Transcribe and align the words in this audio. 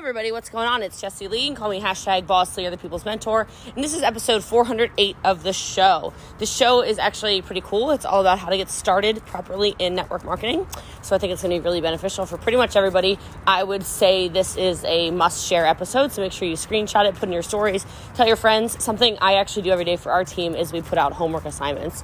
Everybody. 0.00 0.32
What's 0.32 0.48
going 0.48 0.66
on? 0.66 0.82
It's 0.82 0.98
Jessie 0.98 1.28
Lee. 1.28 1.54
Call 1.54 1.68
me 1.68 1.78
hashtag 1.78 2.26
Boss 2.26 2.56
Lee, 2.56 2.64
other 2.64 2.78
people's 2.78 3.04
mentor. 3.04 3.46
And 3.74 3.84
this 3.84 3.92
is 3.92 4.02
episode 4.02 4.42
408 4.42 5.14
of 5.24 5.42
the 5.42 5.52
show. 5.52 6.14
The 6.38 6.46
show 6.46 6.80
is 6.80 6.98
actually 6.98 7.42
pretty 7.42 7.60
cool. 7.60 7.90
It's 7.90 8.06
all 8.06 8.22
about 8.22 8.38
how 8.38 8.48
to 8.48 8.56
get 8.56 8.70
started 8.70 9.22
properly 9.26 9.76
in 9.78 9.94
network 9.94 10.24
marketing. 10.24 10.66
So 11.02 11.14
I 11.14 11.18
think 11.18 11.34
it's 11.34 11.42
going 11.42 11.54
to 11.54 11.60
be 11.60 11.62
really 11.62 11.82
beneficial 11.82 12.24
for 12.24 12.38
pretty 12.38 12.56
much 12.56 12.76
everybody. 12.76 13.18
I 13.46 13.62
would 13.62 13.84
say 13.84 14.28
this 14.28 14.56
is 14.56 14.82
a 14.84 15.10
must 15.10 15.46
share 15.46 15.66
episode. 15.66 16.12
So 16.12 16.22
make 16.22 16.32
sure 16.32 16.48
you 16.48 16.56
screenshot 16.56 17.06
it, 17.06 17.14
put 17.16 17.24
in 17.24 17.34
your 17.34 17.42
stories, 17.42 17.84
tell 18.14 18.26
your 18.26 18.36
friends. 18.36 18.82
Something 18.82 19.18
I 19.20 19.34
actually 19.34 19.64
do 19.64 19.70
every 19.70 19.84
day 19.84 19.96
for 19.96 20.12
our 20.12 20.24
team 20.24 20.54
is 20.54 20.72
we 20.72 20.80
put 20.80 20.96
out 20.96 21.12
homework 21.12 21.44
assignments. 21.44 22.02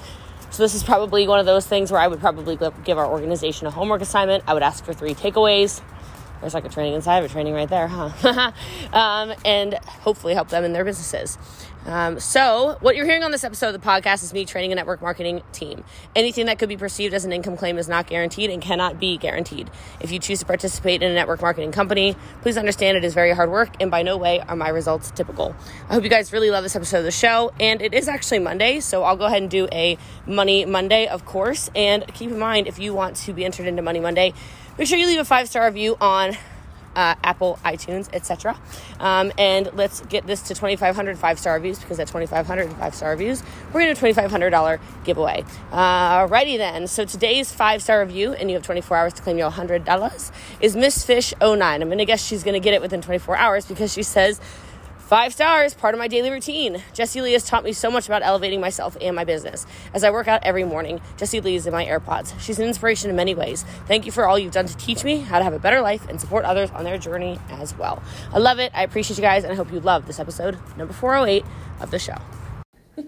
So 0.51 0.63
this 0.63 0.75
is 0.75 0.85
probably 0.85 1.27
one 1.27 1.41
of 1.41 1.47
those 1.47 1.67
things 1.67 1.91
where 1.91 2.01
I 2.03 2.09
would 2.09 2.21
probably 2.21 2.59
give 2.85 2.99
our 2.99 3.07
organization 3.07 3.67
a 3.67 3.71
homework 3.71 4.03
assignment. 4.03 4.45
I 4.47 4.53
would 4.53 4.63
ask 4.63 4.85
for 4.85 4.93
three 4.93 5.15
takeaways 5.15 5.81
there's 6.47 6.55
like 6.55 6.65
a 6.65 6.69
training 6.69 6.95
inside 6.95 7.19
of 7.19 7.25
a 7.25 7.29
training 7.29 7.55
right 7.55 7.69
there, 7.69 7.89
huh? 7.89 8.53
um, 8.93 9.35
and 9.45 9.75
hopefully 9.75 10.33
help 10.33 10.49
them 10.49 10.63
in 10.63 10.73
their 10.73 10.85
businesses. 10.85 11.39
Um, 11.87 12.21
so, 12.21 12.79
what 12.81 12.97
you're 12.97 13.05
hearing 13.05 13.25
on 13.25 13.33
this 13.33 13.43
episode 13.43 13.75
of 13.75 13.81
the 13.81 13.87
podcast 13.87 14.23
is 14.23 14.33
me 14.33 14.45
training 14.45 14.71
a 14.73 14.75
network 14.77 15.03
marketing 15.03 15.43
team. 15.53 15.85
Anything 16.15 16.47
that 16.47 16.59
could 16.59 16.69
be 16.69 16.77
perceived 16.77 17.15
as 17.15 17.25
an 17.25 17.33
income 17.33 17.57
claim 17.57 17.79
is 17.79 17.89
not 17.89 18.07
guaranteed 18.07 18.51
and 18.51 18.63
cannot 18.63 19.01
be 19.01 19.17
guaranteed. 19.17 19.71
If 20.01 20.13
you 20.13 20.21
choose 20.21 20.41
to 20.41 20.47
participate 20.47 21.03
in 21.03 21.11
a 21.11 21.15
network 21.15 21.43
marketing 21.43 21.73
company, 21.73 22.17
please 22.43 22.57
understand 22.57 22.97
it 22.97 23.05
is 23.05 23.15
very 23.15 23.33
hard 23.33 23.51
work 23.51 23.71
and 23.81 23.91
by 23.91 24.03
no 24.03 24.17
way 24.17 24.41
are 24.41 24.57
my 24.57 24.69
results 24.69 25.13
typical. 25.13 25.55
I 25.89 25.95
hope 25.95 26.03
you 26.03 26.11
guys 26.11 26.33
really 26.33 26.51
love 26.51 26.65
this 26.65 26.75
episode 26.75 26.99
of 26.99 27.05
the 27.05 27.13
show. 27.13 27.53
And 27.61 27.81
it 27.81 27.95
is 27.95 28.09
actually 28.09 28.41
Monday, 28.41 28.81
so 28.81 29.05
I'll 29.05 29.17
go 29.17 29.27
ahead 29.27 29.43
and 29.43 29.51
do 29.51 29.69
a 29.71 29.97
Money 30.27 30.65
Monday, 30.65 31.07
of 31.07 31.25
course. 31.25 31.71
And 31.75 32.05
keep 32.15 32.31
in 32.31 32.39
mind, 32.39 32.67
if 32.67 32.81
you 32.81 32.95
want 32.95 33.17
to 33.17 33.33
be 33.33 33.45
entered 33.45 33.67
into 33.67 33.83
Money 33.83 34.01
Monday, 34.01 34.33
make 34.79 34.89
sure 34.89 34.99
you 34.99 35.07
leave 35.07 35.19
a 35.19 35.25
five 35.25 35.49
star 35.49 35.67
review 35.67 35.97
on 36.01 36.37
uh, 36.97 37.15
Apple, 37.23 37.59
iTunes, 37.65 38.09
etc. 38.13 38.59
Um, 38.99 39.31
and 39.37 39.71
let's 39.75 40.01
get 40.01 40.27
this 40.27 40.43
to 40.43 40.55
2,500 40.55 41.19
five 41.19 41.39
star 41.39 41.55
reviews 41.55 41.79
because 41.79 42.01
at 42.01 42.09
2,500 42.09 42.73
five 42.73 42.95
star 42.95 43.11
reviews, 43.11 43.43
we're 43.73 43.83
going 43.83 43.95
to 43.95 44.01
do 44.01 44.07
a 44.07 44.13
$2,500 44.13 44.81
giveaway. 45.05 45.45
Uh, 45.71 46.27
alrighty 46.27 46.57
then. 46.57 46.87
So 46.87 47.05
today's 47.05 47.53
five 47.53 47.83
star 47.83 48.01
review, 48.01 48.33
and 48.33 48.51
you 48.51 48.57
have 48.57 48.65
24 48.65 48.97
hours 48.97 49.13
to 49.15 49.23
claim 49.23 49.37
your 49.37 49.51
$100, 49.51 50.33
is 50.61 50.75
Miss 50.75 51.05
Fish 51.05 51.35
09. 51.41 51.63
I'm 51.63 51.89
going 51.89 51.99
to 51.99 52.07
guess 52.07 52.25
she's 52.25 52.43
going 52.43 52.55
to 52.55 52.61
get 52.61 52.73
it 52.73 52.81
within 52.81 53.03
24 53.03 53.37
hours 53.37 53.67
because 53.67 53.93
she 53.93 54.03
says, 54.03 54.41
Five 55.07 55.33
stars, 55.33 55.73
part 55.73 55.95
of 55.95 56.01
my 56.01 56.09
daily 56.09 56.31
routine. 56.31 56.83
Jessie 56.93 57.21
Lee 57.21 57.35
has 57.35 57.45
taught 57.45 57.63
me 57.63 57.73
so 57.73 57.93
much 57.93 58.09
about 58.09 58.23
elevating 58.25 58.61
myself 58.61 58.97
and 59.01 59.15
my 59.15 59.23
business. 59.23 59.65
As 59.95 60.03
I 60.03 60.11
work 60.11 60.27
out 60.27 60.43
every 60.43 60.65
morning, 60.65 61.01
Jessie 61.17 61.41
Lee 61.41 61.55
is 61.55 61.65
in 61.65 61.73
my 61.73 61.85
AirPods. 61.85 62.37
She's 62.41 62.59
an 62.59 62.67
inspiration 62.67 63.09
in 63.09 63.15
many 63.15 63.33
ways. 63.33 63.65
Thank 63.87 64.05
you 64.05 64.11
for 64.11 64.27
all 64.27 64.37
you've 64.37 64.53
done 64.53 64.67
to 64.67 64.77
teach 64.79 65.05
me 65.05 65.19
how 65.19 65.39
to 65.39 65.45
have 65.45 65.53
a 65.53 65.61
better 65.61 65.81
life 65.81 66.09
and 66.09 66.21
support 66.21 66.45
others 66.45 66.73
on 66.73 66.83
their 66.83 66.99
journey 66.99 67.39
as 67.51 67.79
well. 67.79 68.03
I 68.33 68.39
love 68.39 68.59
it. 68.59 68.73
I 68.75 68.83
appreciate 68.83 69.17
you 69.17 69.23
guys, 69.23 69.45
and 69.45 69.53
I 69.53 69.55
hope 69.55 69.73
you 69.73 69.79
love 69.79 70.09
this 70.09 70.19
episode, 70.19 70.59
number 70.77 70.93
408 70.93 71.45
of 71.79 71.93
the 71.93 72.01
show. 72.01 72.17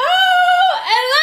Oh, 0.00 1.17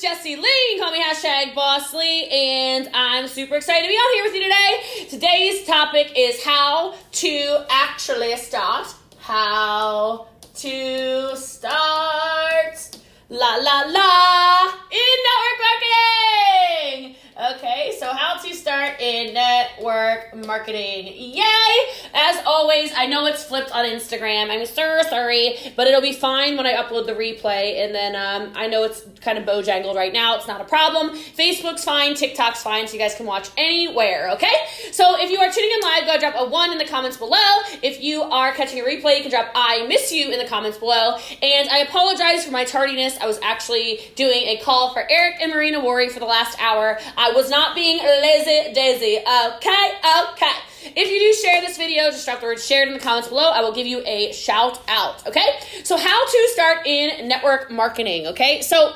Jessie 0.00 0.36
Lee. 0.36 0.78
Call 0.78 0.92
me 0.92 1.02
hashtag 1.02 1.54
Boss 1.54 1.94
Lee, 1.94 2.28
and 2.28 2.90
I'm 2.92 3.28
super 3.28 3.56
excited 3.56 3.82
to 3.82 3.88
be 3.88 3.94
on 3.94 4.14
here 4.14 4.24
with 4.24 4.34
you 4.34 4.42
today. 4.42 5.06
Today's 5.08 5.66
topic 5.66 6.12
is 6.16 6.44
how 6.44 6.94
to 7.12 7.64
actually 7.70 8.36
start. 8.36 8.88
How 9.18 10.28
to 10.56 11.36
start. 11.36 12.98
La 13.30 13.56
la 13.56 13.84
la 13.88 14.72
in 14.92 15.16
network 15.26 15.58
marketing. 15.64 17.16
Okay, 17.54 17.96
so 17.98 18.12
how 18.12 18.36
to 18.40 18.54
start 18.54 19.00
in 19.00 19.34
network 19.34 20.34
marketing. 20.56 21.12
Yay! 21.16 21.76
As 22.14 22.42
always, 22.46 22.90
I 22.96 23.06
know 23.06 23.26
it's 23.26 23.44
flipped 23.44 23.70
on 23.72 23.84
Instagram. 23.84 24.48
I'm 24.48 24.64
so 24.64 25.02
sorry, 25.02 25.56
but 25.76 25.86
it'll 25.86 26.00
be 26.00 26.14
fine 26.14 26.56
when 26.56 26.64
I 26.64 26.72
upload 26.72 27.04
the 27.04 27.12
replay. 27.12 27.84
And 27.84 27.94
then 27.94 28.16
um, 28.16 28.52
I 28.56 28.66
know 28.66 28.84
it's 28.84 29.02
kind 29.20 29.36
of 29.36 29.44
bojangled 29.44 29.96
right 29.96 30.14
now. 30.14 30.36
It's 30.36 30.48
not 30.48 30.62
a 30.62 30.64
problem. 30.64 31.10
Facebook's 31.10 31.84
fine, 31.84 32.14
TikTok's 32.14 32.62
fine, 32.62 32.88
so 32.88 32.94
you 32.94 32.98
guys 32.98 33.14
can 33.14 33.26
watch 33.26 33.50
anywhere, 33.58 34.30
okay? 34.30 34.54
So 34.92 35.20
if 35.20 35.30
you 35.30 35.38
are 35.40 35.52
tuning 35.52 35.70
in 35.70 35.80
live, 35.82 36.06
go 36.06 36.18
drop 36.18 36.34
a 36.38 36.48
one 36.48 36.72
in 36.72 36.78
the 36.78 36.86
comments 36.86 37.18
below. 37.18 37.36
If 37.82 38.02
you 38.02 38.22
are 38.22 38.52
catching 38.52 38.80
a 38.80 38.84
replay, 38.84 39.18
you 39.18 39.22
can 39.22 39.30
drop 39.30 39.50
I 39.54 39.86
miss 39.86 40.10
you 40.10 40.30
in 40.30 40.38
the 40.38 40.46
comments 40.46 40.78
below. 40.78 41.18
And 41.42 41.68
I 41.68 41.80
apologize 41.80 42.46
for 42.46 42.50
my 42.50 42.64
tardiness. 42.64 43.18
I 43.20 43.26
was 43.26 43.38
actually 43.42 44.00
doing 44.14 44.44
a 44.46 44.56
call 44.64 44.94
for 44.94 45.04
Eric 45.10 45.36
and 45.42 45.52
Marina 45.52 45.84
Worry 45.84 46.08
for 46.08 46.20
the 46.20 46.26
last 46.26 46.58
hour. 46.58 46.98
I 47.18 47.32
was 47.32 47.50
not 47.50 47.74
being 47.74 47.98
lazy 47.98 48.72
daisy. 48.72 49.18
Okay, 49.18 49.92
okay. 50.32 50.45
If 50.84 51.10
you 51.10 51.18
do 51.18 51.32
share 51.42 51.60
this 51.60 51.76
video, 51.76 52.10
just 52.10 52.24
drop 52.24 52.40
the 52.40 52.46
word 52.46 52.60
shared 52.60 52.88
in 52.88 52.94
the 52.94 53.00
comments 53.00 53.28
below. 53.28 53.50
I 53.50 53.60
will 53.62 53.74
give 53.74 53.86
you 53.86 54.02
a 54.04 54.32
shout 54.32 54.80
out. 54.88 55.26
Okay? 55.26 55.46
So, 55.84 55.96
how 55.96 56.26
to 56.26 56.48
start 56.52 56.86
in 56.86 57.28
network 57.28 57.70
marketing. 57.70 58.28
Okay? 58.28 58.62
So, 58.62 58.94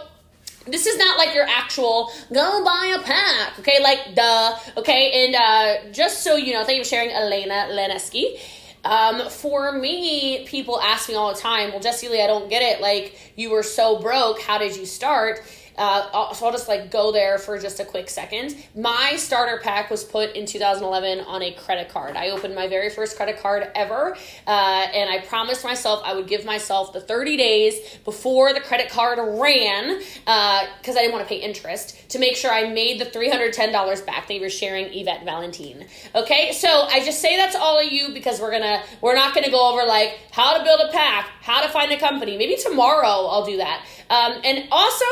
this 0.66 0.86
is 0.86 0.98
not 0.98 1.18
like 1.18 1.34
your 1.34 1.46
actual 1.46 2.10
go 2.32 2.64
buy 2.64 2.96
a 2.98 3.02
pack, 3.02 3.58
okay? 3.60 3.82
Like 3.82 4.14
duh, 4.14 4.56
okay? 4.76 5.26
And 5.26 5.34
uh, 5.34 5.92
just 5.92 6.22
so 6.22 6.36
you 6.36 6.52
know, 6.52 6.64
thank 6.64 6.78
you 6.78 6.84
for 6.84 6.88
sharing, 6.88 7.10
Elena 7.10 7.68
Leneski. 7.70 8.38
Um, 8.84 9.28
for 9.28 9.72
me, 9.72 10.46
people 10.46 10.80
ask 10.80 11.08
me 11.08 11.14
all 11.14 11.34
the 11.34 11.40
time, 11.40 11.70
well, 11.70 11.80
Jessie 11.80 12.08
Lee, 12.08 12.22
I 12.22 12.26
don't 12.26 12.48
get 12.48 12.62
it. 12.62 12.80
Like, 12.80 13.32
you 13.36 13.50
were 13.50 13.62
so 13.62 14.00
broke. 14.00 14.40
How 14.40 14.58
did 14.58 14.76
you 14.76 14.86
start? 14.86 15.42
Uh, 15.76 16.32
so 16.32 16.46
I'll 16.46 16.52
just 16.52 16.68
like 16.68 16.90
go 16.90 17.12
there 17.12 17.38
for 17.38 17.58
just 17.58 17.80
a 17.80 17.84
quick 17.84 18.10
second. 18.10 18.56
My 18.76 19.16
starter 19.16 19.60
pack 19.62 19.90
was 19.90 20.04
put 20.04 20.34
in 20.34 20.46
2011 20.46 21.20
on 21.20 21.42
a 21.42 21.52
credit 21.52 21.88
card. 21.88 22.16
I 22.16 22.30
opened 22.30 22.54
my 22.54 22.68
very 22.68 22.90
first 22.90 23.16
credit 23.16 23.40
card 23.40 23.70
ever, 23.74 24.16
uh, 24.46 24.50
and 24.94 25.10
I 25.10 25.18
promised 25.26 25.64
myself 25.64 26.02
I 26.04 26.14
would 26.14 26.26
give 26.26 26.44
myself 26.44 26.92
the 26.92 27.00
30 27.00 27.36
days 27.36 27.98
before 28.04 28.52
the 28.52 28.60
credit 28.60 28.90
card 28.90 29.18
ran 29.18 29.98
because 29.98 30.24
uh, 30.26 30.98
I 30.98 31.02
didn't 31.02 31.12
want 31.12 31.24
to 31.24 31.28
pay 31.28 31.40
interest 31.40 32.10
to 32.10 32.18
make 32.18 32.36
sure 32.36 32.50
I 32.52 32.68
made 32.68 33.00
the 33.00 33.06
$310 33.06 34.06
back. 34.06 34.28
They 34.28 34.40
were 34.40 34.50
sharing 34.50 34.86
Yvette 34.92 35.24
Valentine. 35.24 35.86
Okay, 36.14 36.52
so 36.52 36.68
I 36.68 37.04
just 37.04 37.20
say 37.20 37.36
that 37.36 37.52
to 37.52 37.58
all 37.58 37.78
of 37.78 37.90
you 37.90 38.12
because 38.12 38.40
we're 38.40 38.50
gonna 38.50 38.82
we're 39.00 39.14
not 39.14 39.34
gonna 39.34 39.50
go 39.50 39.72
over 39.72 39.86
like 39.86 40.18
how 40.30 40.56
to 40.56 40.64
build 40.64 40.80
a 40.80 40.92
pack, 40.92 41.28
how 41.40 41.62
to 41.62 41.68
find 41.68 41.92
a 41.92 41.98
company. 41.98 42.36
Maybe 42.36 42.56
tomorrow 42.56 43.06
I'll 43.06 43.46
do 43.46 43.58
that. 43.58 43.84
Um, 44.08 44.40
and 44.44 44.68
also 44.70 45.04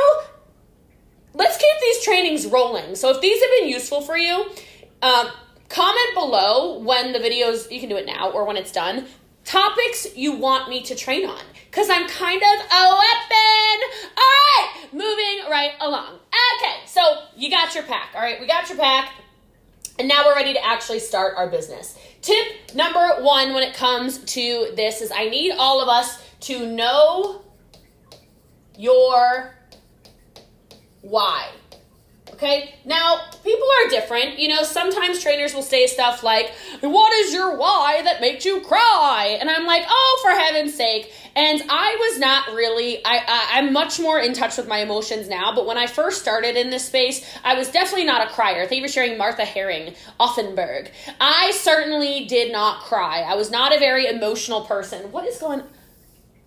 let's 1.35 1.57
keep 1.57 1.81
these 1.81 2.05
trainings 2.05 2.47
rolling. 2.47 2.95
So 2.95 3.11
if 3.11 3.21
these 3.21 3.41
have 3.41 3.51
been 3.61 3.69
useful 3.69 4.01
for 4.01 4.17
you, 4.17 4.51
um, 5.03 5.29
comment 5.69 6.15
below 6.15 6.79
when 6.81 7.13
the 7.13 7.19
videos, 7.19 7.71
you 7.71 7.81
can 7.81 7.89
do 7.89 7.97
it 7.97 8.07
now 8.07 8.31
or 8.31 8.45
when 8.45 8.57
it's 8.57 8.73
done, 8.73 9.07
topics 9.45 10.07
you 10.17 10.33
want 10.33 10.69
me 10.69 10.83
to 10.83 10.95
train 10.95 11.29
on. 11.29 11.43
Because 11.71 11.89
I'm 11.91 12.09
kind 12.09 12.43
of 12.43 12.61
a 12.61 12.85
weapon. 12.89 13.79
All 14.17 14.35
right, 14.47 14.89
moving 14.93 15.51
right 15.51 15.73
along. 15.81 16.15
Okay, 16.15 16.87
so 16.87 17.01
you 17.37 17.51
got 17.51 17.75
your 17.75 17.85
pack. 17.85 18.11
All 18.15 18.21
right, 18.21 18.41
we 18.41 18.47
got 18.47 18.69
your 18.69 18.79
pack. 18.79 19.13
And 19.99 20.07
now 20.07 20.25
we're 20.27 20.35
ready 20.37 20.53
to 20.53 20.65
actually 20.65 21.01
start 21.01 21.35
our 21.37 21.49
business. 21.49 21.99
Tip 22.23 22.75
number 22.75 23.21
one 23.21 23.53
when 23.53 23.63
it 23.63 23.75
comes 23.75 24.19
to 24.19 24.73
this 24.77 25.01
is 25.01 25.11
I 25.11 25.29
need 25.29 25.53
all 25.59 25.81
of 25.81 25.89
us 25.89 26.23
to 26.41 26.67
know 26.67 27.43
your 28.77 29.58
why. 31.03 31.49
Okay, 32.35 32.75
now 32.85 33.21
people 33.43 33.67
are 33.67 33.91
different. 33.91 34.39
You 34.39 34.49
know, 34.49 34.63
sometimes 34.63 35.21
trainers 35.21 35.55
will 35.55 35.63
say 35.63 35.87
stuff 35.87 36.23
like, 36.23 36.53
What 36.83 37.13
is 37.15 37.33
your 37.33 37.57
why 37.57 38.03
that 38.05 38.21
makes 38.21 38.45
you 38.45 38.61
cry? 38.61 39.39
And 39.41 39.51
I'm 39.51 39.67
like, 39.67 39.85
Oh, 39.89 40.21
for 40.23 40.31
heaven's 40.31 40.75
sake. 40.75 41.13
And 41.35 41.63
I 41.69 41.97
was 41.99 42.19
not 42.19 42.49
really, 42.49 43.05
I, 43.05 43.49
I, 43.53 43.59
am 43.59 43.73
much 43.73 43.99
more 43.99 44.21
in 44.21 44.35
touch 44.35 44.57
with 44.57 44.69
my 44.69 44.79
emotions 44.79 45.29
now. 45.29 45.55
But 45.55 45.67
when 45.67 45.79
I 45.79 45.87
first 45.87 46.21
started 46.21 46.57
in 46.57 46.71
this 46.71 46.87
space, 46.87 47.25
I 47.45 47.55
was 47.55 47.71
definitely 47.71 48.07
not 48.07 48.29
a 48.29 48.33
crier. 48.33 48.67
Thank 48.67 48.83
you 48.83 48.87
for 48.87 48.93
sharing 48.93 49.17
Martha 49.17 49.45
Herring, 49.45 49.95
Offenberg. 50.21 50.91
I 51.21 51.53
certainly 51.53 52.27
did 52.27 52.53
not 52.53 52.83
cry. 52.83 53.21
I 53.21 53.37
was 53.37 53.51
not 53.51 53.75
a 53.75 53.79
very 53.79 54.07
emotional 54.07 54.63
person. 54.63 55.11
What 55.13 55.27
is 55.27 55.39
going 55.39 55.63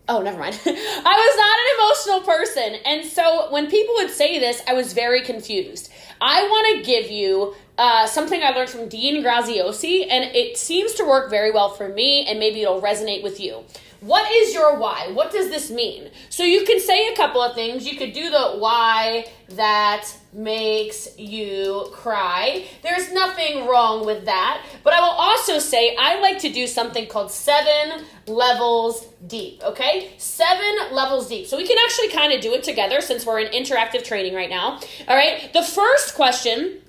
Oh, 0.10 0.22
never 0.22 0.40
mind. 0.40 0.60
I 0.66 0.70
was 0.70 1.38
not 1.38 1.60
an 1.60 2.20
emotional 2.20 2.36
person. 2.36 2.82
And 2.86 3.06
so 3.06 3.52
when 3.52 3.70
people 3.70 3.96
would 3.96 4.10
say 4.10 4.40
this, 4.40 4.62
I 4.68 4.74
was 4.74 4.94
very 4.94 5.22
confused. 5.22 5.92
I 6.20 6.44
want 6.44 6.78
to 6.78 6.86
give 6.86 7.10
you 7.10 7.56
uh, 7.78 8.06
something 8.06 8.44
I 8.44 8.52
learned 8.52 8.70
from 8.70 8.90
Dean 8.90 9.24
Graziosi, 9.24 10.06
and 10.10 10.36
it 10.36 10.58
seems 10.58 10.94
to 10.96 11.04
work 11.04 11.30
very 11.30 11.52
well 11.52 11.70
for 11.70 11.90
me, 11.90 12.26
and 12.26 12.40
maybe 12.40 12.62
it'll 12.62 12.82
resonate 12.82 13.24
with 13.24 13.40
you. 13.40 13.64
What 14.02 14.32
is 14.32 14.52
your 14.52 14.80
why? 14.80 15.12
What 15.14 15.32
does 15.32 15.50
this 15.50 15.70
mean? 15.70 16.10
So 16.30 16.44
you 16.44 16.66
can 16.66 16.80
say 16.80 17.14
a 17.14 17.16
couple 17.16 17.40
of 17.40 17.54
things. 17.54 17.88
You 17.88 18.00
could 18.00 18.14
do 18.14 18.32
the 18.32 18.54
why 18.58 19.28
that 19.50 20.08
makes 20.34 21.20
you 21.20 21.88
cry. 21.92 22.66
There's 22.82 23.14
nothing 23.14 23.68
wrong 23.68 24.04
with 24.04 24.26
that. 24.26 24.66
But 24.84 24.94
I 24.94 25.02
will 25.02 25.10
also 25.10 25.60
say 25.60 25.96
I 26.00 26.20
like 26.20 26.40
to 26.40 26.52
do 26.52 26.66
something 26.66 27.06
called 27.06 27.30
seven 27.30 28.06
levels 28.26 29.06
deep, 29.28 29.62
okay? 29.64 30.14
Seven 30.18 30.76
levels 30.92 31.30
deep. 31.30 31.46
So 31.46 31.56
we 31.56 31.68
can 31.68 31.78
actually 31.86 32.10
kind 32.10 32.34
of 32.34 32.42
do 32.42 32.54
it 32.54 32.64
together 32.64 33.02
since 33.02 33.24
we're 33.24 33.40
in 33.40 33.52
interactive 33.52 34.04
training 34.04 34.34
right 34.34 34.50
now. 34.50 34.80
All 35.08 35.16
right? 35.16 35.54
The 35.54 35.64
first 35.64 36.16
question 36.16 36.81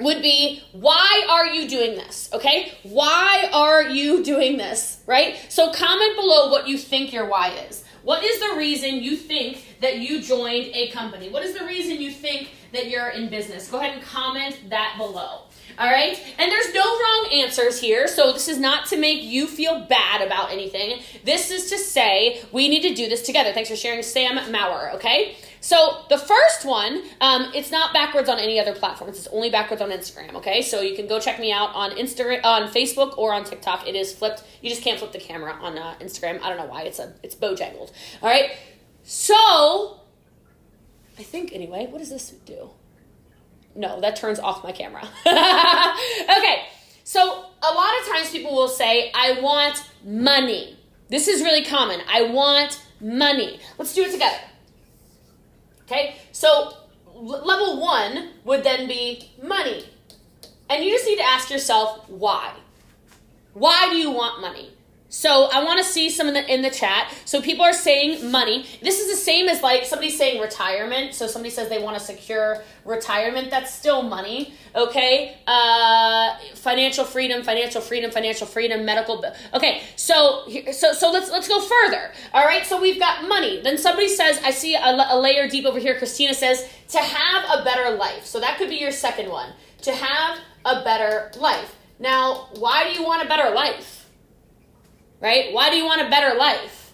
would 0.00 0.22
be 0.22 0.62
why 0.72 1.26
are 1.28 1.46
you 1.46 1.68
doing 1.68 1.94
this? 1.94 2.30
Okay? 2.32 2.72
Why 2.82 3.48
are 3.52 3.82
you 3.82 4.24
doing 4.24 4.56
this? 4.56 5.00
Right? 5.06 5.36
So 5.48 5.72
comment 5.72 6.16
below 6.16 6.50
what 6.50 6.66
you 6.66 6.78
think 6.78 7.12
your 7.12 7.26
why 7.26 7.50
is. 7.68 7.84
What 8.02 8.24
is 8.24 8.40
the 8.40 8.56
reason 8.56 8.96
you 8.96 9.14
think 9.14 9.76
that 9.80 9.98
you 9.98 10.22
joined 10.22 10.70
a 10.74 10.88
company? 10.88 11.28
What 11.28 11.44
is 11.44 11.56
the 11.56 11.66
reason 11.66 12.00
you 12.00 12.10
think 12.10 12.48
that 12.72 12.88
you're 12.88 13.08
in 13.08 13.28
business? 13.28 13.68
Go 13.68 13.78
ahead 13.78 13.94
and 13.94 14.02
comment 14.02 14.58
that 14.70 14.94
below. 14.96 15.42
All 15.78 15.90
right? 15.90 16.18
And 16.38 16.50
there's 16.50 16.72
no 16.74 16.82
wrong 16.82 17.28
answers 17.32 17.80
here 17.80 18.08
so 18.08 18.32
this 18.32 18.48
is 18.48 18.58
not 18.58 18.86
to 18.86 18.96
make 18.96 19.22
you 19.22 19.46
feel 19.46 19.84
bad 19.84 20.22
about 20.22 20.50
anything. 20.50 21.00
This 21.24 21.50
is 21.50 21.68
to 21.70 21.78
say 21.78 22.42
we 22.52 22.68
need 22.68 22.82
to 22.82 22.94
do 22.94 23.08
this 23.08 23.22
together. 23.22 23.52
Thanks 23.52 23.68
for 23.68 23.76
sharing 23.76 24.02
sam 24.02 24.50
maurer 24.50 24.90
okay 24.94 25.36
so 25.60 26.04
the 26.08 26.16
first 26.16 26.64
one, 26.64 27.02
um, 27.20 27.50
it's 27.54 27.70
not 27.70 27.92
backwards 27.92 28.28
on 28.28 28.38
any 28.38 28.58
other 28.58 28.74
platforms. 28.74 29.18
It's 29.18 29.26
only 29.28 29.50
backwards 29.50 29.82
on 29.82 29.90
Instagram. 29.90 30.34
Okay, 30.36 30.62
so 30.62 30.80
you 30.80 30.96
can 30.96 31.06
go 31.06 31.20
check 31.20 31.38
me 31.38 31.52
out 31.52 31.74
on 31.74 31.90
Instagram, 31.92 32.44
on 32.44 32.70
Facebook, 32.70 33.16
or 33.18 33.34
on 33.34 33.44
TikTok. 33.44 33.86
It 33.86 33.94
is 33.94 34.12
flipped. 34.12 34.42
You 34.62 34.70
just 34.70 34.82
can't 34.82 34.98
flip 34.98 35.12
the 35.12 35.18
camera 35.18 35.52
on 35.60 35.76
uh, 35.76 35.94
Instagram. 36.00 36.40
I 36.42 36.48
don't 36.48 36.58
know 36.58 36.66
why. 36.66 36.82
It's 36.82 36.98
a 36.98 37.12
it's 37.22 37.34
bojangled. 37.34 37.92
All 38.22 38.28
right. 38.28 38.52
So 39.02 40.00
I 41.18 41.22
think 41.22 41.52
anyway. 41.52 41.86
What 41.90 41.98
does 41.98 42.10
this 42.10 42.30
do? 42.30 42.70
No, 43.74 44.00
that 44.00 44.16
turns 44.16 44.38
off 44.38 44.64
my 44.64 44.72
camera. 44.72 45.02
okay. 45.26 46.64
So 47.04 47.20
a 47.20 47.74
lot 47.74 48.00
of 48.00 48.08
times 48.08 48.30
people 48.30 48.52
will 48.52 48.68
say, 48.68 49.12
"I 49.14 49.40
want 49.42 49.84
money." 50.04 50.78
This 51.10 51.28
is 51.28 51.42
really 51.42 51.64
common. 51.64 52.00
I 52.08 52.22
want 52.22 52.82
money. 53.00 53.60
Let's 53.78 53.94
do 53.94 54.02
it 54.02 54.12
together. 54.12 54.38
Okay, 55.90 56.14
so 56.30 56.72
level 57.16 57.80
one 57.80 58.34
would 58.44 58.62
then 58.62 58.86
be 58.86 59.28
money. 59.42 59.84
And 60.68 60.84
you 60.84 60.92
just 60.92 61.04
need 61.04 61.16
to 61.16 61.24
ask 61.26 61.50
yourself 61.50 62.08
why. 62.08 62.52
Why 63.54 63.88
do 63.90 63.96
you 63.96 64.12
want 64.12 64.40
money? 64.40 64.70
So 65.10 65.50
I 65.52 65.64
want 65.64 65.78
to 65.78 65.84
see 65.84 66.08
some 66.08 66.28
in 66.28 66.34
the 66.34 66.54
in 66.54 66.62
the 66.62 66.70
chat. 66.70 67.12
So 67.24 67.42
people 67.42 67.64
are 67.64 67.72
saying 67.72 68.30
money. 68.30 68.64
This 68.80 69.00
is 69.00 69.10
the 69.10 69.16
same 69.16 69.48
as 69.48 69.60
like 69.60 69.84
somebody 69.84 70.10
saying 70.10 70.40
retirement. 70.40 71.14
So 71.14 71.26
somebody 71.26 71.50
says 71.50 71.68
they 71.68 71.82
want 71.82 71.98
to 71.98 72.02
secure 72.02 72.62
retirement. 72.84 73.50
That's 73.50 73.74
still 73.74 74.02
money. 74.02 74.54
Okay. 74.74 75.36
Uh, 75.48 76.36
financial 76.54 77.04
freedom, 77.04 77.42
financial 77.42 77.80
freedom, 77.80 78.12
financial 78.12 78.46
freedom, 78.46 78.84
medical. 78.84 79.24
Okay. 79.52 79.82
So 79.96 80.48
so 80.72 80.92
so 80.92 81.10
let's 81.10 81.28
let's 81.28 81.48
go 81.48 81.60
further. 81.60 82.12
All 82.32 82.44
right. 82.44 82.64
So 82.64 82.80
we've 82.80 83.00
got 83.00 83.28
money. 83.28 83.60
Then 83.62 83.78
somebody 83.78 84.08
says 84.08 84.40
I 84.44 84.52
see 84.52 84.76
a, 84.76 85.06
a 85.10 85.18
layer 85.18 85.48
deep 85.48 85.66
over 85.66 85.80
here. 85.80 85.98
Christina 85.98 86.34
says 86.34 86.68
to 86.90 86.98
have 86.98 87.60
a 87.60 87.64
better 87.64 87.96
life. 87.96 88.26
So 88.26 88.38
that 88.38 88.58
could 88.58 88.68
be 88.68 88.76
your 88.76 88.92
second 88.92 89.28
one. 89.28 89.52
To 89.82 89.92
have 89.92 90.38
a 90.64 90.84
better 90.84 91.32
life. 91.36 91.74
Now, 91.98 92.48
why 92.54 92.84
do 92.84 92.98
you 92.98 93.04
want 93.04 93.24
a 93.24 93.28
better 93.28 93.52
life? 93.52 93.99
Right? 95.20 95.52
Why 95.52 95.70
do 95.70 95.76
you 95.76 95.84
want 95.84 96.02
a 96.02 96.10
better 96.10 96.36
life? 96.36 96.92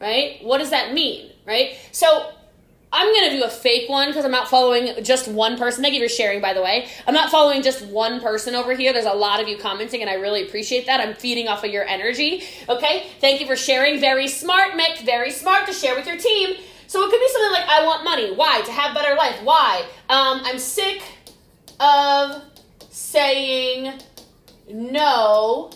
Right? 0.00 0.38
What 0.42 0.58
does 0.58 0.70
that 0.70 0.92
mean? 0.92 1.32
Right? 1.44 1.76
So 1.92 2.32
I'm 2.92 3.14
gonna 3.14 3.30
do 3.30 3.44
a 3.44 3.50
fake 3.50 3.88
one 3.88 4.08
because 4.08 4.24
I'm 4.24 4.30
not 4.30 4.48
following 4.48 5.04
just 5.04 5.28
one 5.28 5.58
person. 5.58 5.82
Thank 5.82 5.94
you 5.94 6.02
for 6.02 6.08
sharing, 6.08 6.40
by 6.40 6.54
the 6.54 6.62
way. 6.62 6.88
I'm 7.06 7.14
not 7.14 7.30
following 7.30 7.62
just 7.62 7.84
one 7.86 8.20
person 8.20 8.54
over 8.54 8.74
here. 8.74 8.92
There's 8.92 9.04
a 9.04 9.12
lot 9.12 9.40
of 9.40 9.48
you 9.48 9.58
commenting, 9.58 10.00
and 10.00 10.08
I 10.08 10.14
really 10.14 10.46
appreciate 10.46 10.86
that. 10.86 11.00
I'm 11.00 11.14
feeding 11.14 11.48
off 11.48 11.64
of 11.64 11.70
your 11.70 11.84
energy. 11.84 12.44
Okay, 12.68 13.06
thank 13.20 13.40
you 13.40 13.46
for 13.46 13.56
sharing. 13.56 14.00
Very 14.00 14.26
smart, 14.26 14.72
Mick. 14.72 15.04
Very 15.04 15.30
smart 15.30 15.66
to 15.66 15.72
share 15.72 15.94
with 15.94 16.06
your 16.06 16.16
team. 16.16 16.56
So 16.86 17.02
it 17.02 17.10
could 17.10 17.20
be 17.20 17.28
something 17.28 17.52
like, 17.52 17.68
"I 17.68 17.84
want 17.84 18.04
money. 18.04 18.32
Why? 18.32 18.62
To 18.62 18.72
have 18.72 18.94
better 18.94 19.14
life. 19.14 19.36
Why? 19.42 19.84
Um, 20.08 20.40
I'm 20.44 20.58
sick 20.58 21.02
of 21.78 22.42
saying 22.90 24.00
no 24.70 25.70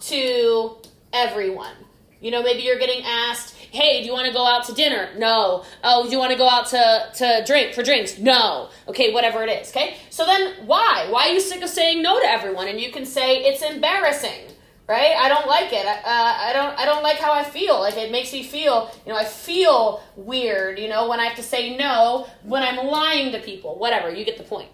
to 0.00 0.76
everyone. 1.12 1.74
You 2.20 2.30
know, 2.30 2.42
maybe 2.42 2.62
you're 2.62 2.78
getting 2.78 3.02
asked, 3.04 3.56
hey, 3.56 4.00
do 4.00 4.06
you 4.06 4.12
want 4.12 4.26
to 4.26 4.32
go 4.32 4.46
out 4.46 4.64
to 4.66 4.74
dinner? 4.74 5.08
No. 5.16 5.64
Oh, 5.82 6.04
do 6.04 6.10
you 6.10 6.18
want 6.18 6.32
to 6.32 6.38
go 6.38 6.48
out 6.48 6.66
to, 6.66 7.10
to 7.14 7.44
drink 7.46 7.72
for 7.74 7.82
drinks? 7.82 8.18
No. 8.18 8.68
Okay, 8.88 9.12
whatever 9.12 9.42
it 9.42 9.48
is. 9.48 9.70
Okay? 9.70 9.96
So 10.10 10.26
then 10.26 10.66
why? 10.66 11.06
Why 11.08 11.28
are 11.28 11.32
you 11.32 11.40
sick 11.40 11.62
of 11.62 11.70
saying 11.70 12.02
no 12.02 12.20
to 12.20 12.26
everyone? 12.26 12.68
And 12.68 12.78
you 12.78 12.92
can 12.92 13.06
say 13.06 13.38
it's 13.44 13.62
embarrassing. 13.62 14.48
Right? 14.86 15.14
I 15.16 15.28
don't 15.28 15.46
like 15.46 15.72
it. 15.72 15.86
Uh, 15.86 16.00
I 16.04 16.50
don't. 16.52 16.76
I 16.76 16.84
don't 16.84 17.04
like 17.04 17.18
how 17.18 17.32
I 17.32 17.44
feel. 17.44 17.78
Like 17.78 17.96
it 17.96 18.10
makes 18.10 18.32
me 18.32 18.42
feel. 18.42 18.90
You 19.06 19.12
know, 19.12 19.18
I 19.20 19.24
feel 19.24 20.02
weird. 20.16 20.80
You 20.80 20.88
know, 20.88 21.08
when 21.08 21.20
I 21.20 21.26
have 21.26 21.36
to 21.36 21.44
say 21.44 21.76
no, 21.76 22.26
when 22.42 22.64
I'm 22.64 22.84
lying 22.88 23.30
to 23.30 23.38
people. 23.38 23.78
Whatever. 23.78 24.12
You 24.12 24.24
get 24.24 24.36
the 24.36 24.42
point. 24.42 24.68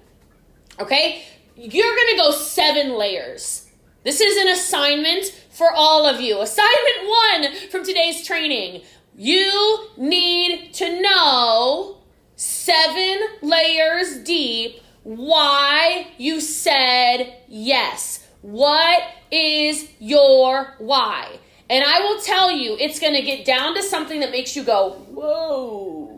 Okay. 0.81 1.23
You're 1.55 1.95
gonna 1.95 2.17
go 2.17 2.31
seven 2.31 2.95
layers 2.97 3.66
this 4.07 4.21
is 4.21 4.37
an 4.37 4.47
assignment 4.47 5.25
for 5.51 5.73
all 5.73 6.07
of 6.07 6.21
you. 6.21 6.41
Assignment 6.41 7.09
one 7.09 7.69
from 7.71 7.85
today's 7.85 8.25
training. 8.25 8.83
You 9.17 9.89
need 9.97 10.73
to 10.75 11.03
know 11.03 11.99
seven 12.37 13.19
layers 13.43 14.19
deep 14.19 14.81
why 15.03 16.07
you 16.19 16.41
said 16.41 17.35
yes. 17.49 18.25
What 18.43 19.03
is 19.33 19.89
your 19.99 20.77
why? 20.79 21.41
And 21.69 21.83
I 21.85 21.99
will 21.99 22.21
tell 22.21 22.53
you, 22.53 22.77
it's 22.79 23.01
going 23.01 23.15
to 23.15 23.23
get 23.23 23.45
down 23.45 23.75
to 23.75 23.83
something 23.83 24.21
that 24.21 24.31
makes 24.31 24.55
you 24.55 24.63
go, 24.63 24.91
whoa 25.11 26.17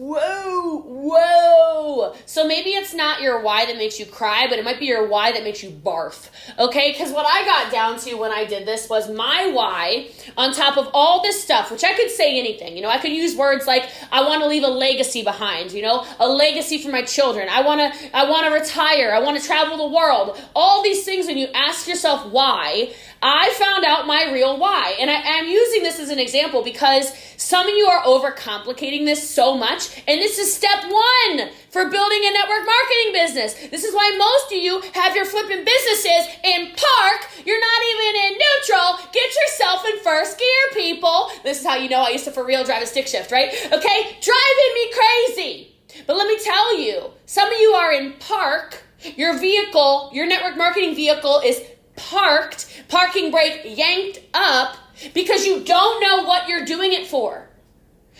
whoa, 0.00 0.82
whoa. 0.86 2.14
So 2.26 2.46
maybe 2.46 2.74
it's 2.90 2.96
not 2.96 3.20
your 3.20 3.40
why 3.40 3.66
that 3.66 3.76
makes 3.76 4.00
you 4.00 4.06
cry, 4.06 4.48
but 4.48 4.58
it 4.58 4.64
might 4.64 4.80
be 4.80 4.86
your 4.86 5.06
why 5.06 5.30
that 5.30 5.44
makes 5.44 5.62
you 5.62 5.70
barf. 5.70 6.28
Okay? 6.58 6.90
Because 6.90 7.12
what 7.12 7.24
I 7.24 7.44
got 7.44 7.70
down 7.70 8.00
to 8.00 8.14
when 8.16 8.32
I 8.32 8.44
did 8.44 8.66
this 8.66 8.88
was 8.90 9.08
my 9.08 9.48
why 9.52 10.08
on 10.36 10.52
top 10.52 10.76
of 10.76 10.88
all 10.92 11.22
this 11.22 11.40
stuff, 11.40 11.70
which 11.70 11.84
I 11.84 11.94
could 11.94 12.10
say 12.10 12.36
anything. 12.36 12.74
You 12.74 12.82
know, 12.82 12.88
I 12.88 12.98
could 12.98 13.12
use 13.12 13.36
words 13.36 13.64
like, 13.68 13.88
I 14.10 14.26
want 14.26 14.42
to 14.42 14.48
leave 14.48 14.64
a 14.64 14.68
legacy 14.68 15.22
behind, 15.22 15.70
you 15.70 15.82
know, 15.82 16.04
a 16.18 16.28
legacy 16.28 16.78
for 16.78 16.90
my 16.90 17.02
children. 17.02 17.48
I 17.48 17.62
want 17.62 17.80
to, 17.80 18.16
I 18.16 18.28
want 18.28 18.46
to 18.46 18.52
retire. 18.52 19.12
I 19.12 19.20
want 19.20 19.40
to 19.40 19.46
travel 19.46 19.76
the 19.76 19.94
world. 19.94 20.36
All 20.56 20.82
these 20.82 21.04
things, 21.04 21.26
when 21.26 21.38
you 21.38 21.46
ask 21.54 21.86
yourself 21.86 22.26
why, 22.32 22.92
I 23.22 23.52
found 23.58 23.84
out 23.84 24.06
my 24.06 24.32
real 24.32 24.58
why. 24.58 24.96
And 24.98 25.10
I, 25.10 25.38
am 25.38 25.46
using 25.46 25.82
this 25.82 26.00
as 26.00 26.08
an 26.08 26.18
example 26.18 26.64
because 26.64 27.12
some 27.36 27.68
of 27.68 27.74
you 27.74 27.86
are 27.86 28.02
overcomplicating 28.02 29.04
this 29.04 29.28
so 29.28 29.56
much. 29.56 30.02
And 30.08 30.20
this 30.20 30.38
is 30.38 30.52
step 30.54 30.84
one 30.84 31.50
for 31.70 31.88
building 31.88 32.20
a 32.24 32.32
network 32.32 32.66
marketing 32.66 32.79
business. 33.12 33.54
This 33.70 33.84
is 33.84 33.94
why 33.94 34.14
most 34.16 34.52
of 34.52 34.58
you 34.58 34.80
have 34.94 35.14
your 35.14 35.24
flipping 35.24 35.64
businesses 35.64 36.34
in 36.44 36.68
park. 36.68 37.28
You're 37.44 37.60
not 37.60 37.82
even 37.92 38.22
in 38.24 38.38
neutral. 38.38 38.98
Get 39.12 39.30
yourself 39.34 39.84
in 39.86 39.98
first 40.00 40.38
gear, 40.38 40.84
people. 40.84 41.30
This 41.42 41.60
is 41.60 41.66
how 41.66 41.76
you 41.76 41.88
know 41.88 42.02
I 42.02 42.10
used 42.10 42.24
to 42.24 42.32
for 42.32 42.44
real 42.44 42.64
drive 42.64 42.82
a 42.82 42.86
stick 42.86 43.06
shift, 43.06 43.30
right? 43.30 43.48
Okay? 43.50 44.16
Driving 44.20 44.72
me 44.74 44.92
crazy. 44.92 45.74
But 46.06 46.16
let 46.16 46.26
me 46.26 46.38
tell 46.42 46.78
you, 46.78 47.10
some 47.26 47.52
of 47.52 47.58
you 47.58 47.72
are 47.72 47.92
in 47.92 48.14
park. 48.14 48.82
Your 49.16 49.38
vehicle, 49.38 50.10
your 50.12 50.26
network 50.26 50.56
marketing 50.56 50.94
vehicle 50.94 51.40
is 51.44 51.62
parked, 51.96 52.84
parking 52.88 53.30
brake 53.30 53.62
yanked 53.64 54.20
up 54.34 54.76
because 55.14 55.46
you 55.46 55.64
don't 55.64 56.00
know 56.00 56.24
what 56.24 56.48
you're 56.48 56.64
doing 56.64 56.92
it 56.92 57.06
for. 57.06 57.48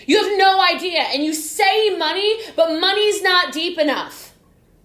You 0.07 0.23
have 0.23 0.39
no 0.39 0.63
idea. 0.63 1.01
And 1.01 1.23
you 1.23 1.35
say 1.35 1.97
money, 1.97 2.41
but 2.57 2.81
money's 2.81 3.23
not 3.23 3.53
deep 3.53 3.79
enough, 3.79 4.30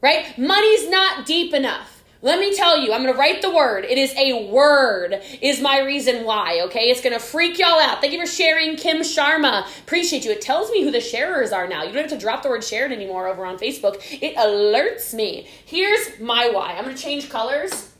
right? 0.05 0.37
Money's 0.37 0.87
not 0.87 1.25
deep 1.25 1.51
enough. 1.51 2.03
Let 2.21 2.39
me 2.39 2.55
tell 2.55 2.77
you, 2.77 2.93
I'm 2.93 3.01
going 3.01 3.13
to 3.13 3.19
write 3.19 3.41
the 3.41 3.49
word. 3.49 3.85
It 3.85 3.97
is 3.97 4.13
a 4.15 4.47
word, 4.49 5.19
is 5.41 5.61
my 5.61 5.79
reason 5.81 6.25
why, 6.25 6.61
okay? 6.65 6.91
It's 6.91 7.01
going 7.01 7.13
to 7.13 7.19
freak 7.19 7.57
y'all 7.57 7.79
out. 7.79 8.01
Thank 8.01 8.13
you 8.13 8.19
for 8.19 8.27
sharing, 8.27 8.75
Kim 8.75 8.97
Sharma. 8.97 9.67
Appreciate 9.79 10.23
you. 10.23 10.31
It 10.31 10.41
tells 10.41 10.69
me 10.69 10.83
who 10.83 10.91
the 10.91 11.01
sharers 11.01 11.51
are 11.51 11.67
now. 11.67 11.83
You 11.83 11.91
don't 11.91 12.03
have 12.03 12.11
to 12.11 12.19
drop 12.19 12.43
the 12.43 12.49
word 12.49 12.63
shared 12.63 12.91
anymore 12.91 13.27
over 13.27 13.45
on 13.45 13.57
Facebook. 13.57 13.95
It 14.21 14.35
alerts 14.35 15.11
me. 15.13 15.47
Here's 15.65 16.19
my 16.19 16.49
why. 16.49 16.75
I'm 16.77 16.83
going 16.83 16.95
to 16.95 17.01
change 17.01 17.29
colors 17.29 17.91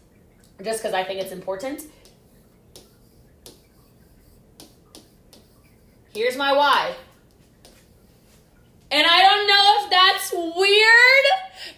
just 0.63 0.81
because 0.81 0.93
I 0.93 1.03
think 1.03 1.21
it's 1.21 1.31
important. 1.31 1.83
Here's 6.13 6.37
my 6.37 6.53
why. 6.53 6.95
And 8.95 9.05
I 9.05 9.21
don't 9.23 9.45
know 9.45 9.83
if 9.83 9.89
that's 9.89 10.31
weird 10.31 11.25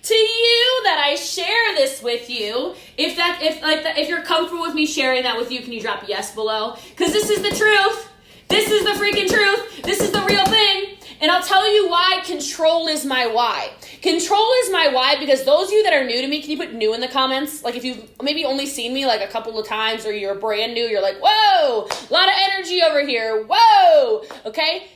to 0.03 0.13
you 0.13 0.81
that 0.83 1.01
I 1.03 1.15
share 1.15 1.73
this 1.73 2.03
with 2.03 2.29
you. 2.29 2.75
If 2.95 3.17
that 3.17 3.39
if 3.41 3.59
like 3.63 3.81
the, 3.81 3.99
if 3.99 4.07
you're 4.07 4.21
comfortable 4.21 4.61
with 4.61 4.75
me 4.75 4.85
sharing 4.85 5.23
that 5.23 5.35
with 5.35 5.51
you, 5.51 5.61
can 5.61 5.73
you 5.73 5.81
drop 5.81 6.03
yes 6.07 6.35
below? 6.35 6.75
Cuz 6.95 7.11
this 7.13 7.31
is 7.31 7.41
the 7.41 7.49
truth. 7.49 8.07
This 8.49 8.69
is 8.69 8.83
the 8.83 8.91
freaking 8.91 9.27
truth. 9.27 9.81
This 9.81 9.99
is 9.99 10.11
the 10.11 10.21
real 10.21 10.45
thing. 10.45 10.97
And 11.19 11.31
I'll 11.31 11.41
tell 11.41 11.67
you 11.73 11.89
why 11.89 12.21
control 12.23 12.87
is 12.87 13.03
my 13.03 13.25
why. 13.25 13.71
Control 14.03 14.47
is 14.61 14.71
my 14.71 14.89
why 14.89 15.17
because 15.17 15.43
those 15.43 15.69
of 15.69 15.73
you 15.73 15.81
that 15.85 15.93
are 15.93 16.05
new 16.05 16.21
to 16.21 16.27
me, 16.27 16.39
can 16.43 16.51
you 16.51 16.57
put 16.57 16.75
new 16.75 16.93
in 16.93 17.01
the 17.01 17.07
comments? 17.07 17.63
Like 17.63 17.75
if 17.75 17.83
you've 17.83 18.07
maybe 18.21 18.45
only 18.45 18.67
seen 18.67 18.93
me 18.93 19.07
like 19.07 19.21
a 19.21 19.27
couple 19.27 19.57
of 19.57 19.65
times 19.65 20.05
or 20.05 20.11
you're 20.11 20.35
brand 20.35 20.75
new, 20.75 20.83
you're 20.83 21.01
like, 21.01 21.17
whoa, 21.19 21.87
a 21.87 22.13
lot 22.13 22.29
of 22.29 22.35
energy 22.51 22.83
over 22.83 23.03
here. 23.03 23.43
Whoa. 23.49 24.23
Okay? 24.45 24.87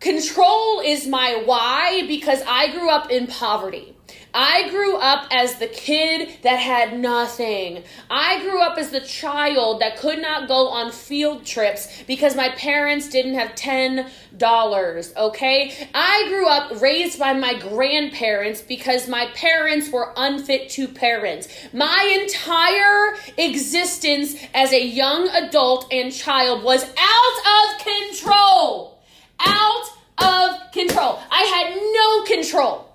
Control 0.00 0.80
is 0.80 1.06
my 1.06 1.42
why 1.44 2.04
because 2.06 2.42
I 2.46 2.70
grew 2.70 2.90
up 2.90 3.10
in 3.10 3.26
poverty. 3.26 3.96
I 4.38 4.68
grew 4.68 4.98
up 4.98 5.28
as 5.30 5.58
the 5.58 5.66
kid 5.66 6.28
that 6.42 6.56
had 6.56 7.00
nothing. 7.00 7.82
I 8.10 8.40
grew 8.42 8.60
up 8.60 8.76
as 8.76 8.90
the 8.90 9.00
child 9.00 9.80
that 9.80 9.96
could 9.96 10.20
not 10.20 10.46
go 10.46 10.68
on 10.68 10.92
field 10.92 11.46
trips 11.46 12.02
because 12.06 12.36
my 12.36 12.50
parents 12.50 13.08
didn't 13.08 13.36
have 13.36 13.54
$10, 13.54 15.16
okay? 15.16 15.88
I 15.94 16.26
grew 16.28 16.46
up 16.46 16.82
raised 16.82 17.18
by 17.18 17.32
my 17.32 17.58
grandparents 17.58 18.60
because 18.60 19.08
my 19.08 19.28
parents 19.34 19.90
were 19.90 20.12
unfit 20.18 20.68
to 20.72 20.86
parent. 20.86 21.48
My 21.72 22.20
entire 22.22 23.16
existence 23.38 24.36
as 24.52 24.74
a 24.74 24.84
young 24.84 25.28
adult 25.30 25.90
and 25.90 26.12
child 26.12 26.62
was 26.62 26.84
out 26.84 27.72
of 27.72 27.86
control. 27.86 28.95
Out 29.40 29.84
of 30.18 30.72
control. 30.72 31.20
I 31.30 31.42
had 31.42 31.76
no 31.76 32.24
control. 32.24 32.86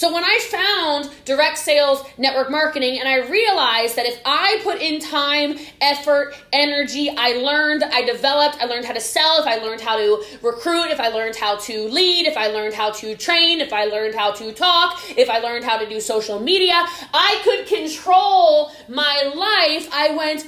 So 0.00 0.10
when 0.14 0.24
I 0.24 0.38
found 0.50 1.10
direct 1.26 1.58
sales 1.58 2.02
network 2.16 2.50
marketing 2.50 3.00
and 3.00 3.06
I 3.06 3.28
realized 3.28 3.96
that 3.96 4.06
if 4.06 4.18
I 4.24 4.58
put 4.62 4.80
in 4.80 4.98
time, 4.98 5.58
effort, 5.82 6.34
energy, 6.54 7.10
I 7.14 7.32
learned, 7.32 7.84
I 7.84 8.02
developed, 8.06 8.56
I 8.62 8.64
learned 8.64 8.86
how 8.86 8.94
to 8.94 9.00
sell, 9.00 9.42
if 9.42 9.46
I 9.46 9.56
learned 9.56 9.82
how 9.82 9.98
to 9.98 10.24
recruit, 10.40 10.90
if 10.90 11.00
I 11.00 11.08
learned 11.08 11.36
how 11.36 11.56
to 11.56 11.88
lead, 11.88 12.26
if 12.26 12.38
I 12.38 12.46
learned 12.46 12.72
how 12.72 12.92
to 12.92 13.14
train, 13.14 13.60
if 13.60 13.74
I 13.74 13.84
learned 13.84 14.14
how 14.14 14.32
to 14.32 14.52
talk, 14.52 15.02
if 15.18 15.28
I 15.28 15.38
learned 15.40 15.66
how 15.66 15.76
to 15.76 15.86
do 15.86 16.00
social 16.00 16.40
media, 16.40 16.82
I 17.12 17.38
could 17.44 17.66
control 17.66 18.72
my 18.88 19.30
life. 19.34 19.86
I 19.92 20.14
went, 20.16 20.46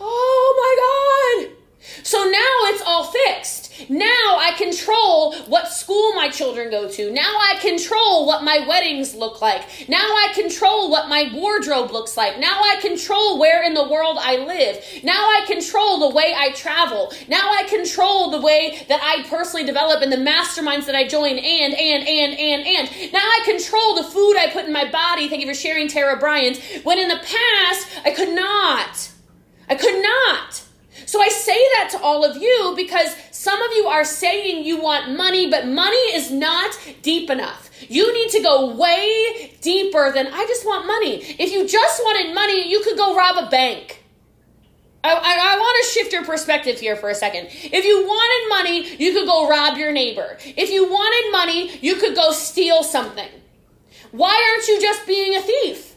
"Oh 0.00 1.38
my 1.40 1.46
god." 1.48 1.61
So 2.02 2.18
now 2.18 2.54
it's 2.70 2.82
all 2.86 3.04
fixed. 3.04 3.90
Now 3.90 4.36
I 4.38 4.54
control 4.56 5.34
what 5.46 5.68
school 5.68 6.14
my 6.14 6.28
children 6.28 6.70
go 6.70 6.88
to. 6.88 7.10
Now 7.10 7.36
I 7.38 7.58
control 7.60 8.26
what 8.26 8.44
my 8.44 8.64
weddings 8.68 9.14
look 9.14 9.40
like. 9.40 9.88
Now 9.88 9.98
I 9.98 10.30
control 10.34 10.90
what 10.90 11.08
my 11.08 11.30
wardrobe 11.34 11.90
looks 11.90 12.16
like. 12.16 12.38
Now 12.38 12.60
I 12.60 12.76
control 12.80 13.38
where 13.38 13.62
in 13.64 13.74
the 13.74 13.88
world 13.88 14.18
I 14.20 14.36
live. 14.36 14.84
Now 15.02 15.24
I 15.24 15.44
control 15.46 16.08
the 16.08 16.14
way 16.14 16.34
I 16.36 16.52
travel. 16.52 17.12
Now 17.28 17.50
I 17.52 17.64
control 17.64 18.30
the 18.30 18.40
way 18.40 18.84
that 18.88 19.00
I 19.02 19.28
personally 19.28 19.66
develop 19.66 20.02
and 20.02 20.12
the 20.12 20.16
masterminds 20.16 20.86
that 20.86 20.94
I 20.94 21.08
join 21.08 21.38
and, 21.38 21.74
and, 21.74 22.08
and, 22.08 22.38
and, 22.38 22.66
and. 22.66 23.12
Now 23.12 23.24
I 23.24 23.40
control 23.44 23.96
the 23.96 24.04
food 24.04 24.36
I 24.36 24.50
put 24.52 24.66
in 24.66 24.72
my 24.72 24.90
body. 24.90 25.28
Thank 25.28 25.42
you 25.42 25.48
for 25.48 25.58
sharing, 25.58 25.88
Tara 25.88 26.18
Bryant. 26.18 26.58
When 26.84 26.98
in 26.98 27.08
the 27.08 27.16
past, 27.16 27.88
I 28.04 28.12
could 28.14 28.34
not. 28.34 29.10
I 29.68 29.74
could 29.74 30.02
not. 30.02 30.62
So 31.06 31.20
I 31.20 31.28
say 31.28 31.58
that 31.74 31.88
to 31.92 32.00
all 32.00 32.24
of 32.24 32.36
you 32.36 32.74
because 32.76 33.14
some 33.30 33.60
of 33.60 33.70
you 33.74 33.86
are 33.86 34.04
saying 34.04 34.64
you 34.64 34.80
want 34.80 35.16
money, 35.16 35.50
but 35.50 35.66
money 35.66 35.96
is 36.14 36.30
not 36.30 36.78
deep 37.02 37.30
enough. 37.30 37.70
You 37.88 38.12
need 38.14 38.30
to 38.30 38.42
go 38.42 38.74
way 38.76 39.56
deeper 39.60 40.12
than 40.12 40.28
I 40.28 40.46
just 40.46 40.64
want 40.64 40.86
money. 40.86 41.16
If 41.38 41.52
you 41.52 41.66
just 41.66 42.02
wanted 42.02 42.34
money, 42.34 42.70
you 42.70 42.82
could 42.82 42.96
go 42.96 43.16
rob 43.16 43.44
a 43.44 43.50
bank. 43.50 44.02
I, 45.04 45.12
I, 45.14 45.54
I 45.54 45.58
want 45.58 45.84
to 45.84 45.90
shift 45.90 46.12
your 46.12 46.24
perspective 46.24 46.78
here 46.78 46.94
for 46.94 47.10
a 47.10 47.14
second. 47.14 47.48
If 47.50 47.84
you 47.84 48.04
wanted 48.06 48.48
money, 48.48 48.96
you 48.96 49.12
could 49.12 49.26
go 49.26 49.48
rob 49.48 49.76
your 49.76 49.92
neighbor. 49.92 50.38
If 50.40 50.70
you 50.70 50.88
wanted 50.88 51.32
money, 51.32 51.78
you 51.78 51.96
could 51.96 52.14
go 52.14 52.30
steal 52.32 52.84
something. 52.84 53.28
Why 54.12 54.52
aren't 54.52 54.68
you 54.68 54.80
just 54.80 55.06
being 55.06 55.34
a 55.36 55.42
thief? 55.42 55.96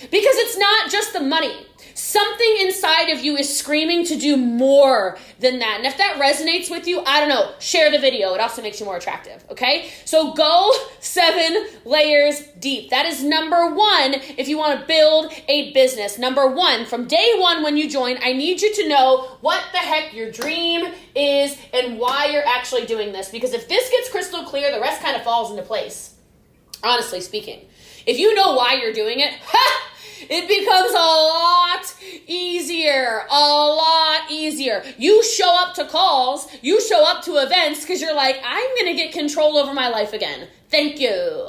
Because 0.00 0.36
it's 0.36 0.58
not 0.58 0.90
just 0.90 1.12
the 1.12 1.20
money. 1.20 1.54
Something 1.94 2.56
inside 2.60 3.10
of 3.10 3.24
you 3.24 3.36
is 3.36 3.56
screaming 3.56 4.04
to 4.06 4.16
do 4.16 4.36
more 4.36 5.16
than 5.38 5.60
that. 5.60 5.76
And 5.78 5.86
if 5.86 5.96
that 5.98 6.20
resonates 6.20 6.70
with 6.70 6.88
you, 6.88 7.00
I 7.06 7.20
don't 7.20 7.28
know, 7.28 7.52
share 7.60 7.90
the 7.90 7.98
video. 7.98 8.34
It 8.34 8.40
also 8.40 8.62
makes 8.62 8.80
you 8.80 8.86
more 8.86 8.96
attractive, 8.96 9.44
okay? 9.50 9.90
So 10.04 10.34
go 10.34 10.72
seven 11.00 11.66
layers 11.84 12.42
deep. 12.58 12.90
That 12.90 13.06
is 13.06 13.22
number 13.22 13.74
one 13.74 14.14
if 14.36 14.48
you 14.48 14.58
want 14.58 14.80
to 14.80 14.86
build 14.86 15.32
a 15.48 15.72
business. 15.72 16.18
Number 16.18 16.48
one, 16.48 16.84
from 16.84 17.06
day 17.06 17.32
one 17.36 17.62
when 17.62 17.76
you 17.76 17.88
join, 17.88 18.18
I 18.22 18.32
need 18.32 18.60
you 18.60 18.74
to 18.74 18.88
know 18.88 19.38
what 19.40 19.62
the 19.72 19.78
heck 19.78 20.12
your 20.12 20.32
dream 20.32 20.92
is 21.14 21.56
and 21.72 21.98
why 21.98 22.26
you're 22.26 22.46
actually 22.46 22.86
doing 22.86 23.12
this. 23.12 23.30
Because 23.30 23.52
if 23.52 23.68
this 23.68 23.88
gets 23.90 24.10
crystal 24.10 24.42
clear, 24.44 24.72
the 24.72 24.80
rest 24.80 25.00
kind 25.00 25.16
of 25.16 25.22
falls 25.22 25.50
into 25.50 25.62
place. 25.62 26.14
Honestly 26.82 27.20
speaking. 27.20 27.66
If 28.04 28.18
you 28.18 28.34
know 28.34 28.54
why 28.54 28.74
you're 28.74 28.92
doing 28.92 29.20
it, 29.20 29.32
ha! 29.42 29.90
It 30.20 30.48
becomes 30.48 30.92
a 30.92 30.96
lot 30.96 31.94
easier. 32.26 33.24
A 33.30 33.40
lot 33.40 34.30
easier. 34.30 34.82
You 34.98 35.22
show 35.24 35.54
up 35.62 35.74
to 35.74 35.86
calls, 35.86 36.48
you 36.62 36.80
show 36.80 37.04
up 37.04 37.24
to 37.24 37.36
events 37.36 37.80
because 37.80 38.00
you're 38.00 38.14
like, 38.14 38.40
I'm 38.44 38.68
going 38.76 38.86
to 38.86 38.94
get 38.94 39.12
control 39.12 39.56
over 39.56 39.74
my 39.74 39.88
life 39.88 40.12
again. 40.12 40.48
Thank 40.70 41.00
you. 41.00 41.10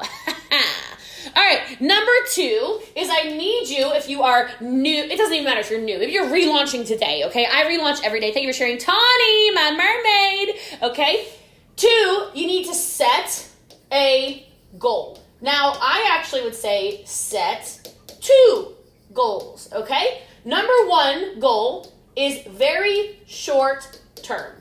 All 1.36 1.44
right, 1.44 1.82
number 1.82 2.12
two 2.32 2.80
is 2.96 3.10
I 3.12 3.24
need 3.36 3.68
you 3.68 3.92
if 3.94 4.08
you 4.08 4.22
are 4.22 4.50
new. 4.62 5.04
It 5.04 5.18
doesn't 5.18 5.34
even 5.34 5.46
matter 5.46 5.60
if 5.60 5.70
you're 5.70 5.82
new. 5.82 5.98
If 5.98 6.12
you're 6.12 6.28
relaunching 6.28 6.88
today, 6.88 7.24
okay? 7.26 7.46
I 7.46 7.64
relaunch 7.64 8.04
every 8.04 8.20
day. 8.20 8.32
Thank 8.32 8.46
you 8.46 8.54
for 8.54 8.58
sharing, 8.58 8.78
Tawny, 8.78 9.52
my 9.52 9.72
mermaid. 9.72 10.56
Okay. 10.82 11.28
Two, 11.76 12.30
you 12.34 12.48
need 12.48 12.68
to 12.68 12.74
set 12.74 13.50
a 13.92 14.48
goal. 14.80 15.22
Now, 15.42 15.74
I 15.82 16.10
actually 16.12 16.44
would 16.44 16.56
say 16.56 17.04
set 17.06 17.94
two 18.26 18.74
goals, 19.14 19.70
okay? 19.74 20.22
Number 20.44 20.74
one 20.88 21.40
goal 21.40 21.92
is 22.16 22.42
very 22.48 23.20
short 23.26 24.00
term. 24.22 24.54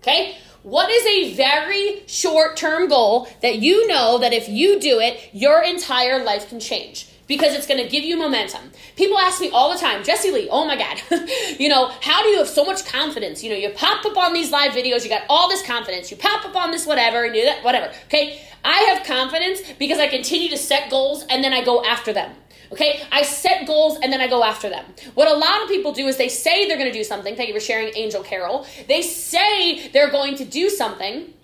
Okay? 0.00 0.36
What 0.62 0.90
is 0.90 1.04
a 1.06 1.34
very 1.34 2.02
short 2.06 2.56
term 2.56 2.88
goal 2.88 3.28
that 3.40 3.56
you 3.56 3.86
know 3.86 4.18
that 4.18 4.32
if 4.32 4.48
you 4.48 4.78
do 4.80 5.00
it, 5.00 5.30
your 5.32 5.62
entire 5.62 6.22
life 6.22 6.48
can 6.48 6.60
change? 6.60 7.08
Because 7.26 7.54
it's 7.54 7.66
gonna 7.66 7.88
give 7.88 8.04
you 8.04 8.16
momentum. 8.16 8.72
People 8.96 9.18
ask 9.18 9.40
me 9.40 9.50
all 9.50 9.72
the 9.72 9.78
time, 9.78 10.04
Jessie 10.04 10.30
Lee, 10.30 10.48
oh 10.50 10.66
my 10.66 10.76
God, 10.76 11.00
you 11.58 11.68
know, 11.68 11.90
how 12.00 12.22
do 12.22 12.28
you 12.28 12.38
have 12.38 12.48
so 12.48 12.64
much 12.64 12.84
confidence? 12.84 13.42
You 13.42 13.50
know, 13.50 13.56
you 13.56 13.70
pop 13.70 14.04
up 14.04 14.16
on 14.16 14.32
these 14.32 14.50
live 14.50 14.72
videos, 14.72 15.02
you 15.02 15.08
got 15.08 15.22
all 15.28 15.48
this 15.48 15.64
confidence, 15.64 16.10
you 16.10 16.16
pop 16.16 16.44
up 16.44 16.54
on 16.56 16.70
this 16.72 16.86
whatever, 16.86 17.24
and 17.24 17.32
do 17.32 17.42
that, 17.42 17.64
whatever, 17.64 17.92
okay? 18.06 18.42
I 18.64 18.78
have 18.94 19.06
confidence 19.06 19.60
because 19.78 19.98
I 19.98 20.08
continue 20.08 20.48
to 20.50 20.58
set 20.58 20.90
goals 20.90 21.24
and 21.28 21.42
then 21.42 21.52
I 21.52 21.64
go 21.64 21.84
after 21.84 22.12
them. 22.12 22.32
Okay, 22.72 23.02
I 23.12 23.22
set 23.22 23.66
goals 23.66 23.98
and 24.02 24.10
then 24.10 24.22
I 24.22 24.28
go 24.28 24.42
after 24.42 24.70
them. 24.70 24.84
What 25.14 25.28
a 25.28 25.34
lot 25.34 25.62
of 25.62 25.68
people 25.68 25.92
do 25.92 26.06
is 26.06 26.16
they 26.16 26.28
say 26.28 26.66
they're 26.66 26.78
going 26.78 26.90
to 26.90 26.98
do 26.98 27.04
something. 27.04 27.36
Thank 27.36 27.48
you 27.48 27.54
for 27.54 27.60
sharing, 27.60 27.94
Angel 27.94 28.22
Carol. 28.22 28.66
They 28.88 29.02
say 29.02 29.88
they're 29.88 30.10
going 30.10 30.36
to 30.36 30.46
do 30.46 30.70
something, 30.70 31.34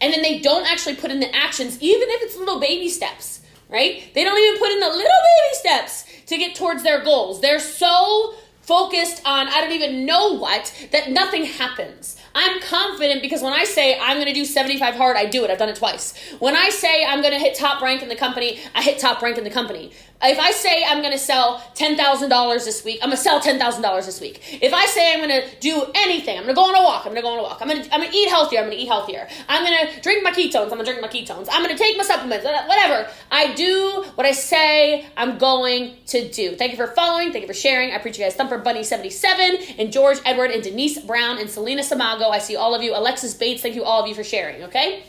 and 0.00 0.12
then 0.12 0.22
they 0.22 0.40
don't 0.40 0.66
actually 0.66 0.96
put 0.96 1.12
in 1.12 1.20
the 1.20 1.34
actions, 1.34 1.80
even 1.80 2.08
if 2.10 2.22
it's 2.22 2.36
little 2.36 2.58
baby 2.58 2.88
steps, 2.88 3.40
right? 3.68 4.12
They 4.12 4.24
don't 4.24 4.38
even 4.38 4.58
put 4.58 4.72
in 4.72 4.80
the 4.80 4.88
little 4.88 5.00
baby 5.02 5.54
steps 5.54 6.04
to 6.26 6.36
get 6.36 6.56
towards 6.56 6.82
their 6.82 7.04
goals. 7.04 7.40
They're 7.40 7.60
so 7.60 8.34
focused 8.62 9.22
on 9.24 9.48
I 9.48 9.60
don't 9.60 9.72
even 9.72 10.06
know 10.06 10.36
what 10.36 10.72
that 10.92 11.10
nothing 11.10 11.44
happens. 11.44 12.16
I'm 12.34 12.60
confident 12.60 13.22
because 13.22 13.42
when 13.42 13.52
I 13.52 13.64
say 13.64 13.98
I'm 13.98 14.16
going 14.16 14.26
to 14.26 14.34
do 14.34 14.44
75 14.44 14.94
hard, 14.94 15.16
I 15.16 15.26
do 15.26 15.44
it. 15.44 15.50
I've 15.50 15.58
done 15.58 15.68
it 15.68 15.76
twice. 15.76 16.14
When 16.38 16.56
I 16.56 16.70
say 16.70 17.04
I'm 17.04 17.20
going 17.20 17.32
to 17.32 17.38
hit 17.38 17.56
top 17.56 17.82
rank 17.82 18.02
in 18.02 18.08
the 18.08 18.16
company, 18.16 18.60
I 18.74 18.82
hit 18.82 18.98
top 18.98 19.20
rank 19.22 19.38
in 19.38 19.44
the 19.44 19.50
company. 19.50 19.92
If 20.22 20.38
I 20.38 20.50
say 20.50 20.84
I'm 20.84 21.00
going 21.00 21.12
to 21.12 21.18
sell 21.18 21.58
$10,000 21.76 22.64
this 22.64 22.84
week, 22.84 23.00
I'm 23.02 23.08
going 23.08 23.16
to 23.16 23.22
sell 23.22 23.40
$10,000 23.40 24.04
this 24.04 24.20
week. 24.20 24.58
If 24.60 24.74
I 24.74 24.84
say 24.84 25.14
I'm 25.14 25.26
going 25.26 25.40
to 25.40 25.60
do 25.60 25.86
anything, 25.94 26.36
I'm 26.36 26.44
going 26.44 26.54
to 26.54 26.60
go 26.60 26.68
on 26.68 26.74
a 26.74 26.82
walk, 26.82 27.06
I'm 27.06 27.12
going 27.12 27.16
to 27.16 27.22
go 27.22 27.32
on 27.32 27.38
a 27.38 27.42
walk. 27.42 27.58
I'm 27.62 27.68
going 27.68 27.82
to, 27.82 27.94
I'm 27.94 28.00
going 28.00 28.12
to 28.12 28.16
eat 28.16 28.28
healthier, 28.28 28.58
I'm 28.58 28.66
going 28.66 28.76
to 28.76 28.82
eat 28.82 28.88
healthier. 28.88 29.26
I'm 29.48 29.64
going 29.64 29.94
to 29.94 30.00
drink 30.02 30.22
my 30.22 30.30
ketones, 30.30 30.64
I'm 30.64 30.68
going 30.70 30.84
to 30.84 30.92
drink 30.92 31.00
my 31.00 31.08
ketones. 31.08 31.48
I'm 31.50 31.64
going 31.64 31.74
to 31.74 31.82
take 31.82 31.96
my 31.96 32.04
supplements, 32.04 32.44
whatever. 32.44 33.08
I 33.30 33.54
do 33.54 34.04
what 34.14 34.26
I 34.26 34.32
say 34.32 35.06
I'm 35.16 35.38
going 35.38 35.94
to 36.08 36.30
do. 36.30 36.54
Thank 36.54 36.72
you 36.72 36.76
for 36.76 36.88
following. 36.88 37.32
Thank 37.32 37.42
you 37.42 37.48
for 37.48 37.54
sharing. 37.54 37.90
I 37.90 37.94
appreciate 37.94 38.26
you 38.26 38.30
guys. 38.30 38.36
Thumper 38.36 38.58
Bunny 38.58 38.84
77 38.84 39.56
and 39.78 39.90
George 39.90 40.18
Edward 40.26 40.50
and 40.50 40.62
Denise 40.62 40.98
Brown 41.00 41.38
and 41.38 41.48
Selena 41.48 41.80
Samago. 41.80 42.19
I 42.28 42.38
see 42.38 42.56
all 42.56 42.74
of 42.74 42.82
you. 42.82 42.94
Alexis 42.94 43.34
Bates, 43.34 43.62
thank 43.62 43.74
you 43.74 43.84
all 43.84 44.02
of 44.02 44.08
you 44.08 44.14
for 44.14 44.24
sharing, 44.24 44.64
okay? 44.64 45.04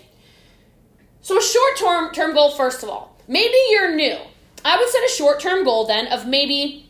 So 1.22 1.38
a 1.38 1.41
short 1.41 1.77
term 1.77 2.13
term 2.13 2.34
goal 2.34 2.51
first 2.51 2.84
of 2.84 2.89
all. 2.89 3.18
Maybe 3.27 3.56
you're 3.70 3.96
new. 3.96 4.18
I 4.63 4.77
would 4.77 4.89
set 4.89 5.03
a 5.03 5.10
short 5.10 5.39
term 5.39 5.63
goal 5.63 5.86
then 5.86 6.08
of 6.08 6.27
maybe, 6.27 6.86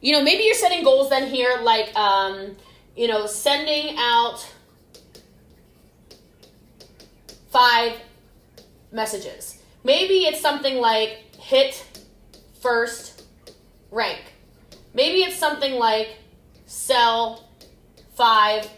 you 0.00 0.12
know, 0.12 0.22
maybe 0.22 0.44
you're 0.44 0.54
setting 0.54 0.84
goals 0.84 1.10
then 1.10 1.28
here 1.28 1.58
like, 1.62 1.94
um, 1.96 2.56
you 2.96 3.08
know, 3.08 3.26
sending 3.26 3.96
out 3.98 4.46
five 7.50 8.00
messages. 8.92 9.58
Maybe 9.84 10.24
it's 10.24 10.40
something 10.40 10.76
like 10.76 11.36
hit 11.36 11.84
first 12.60 13.24
rank. 13.90 14.20
Maybe 14.94 15.18
it's 15.22 15.36
something 15.36 15.74
like 15.74 16.16
sell 16.66 17.48
five 18.14 18.68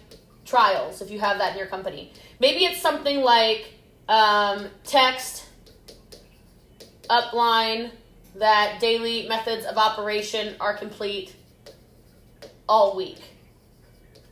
trials 0.52 1.00
if 1.00 1.10
you 1.10 1.18
have 1.18 1.38
that 1.38 1.52
in 1.52 1.58
your 1.58 1.66
company. 1.66 2.12
Maybe 2.38 2.66
it's 2.66 2.82
something 2.82 3.22
like 3.22 3.72
um, 4.06 4.66
text 4.84 5.46
upline 7.08 7.90
that 8.36 8.78
daily 8.78 9.26
methods 9.28 9.64
of 9.64 9.78
operation 9.78 10.54
are 10.60 10.76
complete 10.76 11.34
all 12.68 12.94
week. 12.94 13.20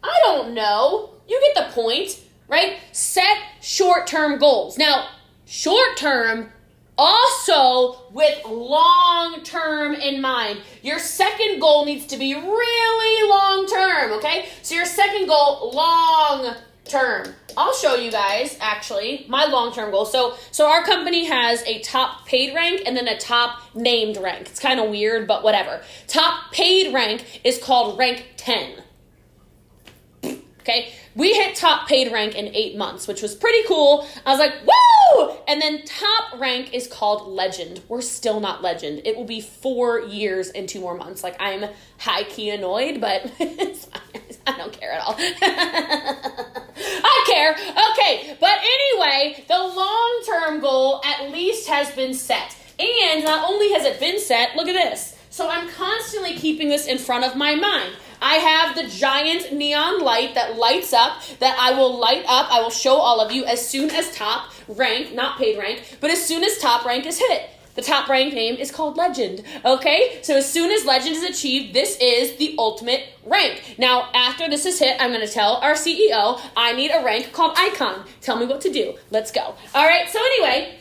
I 0.03 0.21
don't 0.25 0.53
know. 0.53 1.15
You 1.27 1.41
get 1.55 1.67
the 1.67 1.73
point, 1.73 2.21
right? 2.49 2.77
Set 2.93 3.39
short 3.63 4.07
term 4.07 4.39
goals. 4.39 4.77
Now, 4.77 5.09
short 5.47 5.97
term 5.97 6.51
also 6.99 8.11
with 8.13 8.45
long 8.45 9.43
term 9.43 9.95
in 9.95 10.21
mind. 10.21 10.61
Your 10.83 10.99
second 10.99 11.59
goal 11.59 11.87
needs 11.87 12.05
to 12.07 12.19
be 12.19 12.35
really 12.35 13.29
long 13.31 13.67
term? 13.67 14.10
So 14.71 14.77
your 14.77 14.87
second 14.87 15.27
goal, 15.27 15.73
long 15.75 16.55
term. 16.85 17.35
I'll 17.57 17.75
show 17.75 17.97
you 17.97 18.13
guys 18.13 18.57
actually 18.61 19.27
my 19.29 19.47
long-term 19.47 19.91
goal. 19.91 20.05
So 20.05 20.37
so 20.53 20.69
our 20.69 20.85
company 20.85 21.25
has 21.25 21.65
a 21.65 21.81
top 21.81 22.25
paid 22.25 22.55
rank 22.55 22.83
and 22.87 22.97
then 22.97 23.09
a 23.09 23.19
top 23.19 23.75
named 23.75 24.17
rank. 24.19 24.43
It's 24.43 24.61
kind 24.61 24.79
of 24.79 24.89
weird, 24.89 25.27
but 25.27 25.43
whatever. 25.43 25.83
Top 26.07 26.53
paid 26.53 26.95
rank 26.95 27.41
is 27.43 27.59
called 27.59 27.99
rank 27.99 28.25
10. 28.37 28.75
Okay? 30.61 30.93
We 31.17 31.35
hit 31.35 31.57
top 31.57 31.89
paid 31.89 32.13
rank 32.13 32.37
in 32.37 32.55
8 32.55 32.77
months, 32.77 33.09
which 33.09 33.23
was 33.23 33.35
pretty 33.35 33.67
cool. 33.67 34.07
I 34.25 34.31
was 34.31 34.39
like, 34.39 34.55
"Woo!" 34.65 35.35
And 35.49 35.61
then 35.61 35.85
top 35.85 36.39
rank 36.39 36.73
is 36.73 36.87
called 36.87 37.27
legend. 37.27 37.81
We're 37.89 38.03
still 38.03 38.39
not 38.39 38.63
legend. 38.63 39.03
It 39.05 39.17
will 39.17 39.25
be 39.25 39.41
4 39.41 40.03
years 40.03 40.49
and 40.51 40.69
2 40.69 40.79
more 40.79 40.97
months. 40.97 41.25
Like 41.25 41.35
I'm 41.41 41.65
high 41.99 42.23
key 42.23 42.51
annoyed, 42.51 43.01
but 43.01 43.33
it's 43.41 43.87
fine. 43.87 44.20
I 44.47 44.57
don't 44.57 44.73
care 44.73 44.93
at 44.93 45.03
all. 45.03 45.15
I 46.83 47.25
care. 47.27 47.53
Okay, 47.53 48.37
but 48.41 48.59
anyway, 48.61 49.45
the 49.49 49.59
long 49.59 50.23
term 50.27 50.61
goal 50.61 51.03
at 51.05 51.31
least 51.31 51.69
has 51.69 51.91
been 51.93 52.15
set. 52.15 52.57
And 52.79 53.25
not 53.25 53.49
only 53.49 53.73
has 53.73 53.85
it 53.85 54.01
been 54.01 54.19
set, 54.19 54.57
look 54.57 54.67
at 54.67 54.73
this. 54.73 55.17
So 55.29 55.49
I'm 55.49 55.69
constantly 55.69 56.35
keeping 56.35 56.69
this 56.69 56.87
in 56.87 56.99
front 56.99 57.25
of 57.25 57.37
my 57.37 57.55
mind. 57.55 57.93
I 58.23 58.35
have 58.35 58.75
the 58.75 58.89
giant 58.89 59.53
neon 59.53 60.03
light 60.03 60.35
that 60.35 60.57
lights 60.57 60.93
up, 60.93 61.23
that 61.39 61.57
I 61.59 61.73
will 61.73 61.99
light 61.99 62.25
up. 62.27 62.53
I 62.53 62.61
will 62.61 62.71
show 62.71 62.97
all 62.97 63.21
of 63.21 63.33
you 63.33 63.45
as 63.45 63.67
soon 63.67 63.91
as 63.91 64.15
top 64.15 64.51
rank, 64.69 65.15
not 65.15 65.39
paid 65.39 65.59
rank, 65.59 65.99
but 66.01 66.11
as 66.11 66.25
soon 66.25 66.45
as 66.45 66.59
top 66.59 66.85
rank 66.85 67.07
is 67.07 67.19
hit. 67.19 67.49
The 67.75 67.83
top 67.83 68.09
rank 68.09 68.35
name 68.35 68.57
is 68.57 68.71
called 68.71 68.97
Legend. 68.97 69.43
Okay? 69.65 70.21
So 70.23 70.37
as 70.37 70.51
soon 70.51 70.71
as 70.71 70.85
Legend 70.85 71.17
is 71.17 71.23
achieved, 71.23 71.75
this 71.75 71.97
is 72.01 72.37
the 72.37 72.55
ultimate 72.59 73.05
rank. 73.25 73.77
Now, 73.79 74.11
after 74.15 74.49
this 74.49 74.67
is 74.67 74.79
hit, 74.79 74.97
I'm 75.01 75.13
to 75.13 75.29
tell 75.29 75.57
our 75.57 75.75
CEO 75.75 76.41
I 76.57 76.73
need 76.73 76.91
a 76.91 77.05
rank 77.05 77.33
called 77.33 77.55
Icon. 77.57 78.05
Tell 78.21 78.37
me 78.37 78.47
what 78.47 78.61
to 78.63 78.73
do. 78.73 78.95
Let's 79.11 79.31
go. 79.31 79.55
All 79.75 79.87
right? 79.87 80.09
So, 80.09 80.19
anyway. 80.19 80.77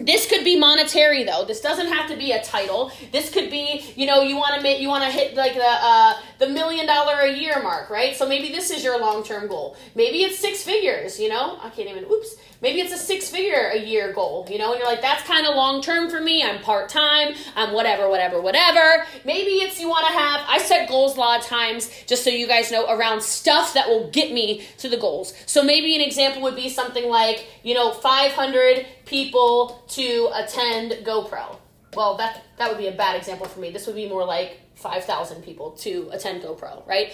This 0.00 0.26
could 0.26 0.42
be 0.42 0.58
monetary 0.58 1.22
though. 1.22 1.44
This 1.44 1.60
doesn't 1.60 1.86
have 1.86 2.10
to 2.10 2.16
be 2.16 2.32
a 2.32 2.42
title. 2.42 2.90
This 3.12 3.30
could 3.30 3.48
be, 3.48 3.92
you 3.94 4.06
know, 4.06 4.22
you 4.22 4.34
want 4.34 4.56
to 4.56 4.60
make, 4.60 4.80
you 4.80 4.88
want 4.88 5.04
to 5.04 5.10
hit 5.10 5.36
like 5.36 5.54
the 5.54 5.64
uh, 5.64 6.14
the 6.38 6.48
million 6.48 6.86
dollar 6.86 7.20
a 7.20 7.32
year 7.32 7.62
mark, 7.62 7.90
right? 7.90 8.16
So 8.16 8.28
maybe 8.28 8.48
this 8.48 8.70
is 8.70 8.82
your 8.82 9.00
long 9.00 9.22
term 9.22 9.48
goal. 9.48 9.76
Maybe 9.94 10.18
it's 10.18 10.38
six 10.38 10.62
figures. 10.62 11.18
You 11.18 11.28
know, 11.28 11.58
I 11.62 11.70
can't 11.70 11.88
even. 11.88 12.04
Oops. 12.04 12.36
Maybe 12.62 12.80
it's 12.80 12.92
a 12.92 12.98
six 12.98 13.28
figure 13.28 13.70
a 13.72 13.78
year 13.78 14.12
goal. 14.12 14.46
You 14.50 14.58
know, 14.58 14.72
and 14.72 14.78
you're 14.78 14.88
like, 14.88 15.02
that's 15.02 15.22
kind 15.24 15.46
of 15.46 15.54
long 15.54 15.82
term 15.82 16.10
for 16.10 16.20
me. 16.20 16.42
I'm 16.42 16.60
part 16.60 16.88
time. 16.88 17.34
I'm 17.56 17.72
whatever, 17.72 18.08
whatever, 18.08 18.40
whatever. 18.40 19.04
Maybe 19.24 19.50
it's 19.50 19.80
you 19.80 19.88
want 19.88 20.06
to 20.06 20.12
have. 20.12 20.40
I 20.48 20.58
set 20.58 20.88
goals 20.88 21.16
a 21.16 21.20
lot 21.20 21.40
of 21.40 21.46
times 21.46 21.90
just 22.06 22.24
so 22.24 22.30
you 22.30 22.46
guys 22.46 22.70
know 22.70 22.88
around 22.88 23.22
stuff 23.22 23.74
that 23.74 23.88
will 23.88 24.10
get 24.10 24.32
me 24.32 24.64
to 24.78 24.88
the 24.88 24.96
goals. 24.96 25.34
So 25.46 25.62
maybe 25.62 25.94
an 25.94 26.00
example 26.00 26.42
would 26.42 26.56
be 26.56 26.68
something 26.68 27.08
like, 27.08 27.46
you 27.62 27.74
know, 27.74 27.92
500 27.92 28.86
people 29.04 29.82
to 29.88 30.30
attend 30.34 30.92
GoPro. 31.04 31.58
Well, 31.94 32.16
that 32.16 32.42
that 32.58 32.68
would 32.68 32.78
be 32.78 32.88
a 32.88 32.92
bad 32.92 33.16
example 33.16 33.46
for 33.46 33.60
me. 33.60 33.70
This 33.70 33.86
would 33.86 33.96
be 33.96 34.08
more 34.08 34.24
like 34.24 34.60
5,000 34.84 35.42
people 35.42 35.70
to 35.70 36.10
attend 36.12 36.42
GoPro, 36.42 36.86
right? 36.86 37.10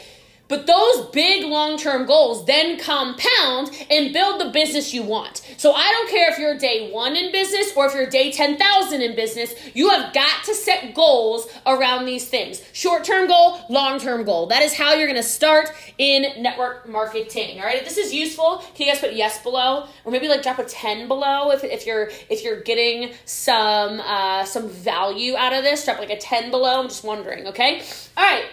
But 0.51 0.67
those 0.67 1.07
big 1.13 1.45
long 1.45 1.79
term 1.79 2.07
goals 2.07 2.45
then 2.45 2.79
compound 2.79 3.71
and 3.89 4.13
build 4.13 4.41
the 4.41 4.51
business 4.51 4.93
you 4.93 5.05
want. 5.05 5.43
So 5.57 5.73
I 5.73 5.89
don't 5.93 6.11
care 6.11 6.31
if 6.31 6.39
you're 6.39 6.59
day 6.59 6.91
one 6.91 7.15
in 7.15 7.31
business 7.31 7.73
or 7.77 7.87
if 7.87 7.95
you're 7.95 8.11
day 8.11 8.33
10,000 8.33 9.01
in 9.01 9.15
business, 9.15 9.55
you 9.75 9.91
have 9.91 10.13
got 10.13 10.43
to 10.45 10.55
set 10.55 10.93
goals 10.93 11.47
around 11.65 12.05
these 12.05 12.29
things. 12.29 12.61
Short 12.73 13.05
term 13.05 13.29
goal, 13.29 13.61
long 13.71 14.01
term 14.01 14.25
goal. 14.25 14.47
That 14.47 14.63
is 14.63 14.75
how 14.75 14.95
you're 14.95 15.07
going 15.07 15.23
to 15.23 15.29
start 15.29 15.71
in 15.99 16.43
network 16.43 16.89
marketing. 16.89 17.61
All 17.61 17.67
right. 17.67 17.77
If 17.77 17.85
this 17.85 17.97
is 17.97 18.13
useful, 18.13 18.65
can 18.75 18.89
you 18.89 18.93
guys 18.93 19.01
put 19.01 19.13
yes 19.13 19.41
below 19.45 19.87
or 20.05 20.11
maybe 20.11 20.27
like 20.27 20.43
drop 20.43 20.59
a 20.59 20.65
10 20.65 21.07
below 21.07 21.53
if, 21.53 21.63
if 21.63 21.87
you're 21.87 22.11
if 22.29 22.43
you're 22.43 22.61
getting 22.63 23.13
some 23.25 24.01
uh, 24.01 24.45
some 24.45 24.69
value 24.69 25.37
out 25.37 25.53
of 25.53 25.63
this, 25.63 25.85
drop 25.85 26.01
like 26.01 26.11
a 26.11 26.19
10 26.19 26.51
below. 26.51 26.81
I'm 26.81 26.89
just 26.89 27.05
wondering. 27.05 27.47
Okay. 27.47 27.83
All 28.17 28.25
right. 28.25 28.47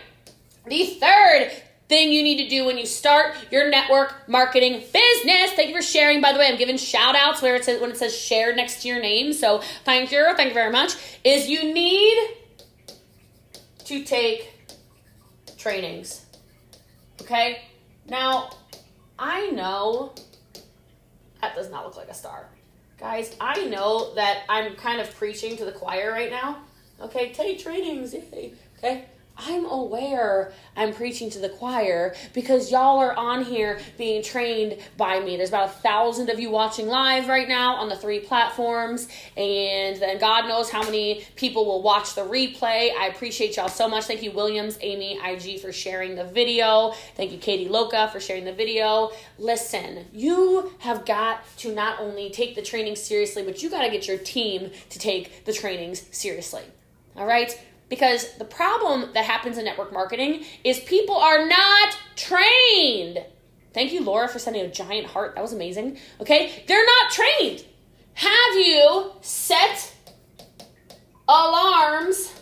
The 0.68 0.86
third 1.00 1.64
thing 1.88 2.12
you 2.12 2.22
need 2.22 2.44
to 2.44 2.50
do 2.50 2.66
when 2.66 2.78
you 2.78 2.86
start 2.86 3.36
your 3.50 3.70
network 3.70 4.28
marketing 4.28 4.74
business. 4.74 5.52
Thank 5.54 5.70
you 5.70 5.76
for 5.76 5.82
sharing. 5.82 6.22
By 6.22 6.34
the 6.34 6.40
way, 6.40 6.48
I'm 6.48 6.58
giving 6.58 6.78
shout 6.78 7.16
outs 7.16 7.42
where 7.42 7.56
it 7.56 7.64
says 7.64 7.80
when 7.80 7.92
it 7.92 7.98
says 7.98 8.16
share 8.18 8.54
next 8.56 8.82
to 8.82 8.88
your 8.88 9.02
name. 9.02 9.34
So 9.34 9.62
thank 9.86 10.12
you, 10.12 10.34
thank 10.36 10.50
you 10.50 10.54
very 10.54 10.72
much. 10.72 10.96
Is 11.24 11.48
you 11.50 11.74
need 11.74 12.18
to 13.86 14.04
take 14.04 14.54
trainings. 15.58 16.26
Okay? 17.22 17.62
Now, 18.10 18.50
I 19.18 19.50
know 19.52 20.14
that 21.42 21.56
does 21.56 21.70
not 21.70 21.86
look 21.86 21.98
like 21.98 22.10
a 22.10 22.14
star. 22.14 22.48
Guys, 23.00 23.36
I 23.40 23.66
know 23.66 24.14
that 24.16 24.44
I'm 24.50 24.76
kind 24.76 25.00
of 25.00 25.14
preaching 25.16 25.56
to 25.58 25.66
the 25.66 25.72
choir 25.72 26.12
right 26.12 26.32
now. 26.32 26.64
Okay, 27.00 27.32
take 27.32 27.60
trainings, 27.60 28.14
yay. 28.14 28.54
Okay? 28.78 29.06
I'm 29.38 29.66
aware 29.66 30.52
I'm 30.76 30.94
preaching 30.94 31.30
to 31.32 31.40
the 31.40 31.50
choir 31.50 32.16
because 32.34 32.72
y'all 32.72 33.00
are 33.00 33.14
on 33.16 33.46
here 33.46 33.80
being 33.98 34.24
trained 34.24 34.78
by 34.98 35.20
me. 35.20 35.38
There's 35.38 35.50
about 35.50 35.70
a 35.70 35.74
thousand 35.74 36.30
of 36.30 36.40
you 36.40 36.50
watching 36.50 36.88
live 36.88 37.28
right 37.28 37.48
now 37.48 37.76
on 37.76 37.90
the 37.90 37.96
three 37.96 38.20
platforms, 38.20 39.08
and 39.36 39.98
then 39.98 40.18
God 40.18 40.48
knows 40.48 40.70
how 40.70 40.84
many 40.84 41.26
people 41.36 41.66
will 41.66 41.82
watch 41.82 42.16
the 42.16 42.22
replay. 42.22 42.96
I 42.96 43.08
appreciate 43.14 43.58
y'all 43.58 43.70
so 43.70 43.88
much. 43.88 44.06
Thank 44.06 44.24
you, 44.24 44.32
Williams, 44.32 44.78
Amy, 44.82 45.20
IG, 45.24 45.60
for 45.60 45.72
sharing 45.72 46.16
the 46.16 46.26
video. 46.26 46.94
Thank 47.16 47.32
you, 47.32 47.38
Katie 47.38 47.70
Loca, 47.70 48.10
for 48.12 48.20
sharing 48.20 48.46
the 48.46 48.54
video. 48.54 49.12
Listen, 49.38 50.06
you 50.14 50.74
have 50.80 51.06
got 51.06 51.44
to 51.58 51.74
not 51.74 52.00
only 52.00 52.30
take 52.30 52.56
the 52.56 52.62
training 52.62 52.96
seriously, 52.96 53.44
but 53.44 53.62
you 53.62 53.70
got 53.70 53.84
to 53.84 53.90
get 53.90 54.08
your 54.08 54.18
team 54.18 54.72
to 54.90 55.00
take 55.00 55.46
the 55.46 55.54
trainings 55.54 56.04
seriously. 56.12 56.64
All 57.16 57.26
right? 57.26 57.60
Because 57.90 58.38
the 58.38 58.46
problem 58.46 59.14
that 59.14 59.26
happens 59.26 59.58
in 59.58 59.66
network 59.66 59.94
marketing 59.94 60.44
is 60.64 60.80
people 60.82 61.16
are 61.16 61.48
not 61.48 61.98
trained. 62.16 63.24
Thank 63.74 63.94
you, 63.94 64.04
Laura, 64.04 64.28
for 64.28 64.40
sending 64.40 64.64
a 64.64 64.72
giant 64.72 65.08
heart. 65.08 65.36
That 65.36 65.42
was 65.42 65.54
amazing. 65.54 65.98
Okay? 66.20 66.64
They're 66.68 66.86
not 66.86 67.12
trained. 67.12 67.64
Have 68.14 68.56
you 68.56 69.12
set 69.22 69.94
alarms 71.28 72.34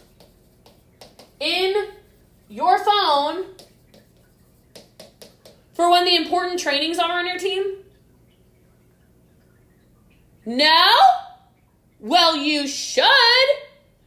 in 1.40 1.90
your 2.48 2.80
phone 2.84 3.46
for 5.74 5.92
when 5.92 6.06
the 6.06 6.16
important 6.16 6.60
trainings 6.60 6.98
are 6.98 7.20
on 7.20 7.28
your 7.28 7.38
team? 7.38 7.78
No? 10.46 10.94
Well, 12.00 12.38
you 12.38 12.68
should. 12.68 13.06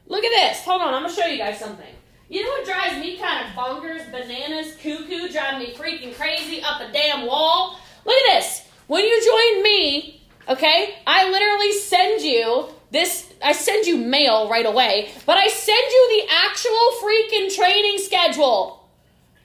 Look 0.09 0.25
at 0.25 0.31
this. 0.31 0.64
Hold 0.64 0.81
on, 0.81 0.94
I'm 0.94 1.03
gonna 1.03 1.14
show 1.14 1.27
you 1.27 1.37
guys 1.37 1.59
something. 1.59 1.94
You 2.31 2.42
know 2.42 2.51
what 2.51 2.64
drives 2.64 2.99
me 2.99 3.18
kind 3.18 3.47
of 3.47 3.53
bonkers, 3.53 4.11
bananas, 4.11 4.75
cuckoo, 4.83 5.29
driving 5.29 5.61
me 5.61 5.75
freaking 5.75 6.14
crazy 6.14 6.62
up 6.62 6.81
a 6.81 6.90
damn 6.90 7.27
wall? 7.27 7.79
Look 8.05 8.16
at 8.16 8.40
this. 8.40 8.62
When 8.87 9.05
you 9.05 9.23
join 9.23 9.62
me, 9.62 10.23
okay, 10.49 10.94
I 11.07 11.31
literally 11.31 11.73
send 11.73 12.23
you 12.23 12.68
this, 12.90 13.31
I 13.42 13.53
send 13.53 13.87
you 13.87 13.99
mail 13.99 14.49
right 14.49 14.64
away, 14.64 15.11
but 15.27 15.37
I 15.37 15.49
send 15.49 15.79
you 15.90 16.23
the 16.23 16.35
actual 16.35 16.90
freaking 17.03 17.55
training 17.55 17.99
schedule. 17.99 18.78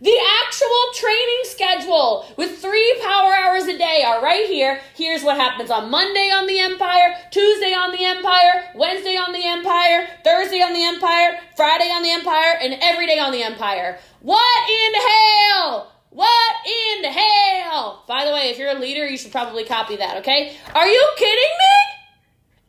The 0.04 0.20
actual 0.44 0.84
training 0.96 1.44
schedule 1.44 2.26
with 2.36 2.60
three 2.60 3.00
power 3.02 3.34
hours 3.34 3.64
a 3.64 3.78
day 3.78 4.04
are 4.06 4.22
right 4.22 4.48
here. 4.48 4.82
Here's 4.96 5.24
what 5.24 5.38
happens 5.38 5.72
on 5.72 5.90
Monday 5.90 6.30
on 6.30 6.46
the 6.46 6.60
Empire, 6.60 7.16
Tuesday 7.32 7.74
on 7.74 7.94
the 7.94 8.04
Empire, 8.04 8.66
Wednesday 8.76 9.16
on 9.16 9.32
the 9.32 9.46
Empire, 9.46 10.10
Thursday 10.26 10.62
on 10.62 10.74
the 10.74 10.84
Empire, 10.84 11.40
Friday 11.56 11.90
on 11.90 12.04
the 12.04 12.12
Empire, 12.12 12.58
and 12.60 12.76
every 12.82 13.08
day 13.08 13.18
on 13.18 13.32
the 13.32 13.44
Empire. 13.44 13.98
What 14.20 14.70
in 14.70 14.94
hell? 14.94 15.94
What 16.10 16.56
in 16.68 17.06
hell? 17.06 18.04
By 18.06 18.26
the 18.26 18.32
way, 18.32 18.50
if 18.50 18.60
you're 18.60 18.76
a 18.76 18.80
leader, 18.80 19.08
you 19.08 19.18
should 19.18 19.32
probably 19.32 19.64
copy 19.64 19.96
that, 19.96 20.18
okay? 20.18 20.58
Are 20.76 20.86
you 20.86 21.12
kidding 21.16 21.38
me? 21.38 21.93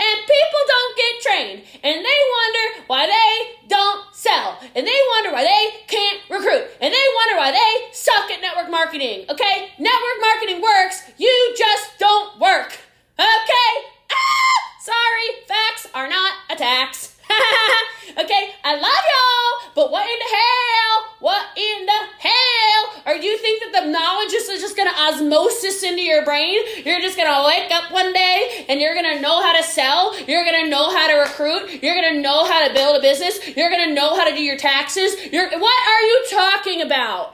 And 0.01 0.21
people 0.21 0.63
don't 0.67 0.97
get 0.97 1.23
trained, 1.23 1.63
and 1.83 2.05
they 2.05 2.21
wonder 2.37 2.85
why 2.89 3.07
they 3.07 3.69
don't 3.69 4.03
sell, 4.13 4.59
and 4.75 4.87
they 4.87 5.01
wonder 5.15 5.33
why 5.33 5.45
they 5.45 5.87
can't 5.87 6.21
recruit, 6.29 6.67
and 6.81 6.93
they 6.93 7.07
wonder 7.17 7.37
why 7.39 7.53
they 7.53 7.93
suck 7.93 8.31
at 8.31 8.41
network 8.41 8.71
marketing, 8.71 9.25
okay? 9.31 9.71
Network 9.79 10.19
marketing 10.21 10.61
works, 10.61 11.03
you 11.17 11.55
just 11.57 11.99
don't 11.99 12.41
work, 12.41 12.77
okay? 13.19 13.73
Ah, 14.11 14.57
sorry, 14.81 15.47
facts 15.47 15.87
are 15.95 16.09
not 16.09 16.33
attacks. 16.51 17.14
okay, 18.19 18.51
I 18.65 18.75
love 18.75 19.05
y'all, 19.13 19.73
but 19.75 19.91
what 19.91 20.09
in 20.09 20.19
the 20.19 20.37
hell? 20.37 21.05
What 21.21 21.45
in 21.57 21.87
the 21.87 22.01
hell? 22.19 23.03
Or 23.07 23.19
do 23.19 23.27
you 23.27 23.39
think 23.39 23.63
that 23.65 23.85
the 23.85 23.91
knowledge 23.91 24.33
is 24.33 24.47
just 24.61 24.77
gonna 24.77 24.91
osmosis 24.91 25.83
into 25.83 26.03
your 26.03 26.25
brain? 26.25 26.59
You're 26.85 27.01
just 27.01 27.17
gonna 27.17 27.47
wake 27.47 27.71
up 27.71 27.91
one 27.93 28.13
day 28.13 28.67
and 28.69 28.81
you're 28.81 28.95
gonna 28.95 29.21
know 29.21 29.43
how 29.43 29.57
to 29.57 29.63
sell, 29.63 30.19
you're 30.27 30.45
gonna 30.45 30.69
know 30.69 30.91
how 30.91 31.09
to 31.09 31.15
recruit, 31.15 31.83
you're 31.83 31.95
gonna 31.95 32.21
know 32.21 32.45
how 32.45 32.67
to 32.67 32.75
build 32.75 32.97
a 32.97 33.01
business, 33.01 33.57
you're 33.57 33.71
gonna 33.71 33.93
know 33.95 34.17
how 34.17 34.25
to 34.29 34.35
do 34.35 34.43
your 34.43 34.59
taxes. 34.59 35.15
You're 35.33 35.51
what 35.59 35.89
are 35.89 36.01
you 36.03 36.25
talking 36.31 36.83
about? 36.83 37.34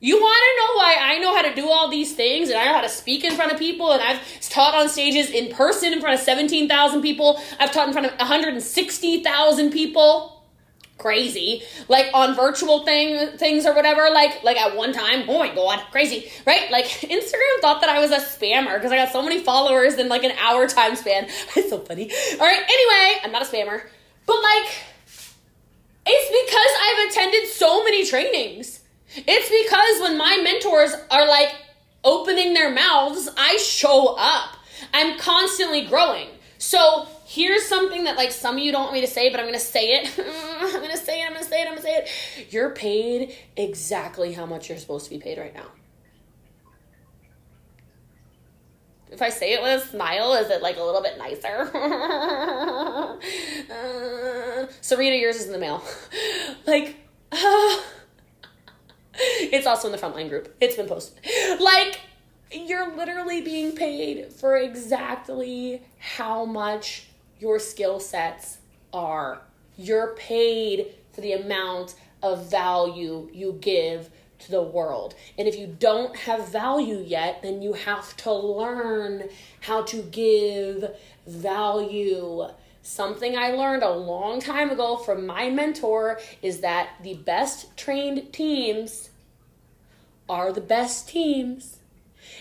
You 0.00 0.16
want 0.16 0.36
to 0.36 0.60
know 0.60 0.76
why 0.76 0.96
I 1.00 1.18
know 1.18 1.34
how 1.34 1.42
to 1.42 1.54
do 1.54 1.70
all 1.70 1.88
these 1.88 2.14
things 2.14 2.50
and 2.50 2.58
I 2.58 2.66
know 2.66 2.74
how 2.74 2.82
to 2.82 2.88
speak 2.88 3.24
in 3.24 3.34
front 3.34 3.52
of 3.52 3.58
people 3.58 3.92
and 3.92 4.02
I've 4.02 4.20
taught 4.50 4.74
on 4.74 4.88
stages 4.88 5.30
in 5.30 5.50
person 5.50 5.92
in 5.92 6.00
front 6.00 6.18
of 6.18 6.20
17,000 6.20 7.00
people. 7.00 7.40
I've 7.58 7.72
taught 7.72 7.86
in 7.86 7.94
front 7.94 8.08
of 8.08 8.18
160,000 8.18 9.70
people. 9.70 10.42
Crazy. 10.98 11.62
Like 11.88 12.06
on 12.12 12.36
virtual 12.36 12.84
thing 12.84 13.36
things 13.38 13.66
or 13.66 13.74
whatever 13.74 14.10
like 14.10 14.44
like 14.44 14.56
at 14.56 14.76
one 14.76 14.92
time. 14.92 15.24
Oh 15.28 15.38
my 15.38 15.52
god, 15.54 15.80
crazy. 15.90 16.30
Right? 16.46 16.70
Like 16.70 16.84
Instagram 16.86 17.60
thought 17.60 17.80
that 17.80 17.90
I 17.90 17.98
was 17.98 18.10
a 18.10 18.18
spammer 18.18 18.74
because 18.74 18.92
I 18.92 18.96
got 18.96 19.10
so 19.10 19.22
many 19.22 19.42
followers 19.42 19.94
in 19.94 20.08
like 20.08 20.22
an 20.22 20.32
hour 20.32 20.68
time 20.68 20.96
span. 20.96 21.28
It's 21.56 21.70
so 21.70 21.78
funny. 21.78 22.12
All 22.32 22.46
right, 22.46 22.62
anyway, 22.62 23.20
I'm 23.24 23.32
not 23.32 23.42
a 23.42 23.46
spammer. 23.46 23.82
But 24.26 24.42
like 24.42 24.70
it's 26.06 26.28
because 26.50 26.70
I've 26.82 27.10
attended 27.10 27.48
so 27.50 27.82
many 27.82 28.06
trainings. 28.06 28.80
It's 29.16 29.48
because 29.48 30.02
when 30.02 30.18
my 30.18 30.40
mentors 30.42 30.94
are 31.10 31.26
like 31.26 31.54
opening 32.02 32.54
their 32.54 32.72
mouths, 32.72 33.28
I 33.36 33.56
show 33.56 34.16
up. 34.18 34.56
I'm 34.92 35.18
constantly 35.18 35.86
growing. 35.86 36.28
So 36.58 37.06
here's 37.26 37.66
something 37.66 38.04
that 38.04 38.16
like 38.16 38.32
some 38.32 38.56
of 38.56 38.62
you 38.62 38.72
don't 38.72 38.82
want 38.82 38.94
me 38.94 39.00
to 39.00 39.06
say, 39.06 39.30
but 39.30 39.40
I'm 39.40 39.46
gonna 39.46 39.58
say 39.58 39.94
it. 39.94 40.18
I'm 40.18 40.80
gonna 40.80 40.96
say 40.96 41.22
it, 41.22 41.26
I'm 41.26 41.32
gonna 41.32 41.44
say 41.44 41.60
it, 41.60 41.66
I'm 41.66 41.74
gonna 41.74 41.82
say 41.82 41.96
it. 41.96 42.52
You're 42.52 42.70
paid 42.70 43.36
exactly 43.56 44.32
how 44.32 44.46
much 44.46 44.68
you're 44.68 44.78
supposed 44.78 45.04
to 45.06 45.10
be 45.10 45.18
paid 45.18 45.38
right 45.38 45.54
now. 45.54 45.66
If 49.10 49.22
I 49.22 49.28
say 49.28 49.52
it 49.52 49.62
with 49.62 49.84
a 49.84 49.86
smile, 49.86 50.32
is 50.34 50.50
it 50.50 50.60
like 50.60 50.76
a 50.76 50.82
little 50.82 51.00
bit 51.00 51.16
nicer? 51.18 51.70
uh, 53.70 54.66
Serena, 54.80 55.14
yours 55.14 55.36
is 55.36 55.46
in 55.46 55.52
the 55.52 55.58
mail. 55.58 55.84
like, 56.66 56.96
uh, 57.30 57.76
it's 59.18 59.66
also 59.66 59.88
in 59.88 59.92
the 59.92 59.98
frontline 59.98 60.28
group. 60.28 60.54
It's 60.60 60.76
been 60.76 60.86
posted. 60.86 61.18
Like, 61.60 62.00
you're 62.52 62.94
literally 62.96 63.40
being 63.40 63.72
paid 63.72 64.32
for 64.32 64.56
exactly 64.56 65.82
how 65.98 66.44
much 66.44 67.06
your 67.38 67.58
skill 67.58 68.00
sets 68.00 68.58
are. 68.92 69.40
You're 69.76 70.14
paid 70.14 70.94
for 71.12 71.20
the 71.20 71.32
amount 71.32 71.94
of 72.22 72.50
value 72.50 73.28
you 73.32 73.58
give 73.60 74.10
to 74.40 74.50
the 74.50 74.62
world. 74.62 75.14
And 75.38 75.48
if 75.48 75.56
you 75.56 75.66
don't 75.66 76.16
have 76.16 76.48
value 76.48 76.98
yet, 76.98 77.42
then 77.42 77.62
you 77.62 77.72
have 77.72 78.16
to 78.18 78.32
learn 78.32 79.28
how 79.60 79.82
to 79.82 80.02
give 80.02 80.94
value. 81.26 82.46
Something 82.86 83.34
I 83.34 83.52
learned 83.52 83.82
a 83.82 83.90
long 83.90 84.42
time 84.42 84.68
ago 84.68 84.98
from 84.98 85.24
my 85.24 85.48
mentor 85.48 86.20
is 86.42 86.60
that 86.60 86.90
the 87.02 87.14
best 87.14 87.74
trained 87.78 88.30
teams 88.30 89.08
are 90.28 90.52
the 90.52 90.60
best 90.60 91.08
teams. 91.08 91.78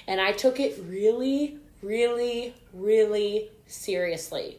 And 0.06 0.20
I 0.20 0.34
took 0.34 0.60
it 0.60 0.78
really, 0.86 1.60
really, 1.82 2.56
really 2.74 3.52
seriously. 3.68 4.58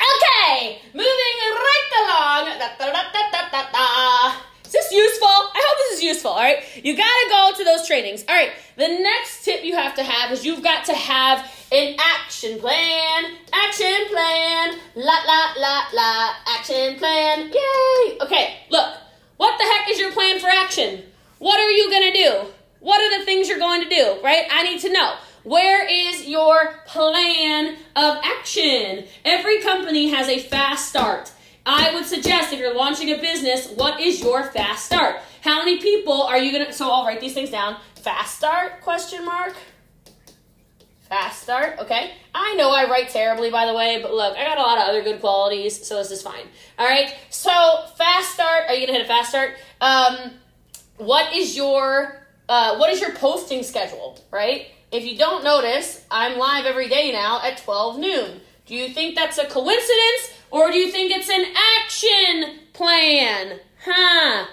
Okay, 0.00 0.78
moving 0.94 1.04
right 1.04 1.90
along. 2.00 2.58
Da, 2.58 2.68
da, 2.78 2.92
da, 3.72 4.36
is 4.64 4.72
this 4.72 4.90
useful? 4.90 5.28
I 5.28 5.62
hope 5.66 5.78
this 5.90 5.98
is 5.98 6.04
useful, 6.04 6.30
all 6.30 6.38
right? 6.38 6.64
You 6.82 6.96
gotta 6.96 7.28
go 7.28 7.52
to 7.58 7.64
those 7.64 7.86
trainings. 7.86 8.24
All 8.26 8.34
right, 8.34 8.52
the 8.76 8.88
next 8.88 9.44
tip 9.44 9.64
you 9.64 9.76
have 9.76 9.96
to 9.96 10.02
have 10.02 10.32
is 10.32 10.46
you've 10.46 10.62
got 10.62 10.86
to 10.86 10.94
have 10.94 11.44
an 11.72 11.96
action 11.98 12.58
plan. 12.58 13.36
Action 13.52 14.08
plan. 14.08 14.78
La, 14.94 15.18
la, 15.26 15.52
la, 15.56 15.84
la. 15.92 16.34
Action 16.46 16.96
plan. 16.96 17.50
Yay. 17.52 18.18
Okay, 18.20 18.56
look. 18.70 18.96
What 19.36 19.56
the 19.58 19.64
heck 19.64 19.88
is 19.88 19.98
your 19.98 20.12
plan 20.12 20.38
for 20.38 20.48
action? 20.48 21.02
What 21.38 21.58
are 21.58 21.70
you 21.70 21.90
gonna 21.90 22.12
do? 22.12 22.50
What 22.80 23.00
are 23.00 23.18
the 23.18 23.24
things 23.26 23.48
you're 23.48 23.58
going 23.58 23.82
to 23.82 23.88
do, 23.88 24.18
right? 24.24 24.46
I 24.50 24.62
need 24.62 24.80
to 24.80 24.92
know. 24.92 25.16
Where 25.42 25.86
is 25.86 26.26
your 26.26 26.80
plan 26.86 27.76
of 27.94 28.18
action? 28.22 29.04
Every 29.24 29.60
company 29.60 30.08
has 30.08 30.28
a 30.28 30.38
fast 30.38 30.88
start. 30.88 31.30
I 31.64 31.94
would 31.94 32.06
suggest 32.06 32.52
if 32.52 32.58
you're 32.58 32.74
launching 32.74 33.10
a 33.10 33.20
business, 33.20 33.70
what 33.76 34.00
is 34.00 34.22
your 34.22 34.44
fast 34.44 34.86
start? 34.86 35.16
How 35.42 35.58
many 35.58 35.78
people 35.78 36.22
are 36.22 36.38
you 36.38 36.52
gonna 36.52 36.72
so 36.72 36.90
I'll 36.90 37.04
write 37.04 37.20
these 37.20 37.34
things 37.34 37.50
down. 37.50 37.76
Fast 37.96 38.38
start 38.38 38.80
question 38.80 39.24
mark. 39.24 39.54
Fast 41.10 41.42
start, 41.42 41.80
okay? 41.80 42.12
I 42.32 42.54
know 42.54 42.70
I 42.70 42.88
write 42.88 43.08
terribly 43.08 43.50
by 43.50 43.66
the 43.66 43.74
way, 43.74 44.00
but 44.00 44.14
look, 44.14 44.36
I 44.36 44.44
got 44.44 44.58
a 44.58 44.62
lot 44.62 44.78
of 44.78 44.88
other 44.88 45.02
good 45.02 45.20
qualities, 45.20 45.84
so 45.84 45.96
this 45.96 46.12
is 46.12 46.22
fine. 46.22 46.46
Alright, 46.78 47.12
so 47.30 47.50
fast 47.98 48.32
start, 48.32 48.62
are 48.68 48.74
you 48.74 48.86
gonna 48.86 48.98
hit 49.00 49.06
a 49.06 49.08
fast 49.08 49.30
start? 49.30 49.56
Um 49.80 50.30
what 50.98 51.34
is 51.34 51.56
your 51.56 52.26
uh, 52.48 52.76
what 52.76 52.90
is 52.90 53.00
your 53.00 53.12
posting 53.12 53.64
schedule, 53.64 54.24
right? 54.30 54.68
If 54.92 55.04
you 55.04 55.18
don't 55.18 55.42
notice, 55.42 56.04
I'm 56.10 56.38
live 56.38 56.64
every 56.64 56.88
day 56.88 57.10
now 57.12 57.40
at 57.42 57.58
12 57.58 57.98
noon. 57.98 58.40
Do 58.66 58.74
you 58.74 58.88
think 58.88 59.16
that's 59.16 59.38
a 59.38 59.46
coincidence 59.46 60.32
or 60.50 60.70
do 60.70 60.78
you 60.78 60.92
think 60.92 61.10
it's 61.12 61.28
an 61.28 61.44
action 61.82 62.66
plan? 62.72 63.58
Huh. 63.84 64.46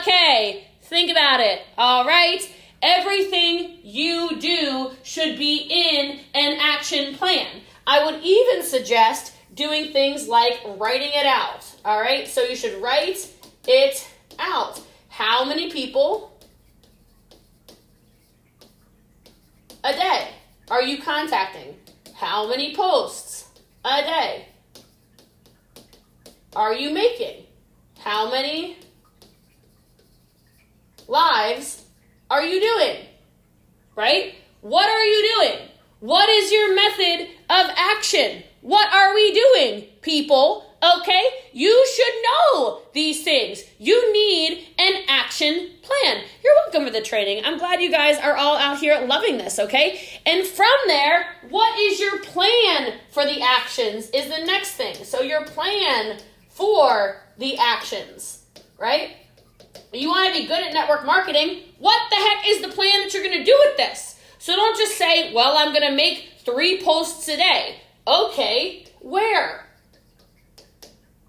Okay. 0.00 0.68
Think 0.82 1.10
about 1.10 1.40
it. 1.40 1.62
All 1.76 2.04
right. 2.04 2.48
Everything 2.82 3.78
you 3.82 4.38
do 4.38 4.92
should 5.02 5.38
be 5.38 5.66
in 5.68 6.20
an 6.34 6.58
action 6.60 7.14
plan. 7.14 7.46
I 7.86 8.04
would 8.04 8.22
even 8.22 8.62
suggest 8.62 9.32
doing 9.54 9.92
things 9.92 10.28
like 10.28 10.60
writing 10.76 11.10
it 11.14 11.26
out. 11.26 11.64
All 11.84 12.00
right. 12.00 12.28
So 12.28 12.42
you 12.42 12.54
should 12.54 12.80
write 12.82 13.28
it 13.66 14.08
out. 14.38 14.80
How 15.08 15.44
many 15.44 15.70
people 15.70 16.38
a 19.82 19.92
day 19.92 20.28
are 20.70 20.82
you 20.82 21.02
contacting? 21.02 21.74
How 22.14 22.48
many 22.48 22.74
posts 22.74 23.48
a 23.84 24.02
day 24.02 24.48
are 26.54 26.74
you 26.74 26.90
making? 26.90 27.44
How 27.98 28.30
many 28.30 28.76
lives 31.08 31.85
are 32.30 32.42
you 32.42 32.60
doing? 32.60 33.06
Right? 33.94 34.34
What 34.60 34.88
are 34.88 35.04
you 35.04 35.34
doing? 35.36 35.68
What 36.00 36.28
is 36.28 36.52
your 36.52 36.74
method 36.74 37.28
of 37.48 37.70
action? 37.76 38.42
What 38.60 38.92
are 38.92 39.14
we 39.14 39.32
doing, 39.32 39.86
people? 40.02 40.64
Okay? 40.82 41.22
You 41.52 41.86
should 41.94 42.14
know 42.22 42.82
these 42.92 43.22
things. 43.24 43.62
You 43.78 44.12
need 44.12 44.66
an 44.78 45.04
action 45.08 45.70
plan. 45.82 46.22
You're 46.44 46.52
welcome 46.64 46.84
for 46.84 46.90
the 46.90 47.00
training. 47.00 47.44
I'm 47.44 47.58
glad 47.58 47.80
you 47.80 47.90
guys 47.90 48.18
are 48.18 48.36
all 48.36 48.56
out 48.56 48.78
here 48.78 49.00
loving 49.06 49.38
this, 49.38 49.58
okay? 49.58 50.00
And 50.26 50.46
from 50.46 50.66
there, 50.86 51.26
what 51.48 51.78
is 51.78 51.98
your 51.98 52.20
plan 52.20 52.94
for 53.10 53.24
the 53.24 53.40
actions 53.40 54.10
is 54.10 54.28
the 54.28 54.44
next 54.44 54.72
thing. 54.72 54.96
So, 55.04 55.22
your 55.22 55.44
plan 55.44 56.18
for 56.48 57.22
the 57.38 57.56
actions, 57.56 58.44
right? 58.78 59.16
You 59.92 60.08
want 60.08 60.34
to 60.34 60.40
be 60.40 60.46
good 60.46 60.62
at 60.62 60.72
network 60.72 61.04
marketing. 61.04 61.62
What 61.78 62.00
the 62.10 62.16
heck 62.16 62.46
is 62.46 62.62
the 62.62 62.68
plan 62.68 63.00
that 63.00 63.14
you're 63.14 63.22
going 63.22 63.38
to 63.38 63.44
do 63.44 63.56
with 63.66 63.76
this? 63.76 64.20
So, 64.38 64.54
don't 64.54 64.76
just 64.76 64.96
say, 64.96 65.32
well, 65.32 65.56
I'm 65.56 65.72
going 65.72 65.88
to 65.88 65.96
make 65.96 66.34
three 66.44 66.82
posts 66.82 67.28
a 67.28 67.36
day. 67.36 67.80
Okay, 68.06 68.86
where? 69.00 69.66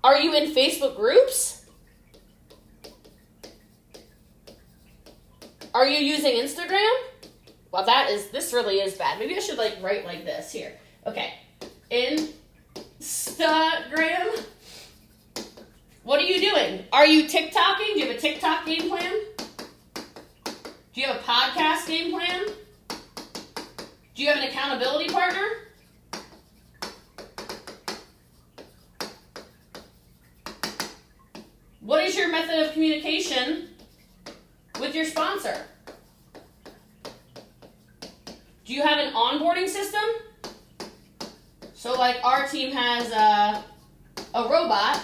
Are 0.04 0.20
you 0.20 0.34
in 0.36 0.54
Facebook 0.54 0.96
groups? 0.96 1.66
Are 5.74 5.88
you 5.88 5.98
using 6.00 6.34
Instagram? 6.36 6.92
Well, 7.72 7.86
that 7.86 8.10
is, 8.10 8.30
this 8.30 8.54
really 8.54 8.76
is 8.76 8.94
bad. 8.96 9.20
Maybe 9.20 9.36
I 9.36 9.40
should 9.40 9.58
like 9.58 9.78
write 9.82 10.06
like 10.06 10.26
this 10.26 10.52
here. 10.52 10.74
Okay. 11.06 11.34
Instagram. 11.92 12.34
What 16.08 16.22
are 16.22 16.24
you 16.24 16.40
doing? 16.40 16.86
Are 16.94 17.06
you 17.06 17.26
TikToking? 17.26 17.96
Do 17.96 18.00
you 18.00 18.08
have 18.08 18.16
a 18.16 18.18
TikTok 18.18 18.66
game 18.66 18.88
plan? 18.88 19.14
Do 20.94 21.02
you 21.02 21.06
have 21.06 21.18
a 21.18 21.20
podcast 21.20 21.86
game 21.86 22.14
plan? 22.14 22.46
Do 24.16 24.24
you 24.24 24.30
have 24.30 24.38
an 24.38 24.44
accountability 24.44 25.10
partner? 25.10 25.46
What 31.82 32.06
is 32.06 32.16
your 32.16 32.32
method 32.32 32.66
of 32.66 32.72
communication 32.72 33.72
with 34.80 34.96
your 34.96 35.04
sponsor? 35.04 35.58
Do 38.64 38.74
you 38.74 38.82
have 38.82 38.98
an 39.00 39.14
onboarding 39.14 39.68
system? 39.68 40.06
So, 41.74 41.96
like, 41.96 42.24
our 42.24 42.48
team 42.48 42.72
has 42.72 43.12
a, 43.12 43.62
a 44.34 44.44
robot, 44.50 45.02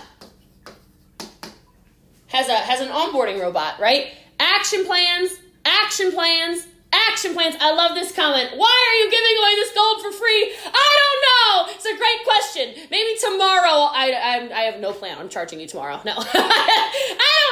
has 2.33 2.49
a 2.49 2.55
has 2.55 2.81
an 2.81 2.89
onboarding 2.89 3.39
robot, 3.39 3.79
right? 3.79 4.11
Action 4.39 4.85
plans, 4.85 5.31
action 5.63 6.11
plans, 6.11 6.67
action 6.91 7.33
plans. 7.33 7.55
I 7.61 7.73
love 7.73 7.95
this 7.95 8.13
comment. 8.13 8.49
Why 8.57 8.73
are 8.89 8.95
you 9.03 9.11
giving 9.11 9.37
away 9.39 9.55
this 9.55 9.71
gold 9.73 10.01
for 10.01 10.11
free? 10.11 10.53
I 10.65 10.89
don't 11.01 11.21
know. 11.29 11.73
It's 11.75 11.85
a 11.85 11.95
great 11.97 12.23
question. 12.25 12.73
Maybe 12.91 13.17
tomorrow. 13.19 13.87
I 13.93 14.11
I, 14.11 14.49
I 14.53 14.61
have 14.63 14.79
no 14.81 14.91
plan 14.91 15.17
on 15.19 15.29
charging 15.29 15.59
you 15.59 15.67
tomorrow. 15.67 16.01
No, 16.03 16.13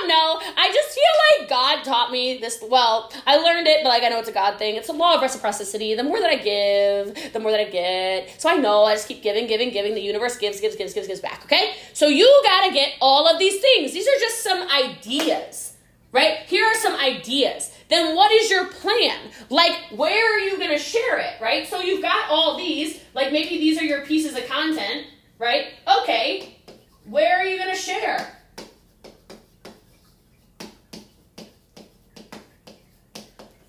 don't 0.02 0.08
know. 0.08 0.42
I 0.58 0.72
just 0.74 0.90
feel 0.90 1.40
like 1.40 1.50
God 1.50 1.84
taught 1.84 2.12
me 2.12 2.38
this. 2.38 2.60
Well, 2.62 3.12
I 3.26 3.38
learned 3.38 3.68
it, 3.68 3.80
but 3.84 3.90
like 3.90 4.04
I 4.04 4.10
know 4.10 4.20
it's 4.20 4.30
a 4.30 4.34
God 4.34 4.58
thing. 4.58 4.76
It's 4.76 4.90
a 4.90 4.94
law 4.94 5.16
of 5.16 5.22
reciprocity. 5.22 5.96
The 5.96 6.04
more 6.04 6.20
that 6.20 6.30
I 6.30 6.36
give, 6.36 7.34
the 7.34 7.40
more 7.40 7.52
that 7.52 7.60
I 7.60 7.70
get. 7.70 8.42
So 8.42 8.50
I 8.50 8.58
know 8.58 8.84
I 8.84 8.94
just 8.94 9.08
keep 9.08 9.22
giving, 9.22 9.48
giving, 9.48 9.72
giving. 9.72 9.94
The 9.94 10.02
universe 10.02 10.38
gives, 10.38 10.60
gives, 10.60 10.76
gives, 10.76 10.94
gives, 10.94 11.08
gives 11.08 11.22
back. 11.22 11.44
Okay. 11.46 11.76
So 11.94 12.08
you 12.08 12.42
gotta 12.44 12.74
get 12.74 12.94
all 13.02 13.28
of 13.28 13.40
these 13.40 13.62
things. 13.62 13.94
These 13.94 14.08
are 14.08 14.20
just 14.20 14.44
some 14.44 14.68
ideas, 14.70 15.76
right? 16.12 16.40
Here 16.48 16.66
are 16.66 16.76
some 16.76 16.96
ideas 16.96 17.72
then 17.92 18.16
what 18.16 18.32
is 18.32 18.50
your 18.50 18.68
plan? 18.68 19.20
Like, 19.50 19.74
where 19.92 20.36
are 20.36 20.40
you 20.40 20.58
to 20.58 20.78
share 20.78 21.20
it, 21.20 21.42
right? 21.42 21.68
So 21.68 21.82
you've 21.82 22.02
got 22.02 22.30
all 22.30 22.58
these, 22.58 23.00
like 23.14 23.32
maybe 23.32 23.58
these 23.58 23.78
are 23.80 23.84
your 23.84 24.06
pieces 24.06 24.36
of 24.36 24.48
content, 24.48 25.08
right? 25.38 25.68
Okay, 26.00 26.58
where 27.06 27.40
are 27.40 27.46
you 27.46 27.64
to 27.64 27.76
share? 27.76 28.41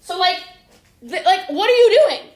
So, 0.03 0.19
like, 0.19 0.43
th- 1.01 1.25
like, 1.25 1.49
what 1.49 1.71
are 1.71 1.75
you 1.75 2.05
doing? 2.07 2.29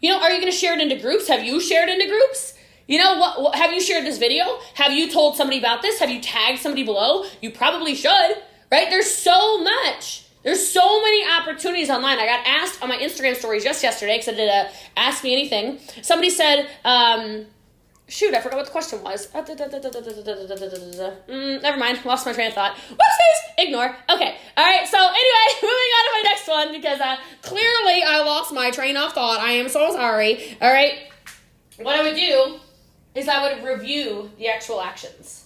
You 0.00 0.10
know, 0.10 0.20
are 0.20 0.32
you 0.32 0.40
going 0.40 0.50
to 0.50 0.58
share 0.58 0.74
it 0.74 0.80
into 0.80 0.96
groups? 0.96 1.28
Have 1.28 1.44
you 1.44 1.60
shared 1.60 1.88
into 1.88 2.06
groups? 2.08 2.54
You 2.86 2.98
know 2.98 3.18
what, 3.18 3.40
what? 3.40 3.54
Have 3.54 3.72
you 3.72 3.80
shared 3.80 4.04
this 4.04 4.18
video? 4.18 4.58
Have 4.74 4.92
you 4.92 5.10
told 5.10 5.36
somebody 5.36 5.58
about 5.58 5.82
this? 5.82 6.00
Have 6.00 6.10
you 6.10 6.20
tagged 6.20 6.60
somebody 6.60 6.82
below? 6.82 7.24
You 7.40 7.50
probably 7.50 7.94
should, 7.94 8.10
right? 8.72 8.90
There's 8.90 9.10
so 9.10 9.62
much. 9.62 10.26
There's 10.42 10.66
so 10.66 11.00
many 11.00 11.24
opportunities 11.26 11.88
online. 11.88 12.18
I 12.18 12.26
got 12.26 12.46
asked 12.46 12.82
on 12.82 12.88
my 12.90 12.98
Instagram 12.98 13.34
stories 13.34 13.64
just 13.64 13.82
yesterday 13.82 14.18
because 14.18 14.34
I 14.34 14.36
did 14.36 14.48
a 14.48 14.70
Ask 14.96 15.24
Me 15.24 15.32
Anything. 15.32 15.78
Somebody 16.02 16.28
said, 16.28 16.68
um, 16.84 17.46
shoot, 18.08 18.34
I 18.34 18.40
forgot 18.40 18.56
what 18.56 18.66
the 18.66 18.72
question 18.72 19.02
was. 19.02 19.28
Mm, 21.28 21.62
never 21.62 21.76
mind, 21.78 22.04
lost 22.04 22.26
my 22.26 22.32
train 22.32 22.48
of 22.48 22.54
thought. 22.54 22.76
Whoopsies! 22.76 23.64
Ignore. 23.66 23.96
Okay, 24.10 24.36
all 24.56 24.64
right, 24.64 24.86
so 24.86 24.98
anyway, 24.98 25.46
moving 25.62 25.70
on 25.72 26.04
to 26.04 26.10
my 26.12 26.22
next 26.24 26.48
one 26.48 26.72
because 26.72 27.00
uh, 27.00 27.16
clearly 27.42 28.02
I 28.02 28.22
lost 28.24 28.52
my 28.52 28.70
train 28.70 28.96
of 28.96 29.12
thought. 29.12 29.40
I 29.40 29.52
am 29.52 29.68
so 29.68 29.92
sorry. 29.92 30.56
All 30.60 30.72
right, 30.72 31.10
what 31.78 31.96
I 31.96 32.02
would 32.02 32.16
do 32.16 32.60
is 33.14 33.28
I 33.28 33.42
would 33.42 33.64
review 33.64 34.30
the 34.38 34.48
actual 34.48 34.80
actions. 34.80 35.44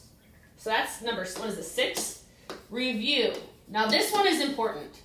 So 0.57 0.71
that's 0.71 1.03
number, 1.03 1.25
what 1.37 1.49
is 1.49 1.57
this, 1.57 1.71
six? 1.71 2.25
Review. 2.71 3.33
Now, 3.68 3.87
this 3.87 4.12
one 4.12 4.27
is 4.27 4.40
important. 4.40 5.03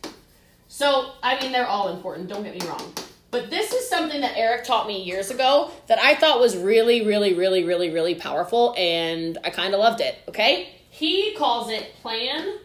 So, 0.68 1.12
I 1.22 1.40
mean, 1.40 1.52
they're 1.52 1.68
all 1.68 1.94
important, 1.96 2.30
don't 2.30 2.44
get 2.44 2.60
me 2.60 2.68
wrong. 2.68 2.94
But 3.34 3.50
this 3.50 3.74
is 3.74 3.90
something 3.90 4.22
that 4.22 4.38
Eric 4.38 4.64
taught 4.64 4.86
me 4.86 5.02
years 5.02 5.32
ago 5.32 5.72
that 5.88 5.98
I 5.98 6.14
thought 6.14 6.40
was 6.40 6.56
really, 6.56 7.04
really, 7.04 7.34
really, 7.34 7.64
really, 7.64 7.90
really 7.90 8.14
powerful, 8.14 8.76
and 8.78 9.40
I 9.44 9.50
kind 9.50 9.74
of 9.74 9.80
loved 9.80 10.02
it, 10.02 10.20
okay? 10.28 10.70
He 10.92 11.34
calls 11.34 11.72
it 11.72 11.96
plan, 11.96 12.60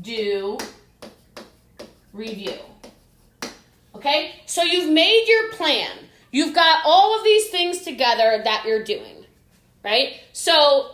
do, 0.00 0.56
review. 2.14 2.56
Okay? 3.94 4.40
So 4.46 4.62
you've 4.62 4.90
made 4.90 5.26
your 5.28 5.52
plan. 5.52 5.90
You've 6.30 6.54
got 6.54 6.80
all 6.86 7.18
of 7.18 7.22
these 7.22 7.50
things 7.50 7.82
together 7.82 8.40
that 8.44 8.64
you're 8.66 8.82
doing, 8.82 9.26
right? 9.84 10.20
So 10.32 10.92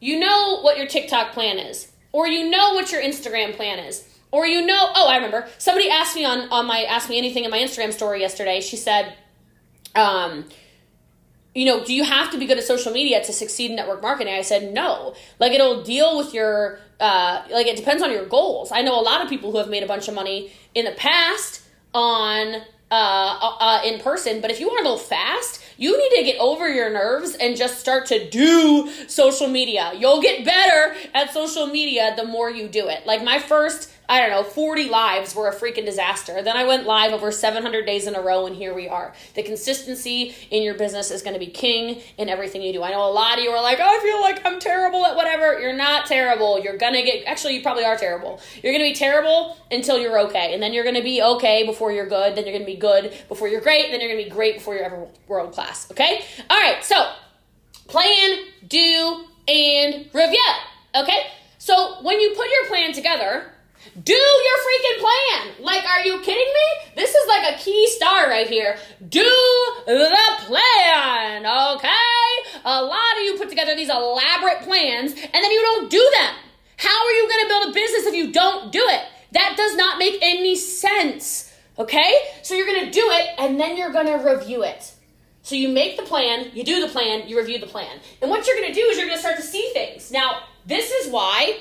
you 0.00 0.18
know 0.18 0.62
what 0.62 0.78
your 0.78 0.86
TikTok 0.86 1.32
plan 1.32 1.58
is 1.58 1.92
or 2.12 2.26
you 2.26 2.48
know 2.48 2.72
what 2.72 2.90
your 2.90 3.02
Instagram 3.02 3.54
plan 3.54 3.78
is, 3.78 4.08
or 4.34 4.46
you 4.46 4.66
know, 4.66 4.90
oh, 4.96 5.08
I 5.08 5.14
remember 5.14 5.46
somebody 5.58 5.88
asked 5.88 6.16
me 6.16 6.24
on 6.24 6.50
on 6.50 6.66
my 6.66 6.80
asked 6.80 7.08
me 7.08 7.16
anything 7.16 7.44
in 7.44 7.52
my 7.52 7.58
Instagram 7.58 7.92
story 7.92 8.20
yesterday. 8.20 8.60
She 8.60 8.76
said, 8.76 9.14
um, 9.94 10.46
you 11.54 11.64
know, 11.64 11.84
do 11.84 11.94
you 11.94 12.02
have 12.02 12.32
to 12.32 12.38
be 12.38 12.44
good 12.44 12.58
at 12.58 12.64
social 12.64 12.92
media 12.92 13.24
to 13.24 13.32
succeed 13.32 13.70
in 13.70 13.76
network 13.76 14.02
marketing? 14.02 14.34
I 14.34 14.42
said 14.42 14.74
no. 14.74 15.14
Like 15.38 15.52
it'll 15.52 15.84
deal 15.84 16.18
with 16.18 16.34
your 16.34 16.80
uh, 16.98 17.44
like 17.48 17.68
it 17.68 17.76
depends 17.76 18.02
on 18.02 18.10
your 18.10 18.26
goals. 18.26 18.72
I 18.72 18.82
know 18.82 19.00
a 19.00 19.02
lot 19.02 19.22
of 19.22 19.28
people 19.28 19.52
who 19.52 19.58
have 19.58 19.68
made 19.68 19.84
a 19.84 19.86
bunch 19.86 20.08
of 20.08 20.14
money 20.14 20.52
in 20.74 20.84
the 20.84 20.92
past 20.92 21.62
on 21.94 22.56
uh, 22.90 22.94
uh, 23.40 23.56
uh 23.60 23.82
in 23.84 24.00
person, 24.00 24.40
but 24.40 24.50
if 24.50 24.58
you 24.58 24.66
want 24.66 24.78
to 24.78 24.84
go 24.84 24.96
fast, 24.96 25.62
you 25.76 25.96
need 25.96 26.16
to 26.18 26.24
get 26.24 26.40
over 26.40 26.68
your 26.68 26.90
nerves 26.90 27.36
and 27.36 27.56
just 27.56 27.78
start 27.78 28.06
to 28.06 28.28
do 28.30 28.90
social 29.06 29.46
media. 29.46 29.92
You'll 29.96 30.20
get 30.20 30.44
better 30.44 30.96
at 31.14 31.32
social 31.32 31.68
media 31.68 32.14
the 32.16 32.24
more 32.24 32.50
you 32.50 32.66
do 32.66 32.88
it. 32.88 33.06
Like 33.06 33.22
my 33.22 33.38
first 33.38 33.93
I 34.06 34.20
don't 34.20 34.30
know, 34.30 34.42
40 34.42 34.90
lives 34.90 35.34
were 35.34 35.48
a 35.48 35.54
freaking 35.54 35.86
disaster. 35.86 36.42
Then 36.42 36.56
I 36.56 36.64
went 36.64 36.84
live 36.84 37.12
over 37.12 37.32
700 37.32 37.86
days 37.86 38.06
in 38.06 38.14
a 38.14 38.20
row, 38.20 38.46
and 38.46 38.54
here 38.54 38.74
we 38.74 38.86
are. 38.86 39.14
The 39.34 39.42
consistency 39.42 40.34
in 40.50 40.62
your 40.62 40.74
business 40.74 41.10
is 41.10 41.22
going 41.22 41.32
to 41.32 41.40
be 41.40 41.46
king 41.46 42.02
in 42.18 42.28
everything 42.28 42.60
you 42.60 42.72
do. 42.72 42.82
I 42.82 42.90
know 42.90 43.08
a 43.08 43.10
lot 43.10 43.38
of 43.38 43.44
you 43.44 43.50
are 43.50 43.62
like, 43.62 43.78
oh, 43.80 43.84
I 43.84 44.02
feel 44.02 44.20
like 44.20 44.44
I'm 44.44 44.60
terrible 44.60 45.06
at 45.06 45.16
whatever. 45.16 45.58
You're 45.58 45.76
not 45.76 46.04
terrible. 46.06 46.60
You're 46.60 46.76
going 46.76 46.92
to 46.92 47.02
get, 47.02 47.24
actually, 47.26 47.56
you 47.56 47.62
probably 47.62 47.84
are 47.84 47.96
terrible. 47.96 48.40
You're 48.62 48.72
going 48.72 48.84
to 48.84 48.90
be 48.90 48.94
terrible 48.94 49.56
until 49.70 49.98
you're 49.98 50.18
okay. 50.26 50.52
And 50.52 50.62
then 50.62 50.74
you're 50.74 50.84
going 50.84 50.96
to 50.96 51.02
be 51.02 51.22
okay 51.22 51.64
before 51.64 51.90
you're 51.90 52.08
good. 52.08 52.34
Then 52.34 52.44
you're 52.44 52.52
going 52.52 52.66
to 52.66 52.72
be 52.72 52.76
good 52.76 53.12
before 53.28 53.48
you're 53.48 53.62
great. 53.62 53.90
Then 53.90 54.00
you're 54.00 54.10
going 54.10 54.22
to 54.22 54.28
be 54.28 54.34
great 54.34 54.56
before 54.56 54.74
you're 54.74 54.84
ever 54.84 55.06
world 55.28 55.52
class. 55.52 55.90
Okay? 55.90 56.22
All 56.50 56.60
right, 56.60 56.84
so 56.84 57.10
plan, 57.88 58.38
do, 58.68 59.24
and 59.48 60.10
review. 60.12 60.44
Okay? 60.94 61.26
So 61.58 62.02
when 62.02 62.20
you 62.20 62.34
put 62.36 62.48
your 62.50 62.66
plan 62.68 62.92
together, 62.92 63.50
do 64.02 64.12
your 64.12 64.58
freaking 64.64 65.00
plan. 65.00 65.64
Like, 65.64 65.84
are 65.84 66.04
you 66.04 66.20
kidding 66.20 66.52
me? 66.52 66.92
This 66.96 67.10
is 67.10 67.28
like 67.28 67.54
a 67.54 67.58
key 67.58 67.88
star 67.88 68.28
right 68.28 68.48
here. 68.48 68.76
Do 69.08 69.30
the 69.86 70.26
plan, 70.46 71.46
okay? 71.76 71.90
A 72.64 72.82
lot 72.82 73.16
of 73.18 73.24
you 73.24 73.36
put 73.36 73.48
together 73.48 73.76
these 73.76 73.90
elaborate 73.90 74.62
plans 74.62 75.12
and 75.12 75.32
then 75.32 75.50
you 75.50 75.60
don't 75.62 75.90
do 75.90 76.10
them. 76.18 76.34
How 76.76 77.06
are 77.06 77.12
you 77.12 77.28
to 77.44 77.48
build 77.48 77.70
a 77.70 77.72
business 77.72 78.06
if 78.06 78.14
you 78.14 78.32
don't 78.32 78.72
do 78.72 78.82
it? 78.88 79.02
That 79.32 79.54
does 79.56 79.76
not 79.76 79.98
make 79.98 80.18
any 80.22 80.54
sense, 80.54 81.52
okay? 81.78 82.14
So 82.42 82.54
you're 82.54 82.66
to 82.86 82.90
do 82.90 83.08
it 83.10 83.30
and 83.38 83.58
then 83.58 83.76
you're 83.76 83.92
to 84.06 84.14
review 84.14 84.62
it. 84.62 84.92
So 85.42 85.56
you 85.56 85.68
make 85.68 85.96
the 85.96 86.04
plan, 86.04 86.50
you 86.54 86.64
do 86.64 86.80
the 86.80 86.88
plan, 86.88 87.28
you 87.28 87.38
review 87.38 87.58
the 87.58 87.66
plan. 87.66 88.00
And 88.22 88.30
what 88.30 88.46
you're 88.46 88.56
to 88.72 88.80
do 88.80 88.86
is 88.86 88.98
you're 88.98 89.08
to 89.10 89.18
start 89.18 89.36
to 89.36 89.42
see 89.42 89.70
things. 89.74 90.10
Now, 90.10 90.44
this 90.64 90.90
is 90.90 91.12
why 91.12 91.58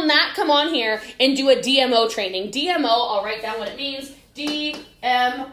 will 0.00 0.06
not 0.06 0.34
come 0.34 0.50
on 0.50 0.72
here 0.72 1.00
and 1.18 1.36
do 1.36 1.50
a 1.50 1.56
DMO 1.56 2.10
training. 2.10 2.50
DMO, 2.50 2.84
I'll 2.84 3.22
write 3.24 3.42
down 3.42 3.58
what 3.58 3.68
it 3.68 3.76
means. 3.76 4.12
DMO 4.34 5.50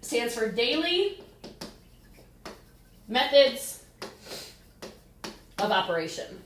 stands 0.00 0.34
for 0.34 0.50
daily 0.50 1.20
methods 3.08 3.84
of 5.58 5.70
operation. 5.70 6.40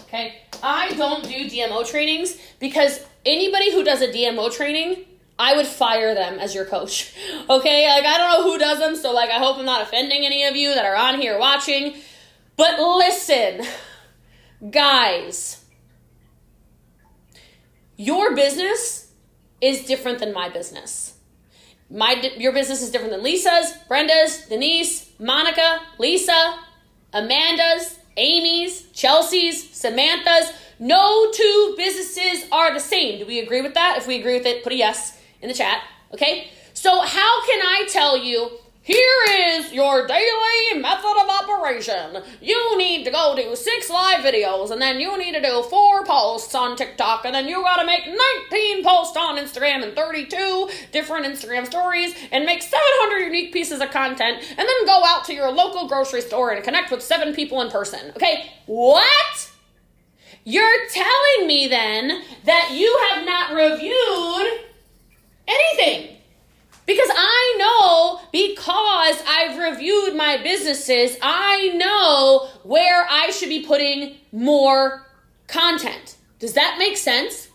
Okay? 0.00 0.42
I 0.62 0.94
don't 0.94 1.24
do 1.24 1.50
DMO 1.50 1.88
trainings 1.88 2.36
because 2.60 3.00
anybody 3.24 3.72
who 3.72 3.82
does 3.82 4.00
a 4.02 4.08
DMO 4.08 4.54
training, 4.54 5.04
I 5.38 5.56
would 5.56 5.66
fire 5.66 6.14
them 6.14 6.38
as 6.38 6.54
your 6.54 6.64
coach. 6.64 7.14
Okay? 7.48 7.86
Like, 7.88 8.04
I 8.04 8.18
don't 8.18 8.28
know 8.32 8.50
who 8.50 8.58
does 8.58 8.80
them, 8.80 8.96
so, 8.96 9.12
like, 9.12 9.30
I 9.30 9.38
hope 9.38 9.56
I'm 9.58 9.64
not 9.64 9.80
offending 9.80 10.26
any 10.26 10.44
of 10.44 10.56
you 10.56 10.74
that 10.74 10.84
are 10.84 10.96
on 10.96 11.20
here 11.20 11.38
watching. 11.38 11.94
But 12.56 12.80
listen. 12.80 13.64
Guys, 14.70 15.64
your 17.96 18.34
business 18.34 19.12
is 19.60 19.84
different 19.84 20.18
than 20.18 20.32
my 20.32 20.48
business. 20.48 21.14
My 21.90 22.12
your 22.38 22.52
business 22.52 22.82
is 22.82 22.90
different 22.90 23.12
than 23.12 23.22
Lisa's, 23.22 23.74
Brenda's, 23.86 24.46
Denise, 24.46 25.12
Monica, 25.18 25.80
Lisa, 25.98 26.58
Amanda's, 27.12 27.98
Amy's, 28.16 28.90
Chelsea's, 28.92 29.70
Samantha's. 29.70 30.50
No 30.78 31.30
two 31.32 31.74
businesses 31.76 32.48
are 32.50 32.72
the 32.72 32.80
same. 32.80 33.18
Do 33.18 33.26
we 33.26 33.40
agree 33.40 33.60
with 33.60 33.74
that? 33.74 33.98
If 33.98 34.06
we 34.06 34.18
agree 34.18 34.38
with 34.38 34.46
it, 34.46 34.64
put 34.64 34.72
a 34.72 34.76
yes 34.76 35.18
in 35.42 35.48
the 35.48 35.54
chat. 35.54 35.82
Okay? 36.14 36.48
So, 36.72 37.00
how 37.00 37.46
can 37.46 37.60
I 37.60 37.86
tell 37.90 38.16
you 38.16 38.58
Here 38.86 39.24
is 39.48 39.72
your 39.72 40.06
daily 40.06 40.80
method 40.80 41.14
of 41.20 41.28
operation. 41.28 42.22
You 42.40 42.78
need 42.78 43.02
to 43.04 43.10
go 43.10 43.34
do 43.34 43.56
six 43.56 43.90
live 43.90 44.20
videos, 44.20 44.70
and 44.70 44.80
then 44.80 45.00
you 45.00 45.18
need 45.18 45.32
to 45.32 45.42
do 45.42 45.64
four 45.64 46.04
posts 46.04 46.54
on 46.54 46.76
TikTok, 46.76 47.24
and 47.24 47.34
then 47.34 47.48
you 47.48 47.62
gotta 47.62 47.84
make 47.84 48.06
19 48.06 48.84
posts 48.84 49.16
on 49.16 49.38
Instagram 49.38 49.82
and 49.82 49.96
32 49.96 50.70
different 50.92 51.26
Instagram 51.26 51.66
stories, 51.66 52.14
and 52.30 52.44
make 52.44 52.62
700 52.62 53.24
unique 53.24 53.52
pieces 53.52 53.80
of 53.80 53.90
content, 53.90 54.38
and 54.50 54.68
then 54.68 54.86
go 54.86 55.02
out 55.04 55.24
to 55.24 55.34
your 55.34 55.50
local 55.50 55.88
grocery 55.88 56.20
store 56.20 56.52
and 56.52 56.62
connect 56.62 56.92
with 56.92 57.02
seven 57.02 57.34
people 57.34 57.60
in 57.62 57.70
person. 57.70 58.12
Okay, 58.14 58.52
what? 58.66 59.50
You're 60.44 60.86
telling 60.92 61.48
me 61.48 61.66
then 61.66 62.22
that 62.44 62.70
you 62.72 62.96
have 63.10 63.26
not 63.26 63.52
reviewed 63.52 64.60
anything. 65.48 66.15
Because 66.86 67.08
I 67.12 67.56
know, 67.58 68.20
because 68.30 69.20
I've 69.26 69.58
reviewed 69.58 70.14
my 70.14 70.40
businesses, 70.42 71.16
I 71.20 71.72
know 71.74 72.48
where 72.62 73.06
I 73.10 73.30
should 73.30 73.48
be 73.48 73.66
putting 73.66 74.16
more 74.30 75.04
content. 75.48 76.16
Does 76.38 76.52
that 76.54 76.76
make 76.78 76.96
sense? 76.96 77.48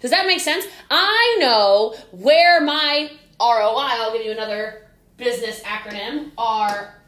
Does 0.00 0.10
that 0.12 0.26
make 0.26 0.40
sense? 0.40 0.66
I 0.90 1.36
know 1.40 1.94
where 2.12 2.60
my 2.60 3.10
ROI, 3.40 4.00
I'll 4.00 4.12
give 4.12 4.24
you 4.24 4.32
another 4.32 4.86
business 5.18 5.60
acronym 5.62 6.30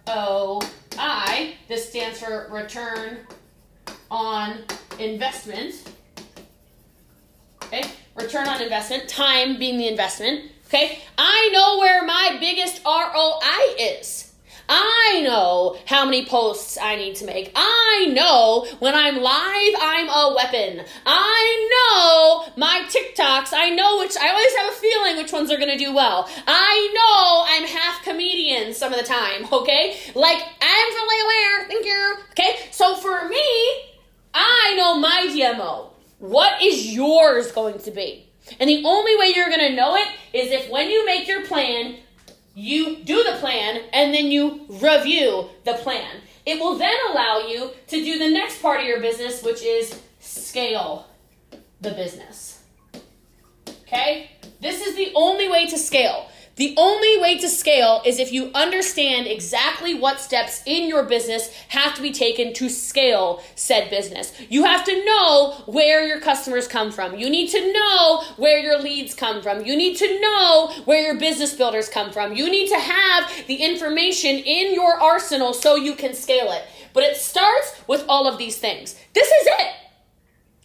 ROI. 0.08 1.54
This 1.68 1.88
stands 1.88 2.20
for 2.20 2.48
return 2.50 3.18
on 4.10 4.58
investment. 4.98 5.74
Okay, 7.64 7.84
return 8.16 8.48
on 8.48 8.60
investment, 8.60 9.08
time 9.08 9.58
being 9.58 9.78
the 9.78 9.86
investment. 9.86 10.50
Okay, 10.72 11.00
I 11.18 11.48
know 11.52 11.78
where 11.80 12.06
my 12.06 12.36
biggest 12.38 12.80
ROI 12.84 13.74
is. 13.76 14.32
I 14.68 15.20
know 15.24 15.76
how 15.84 16.04
many 16.04 16.24
posts 16.26 16.78
I 16.80 16.94
need 16.94 17.16
to 17.16 17.24
make. 17.24 17.50
I 17.56 18.08
know 18.12 18.68
when 18.78 18.94
I'm 18.94 19.16
live, 19.16 19.74
I'm 19.80 20.08
a 20.08 20.32
weapon. 20.36 20.84
I 21.04 21.68
know 21.72 22.52
my 22.56 22.82
TikToks. 22.86 23.52
I 23.52 23.70
know 23.70 23.98
which, 23.98 24.16
I 24.16 24.28
always 24.28 24.54
have 24.58 24.72
a 24.72 24.76
feeling 24.76 25.16
which 25.16 25.32
ones 25.32 25.50
are 25.50 25.58
gonna 25.58 25.76
do 25.76 25.92
well. 25.92 26.30
I 26.46 26.90
know 26.94 27.44
I'm 27.48 27.66
half 27.66 28.04
comedian 28.04 28.72
some 28.72 28.92
of 28.92 29.00
the 29.00 29.04
time, 29.04 29.48
okay? 29.52 29.96
Like, 30.14 30.38
I'm 30.62 30.92
fully 30.92 31.20
aware, 31.24 31.66
thank 31.66 31.84
you. 31.84 32.14
Okay, 32.30 32.68
so 32.70 32.94
for 32.94 33.28
me, 33.28 33.90
I 34.32 34.74
know 34.76 35.00
my 35.00 35.26
DMO. 35.34 35.90
What 36.20 36.62
is 36.62 36.94
yours 36.94 37.50
going 37.50 37.80
to 37.80 37.90
be? 37.90 38.29
And 38.58 38.68
the 38.68 38.82
only 38.84 39.16
way 39.16 39.32
you're 39.34 39.48
going 39.48 39.70
to 39.70 39.76
know 39.76 39.96
it 39.96 40.08
is 40.32 40.50
if 40.50 40.70
when 40.70 40.90
you 40.90 41.06
make 41.06 41.28
your 41.28 41.46
plan, 41.46 41.96
you 42.54 42.96
do 43.04 43.22
the 43.24 43.38
plan 43.38 43.82
and 43.92 44.12
then 44.12 44.30
you 44.30 44.66
review 44.68 45.48
the 45.64 45.74
plan. 45.74 46.20
It 46.46 46.58
will 46.58 46.76
then 46.76 46.96
allow 47.10 47.46
you 47.46 47.70
to 47.88 48.04
do 48.04 48.18
the 48.18 48.30
next 48.30 48.60
part 48.60 48.80
of 48.80 48.86
your 48.86 49.00
business, 49.00 49.42
which 49.42 49.62
is 49.62 50.00
scale 50.18 51.06
the 51.80 51.90
business. 51.92 52.62
Okay? 53.82 54.30
This 54.60 54.86
is 54.86 54.96
the 54.96 55.12
only 55.14 55.48
way 55.48 55.66
to 55.66 55.78
scale. 55.78 56.28
The 56.60 56.74
only 56.76 57.18
way 57.18 57.38
to 57.38 57.48
scale 57.48 58.02
is 58.04 58.18
if 58.18 58.34
you 58.34 58.50
understand 58.54 59.26
exactly 59.26 59.94
what 59.94 60.20
steps 60.20 60.62
in 60.66 60.90
your 60.90 61.04
business 61.04 61.48
have 61.68 61.94
to 61.94 62.02
be 62.02 62.12
taken 62.12 62.52
to 62.52 62.68
scale 62.68 63.42
said 63.54 63.88
business. 63.88 64.34
You 64.50 64.64
have 64.64 64.84
to 64.84 65.04
know 65.06 65.62
where 65.64 66.04
your 66.04 66.20
customers 66.20 66.68
come 66.68 66.92
from. 66.92 67.16
You 67.16 67.30
need 67.30 67.48
to 67.52 67.72
know 67.72 68.24
where 68.36 68.58
your 68.58 68.78
leads 68.78 69.14
come 69.14 69.40
from. 69.40 69.64
You 69.64 69.74
need 69.74 69.96
to 69.96 70.20
know 70.20 70.70
where 70.84 71.00
your 71.00 71.18
business 71.18 71.54
builders 71.54 71.88
come 71.88 72.12
from. 72.12 72.34
You 72.34 72.50
need 72.50 72.68
to 72.68 72.78
have 72.78 73.46
the 73.46 73.56
information 73.56 74.36
in 74.36 74.74
your 74.74 75.00
arsenal 75.00 75.54
so 75.54 75.76
you 75.76 75.94
can 75.94 76.12
scale 76.12 76.52
it. 76.52 76.64
But 76.92 77.04
it 77.04 77.16
starts 77.16 77.74
with 77.86 78.04
all 78.06 78.28
of 78.28 78.36
these 78.36 78.58
things. 78.58 78.96
This 79.14 79.28
is 79.28 79.46
it. 79.46 79.74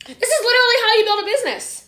This 0.08 0.30
is 0.30 0.42
literally 0.44 0.76
how 0.84 0.98
you 0.98 1.06
build 1.06 1.24
a 1.24 1.26
business. 1.26 1.85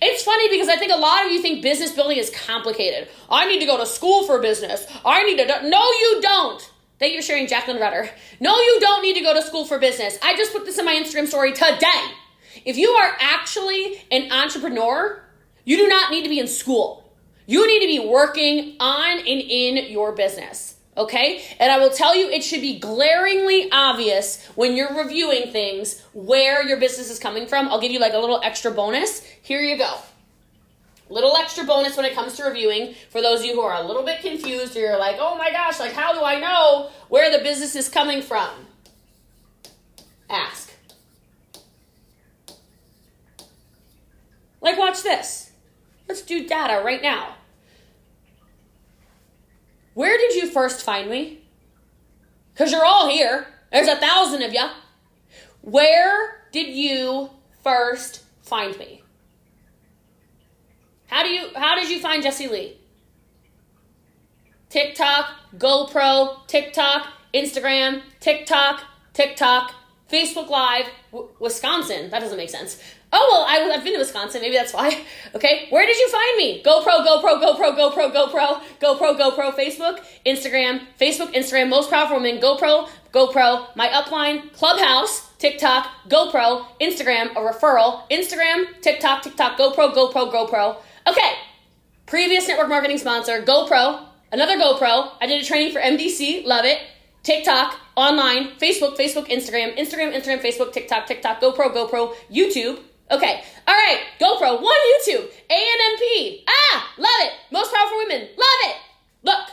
It's 0.00 0.22
funny 0.22 0.48
because 0.48 0.68
I 0.68 0.76
think 0.76 0.92
a 0.92 0.96
lot 0.96 1.24
of 1.26 1.32
you 1.32 1.40
think 1.40 1.62
business 1.62 1.92
building 1.92 2.18
is 2.18 2.30
complicated. 2.30 3.08
I 3.30 3.46
need 3.46 3.60
to 3.60 3.66
go 3.66 3.78
to 3.78 3.86
school 3.86 4.24
for 4.24 4.40
business. 4.40 4.86
I 5.04 5.24
need 5.24 5.38
to. 5.38 5.46
Do- 5.46 5.68
no, 5.68 5.90
you 5.92 6.20
don't. 6.20 6.70
Thank 6.98 7.14
you 7.14 7.20
for 7.20 7.26
sharing, 7.26 7.46
Jacqueline 7.46 7.80
Rutter. 7.80 8.10
No, 8.40 8.58
you 8.58 8.78
don't 8.80 9.02
need 9.02 9.14
to 9.14 9.20
go 9.20 9.32
to 9.34 9.42
school 9.42 9.64
for 9.64 9.78
business. 9.78 10.18
I 10.22 10.36
just 10.36 10.52
put 10.52 10.64
this 10.64 10.78
in 10.78 10.84
my 10.84 10.94
Instagram 10.94 11.26
story 11.28 11.52
today. 11.52 12.12
If 12.64 12.76
you 12.76 12.90
are 12.90 13.16
actually 13.20 14.02
an 14.10 14.32
entrepreneur, 14.32 15.22
you 15.64 15.76
do 15.76 15.86
not 15.86 16.10
need 16.10 16.22
to 16.24 16.28
be 16.28 16.40
in 16.40 16.48
school. 16.48 17.12
You 17.46 17.66
need 17.66 17.80
to 17.80 17.86
be 17.86 18.08
working 18.08 18.76
on 18.80 19.18
and 19.18 19.26
in 19.26 19.90
your 19.90 20.12
business. 20.12 20.77
Okay? 20.98 21.42
And 21.60 21.70
I 21.70 21.78
will 21.78 21.90
tell 21.90 22.14
you, 22.14 22.28
it 22.28 22.42
should 22.42 22.60
be 22.60 22.78
glaringly 22.78 23.70
obvious 23.70 24.44
when 24.56 24.76
you're 24.76 24.94
reviewing 24.94 25.52
things 25.52 26.02
where 26.12 26.66
your 26.66 26.78
business 26.78 27.08
is 27.08 27.20
coming 27.20 27.46
from. 27.46 27.68
I'll 27.68 27.80
give 27.80 27.92
you 27.92 28.00
like 28.00 28.14
a 28.14 28.18
little 28.18 28.40
extra 28.42 28.72
bonus. 28.72 29.22
Here 29.40 29.60
you 29.60 29.78
go. 29.78 29.98
Little 31.08 31.36
extra 31.36 31.64
bonus 31.64 31.96
when 31.96 32.04
it 32.04 32.14
comes 32.14 32.36
to 32.36 32.44
reviewing 32.44 32.94
for 33.10 33.22
those 33.22 33.40
of 33.40 33.46
you 33.46 33.54
who 33.54 33.60
are 33.62 33.80
a 33.80 33.86
little 33.86 34.02
bit 34.02 34.20
confused 34.20 34.76
or 34.76 34.80
you're 34.80 34.98
like, 34.98 35.16
oh 35.18 35.38
my 35.38 35.50
gosh, 35.52 35.80
like 35.80 35.92
how 35.92 36.12
do 36.12 36.22
I 36.22 36.38
know 36.40 36.90
where 37.08 37.30
the 37.30 37.42
business 37.42 37.76
is 37.76 37.88
coming 37.88 38.20
from? 38.20 38.50
Ask. 40.28 40.70
Like, 44.60 44.76
watch 44.76 45.02
this. 45.02 45.52
Let's 46.08 46.22
do 46.22 46.46
data 46.46 46.82
right 46.84 47.00
now. 47.00 47.36
Where 49.98 50.16
did 50.16 50.36
you 50.36 50.46
first 50.46 50.82
find 50.82 51.10
me? 51.10 51.40
Because 52.54 52.70
you're 52.70 52.84
all 52.84 53.08
here. 53.08 53.48
There's 53.72 53.88
a 53.88 53.96
thousand 53.96 54.42
of 54.42 54.54
you. 54.54 54.64
Where 55.60 56.46
did 56.52 56.68
you 56.68 57.30
first 57.64 58.22
find 58.42 58.78
me? 58.78 59.02
How 61.08 61.24
do 61.24 61.30
you 61.30 61.48
how 61.56 61.74
did 61.74 61.90
you 61.90 61.98
find 61.98 62.22
Jessie 62.22 62.46
Lee? 62.46 62.76
TikTok, 64.70 65.30
GoPro, 65.56 66.46
TikTok, 66.46 67.08
Instagram, 67.34 68.02
TikTok, 68.20 68.84
TikTok, 69.14 69.74
Facebook 70.08 70.48
Live, 70.48 70.86
w- 71.10 71.28
Wisconsin. 71.40 72.10
That 72.10 72.20
doesn't 72.20 72.36
make 72.36 72.50
sense. 72.50 72.80
Oh, 73.10 73.28
well, 73.32 73.44
I, 73.48 73.74
have 73.74 73.84
been 73.84 73.94
to 73.94 73.98
Wisconsin. 73.98 74.42
Maybe 74.42 74.56
that's 74.56 74.74
why. 74.74 75.04
Okay. 75.34 75.66
Where 75.68 75.84
did 75.86 75.98
you 75.98 76.08
find 76.08 76.36
me? 76.38 76.62
GoPro, 76.62 77.04
GoPro, 77.04 77.42
GoPro, 77.42 77.76
GoPro, 77.76 78.12
GoPro, 78.12 78.62
GoPro, 78.80 79.18
GoPro, 79.18 79.54
Facebook, 79.54 80.02
Instagram, 80.24 80.80
Facebook, 80.98 81.34
Instagram, 81.34 81.68
most 81.68 81.90
powerful 81.90 82.16
woman, 82.16 82.38
GoPro, 82.38 82.88
GoPro, 83.12 83.76
my 83.76 83.88
upline, 83.88 84.50
Clubhouse, 84.54 85.28
TikTok, 85.38 85.86
GoPro, 86.08 86.64
Instagram, 86.80 87.32
a 87.32 87.40
referral, 87.40 88.08
Instagram, 88.10 88.80
TikTok, 88.80 89.22
TikTok, 89.22 89.58
GoPro, 89.58 89.92
GoPro, 89.92 90.32
GoPro. 90.32 90.76
Okay. 91.06 91.32
Previous 92.06 92.48
network 92.48 92.70
marketing 92.70 92.96
sponsor, 92.96 93.42
GoPro, 93.42 94.06
another 94.32 94.56
GoPro. 94.56 95.10
I 95.20 95.26
did 95.26 95.42
a 95.42 95.44
training 95.44 95.72
for 95.72 95.80
MDC, 95.80 96.46
love 96.46 96.64
it. 96.64 96.80
TikTok, 97.22 97.78
online, 97.96 98.52
Facebook, 98.58 98.96
Facebook, 98.96 99.28
Instagram, 99.28 99.76
Instagram, 99.76 100.16
Instagram, 100.16 100.40
Facebook, 100.40 100.72
TikTok, 100.72 101.06
TikTok, 101.06 101.42
GoPro, 101.42 101.74
GoPro, 101.74 102.14
YouTube. 102.32 102.78
Okay, 103.10 103.42
all 103.66 103.74
right, 103.74 104.00
GoPro, 104.20 104.60
one 104.60 104.76
YouTube, 104.92 105.30
ANMP. 105.50 106.44
Ah, 106.46 106.94
love 106.98 107.10
it. 107.20 107.32
Most 107.50 107.72
powerful 107.72 107.98
women, 107.98 108.28
love 108.36 108.60
it. 108.64 108.76
Look, 109.22 109.48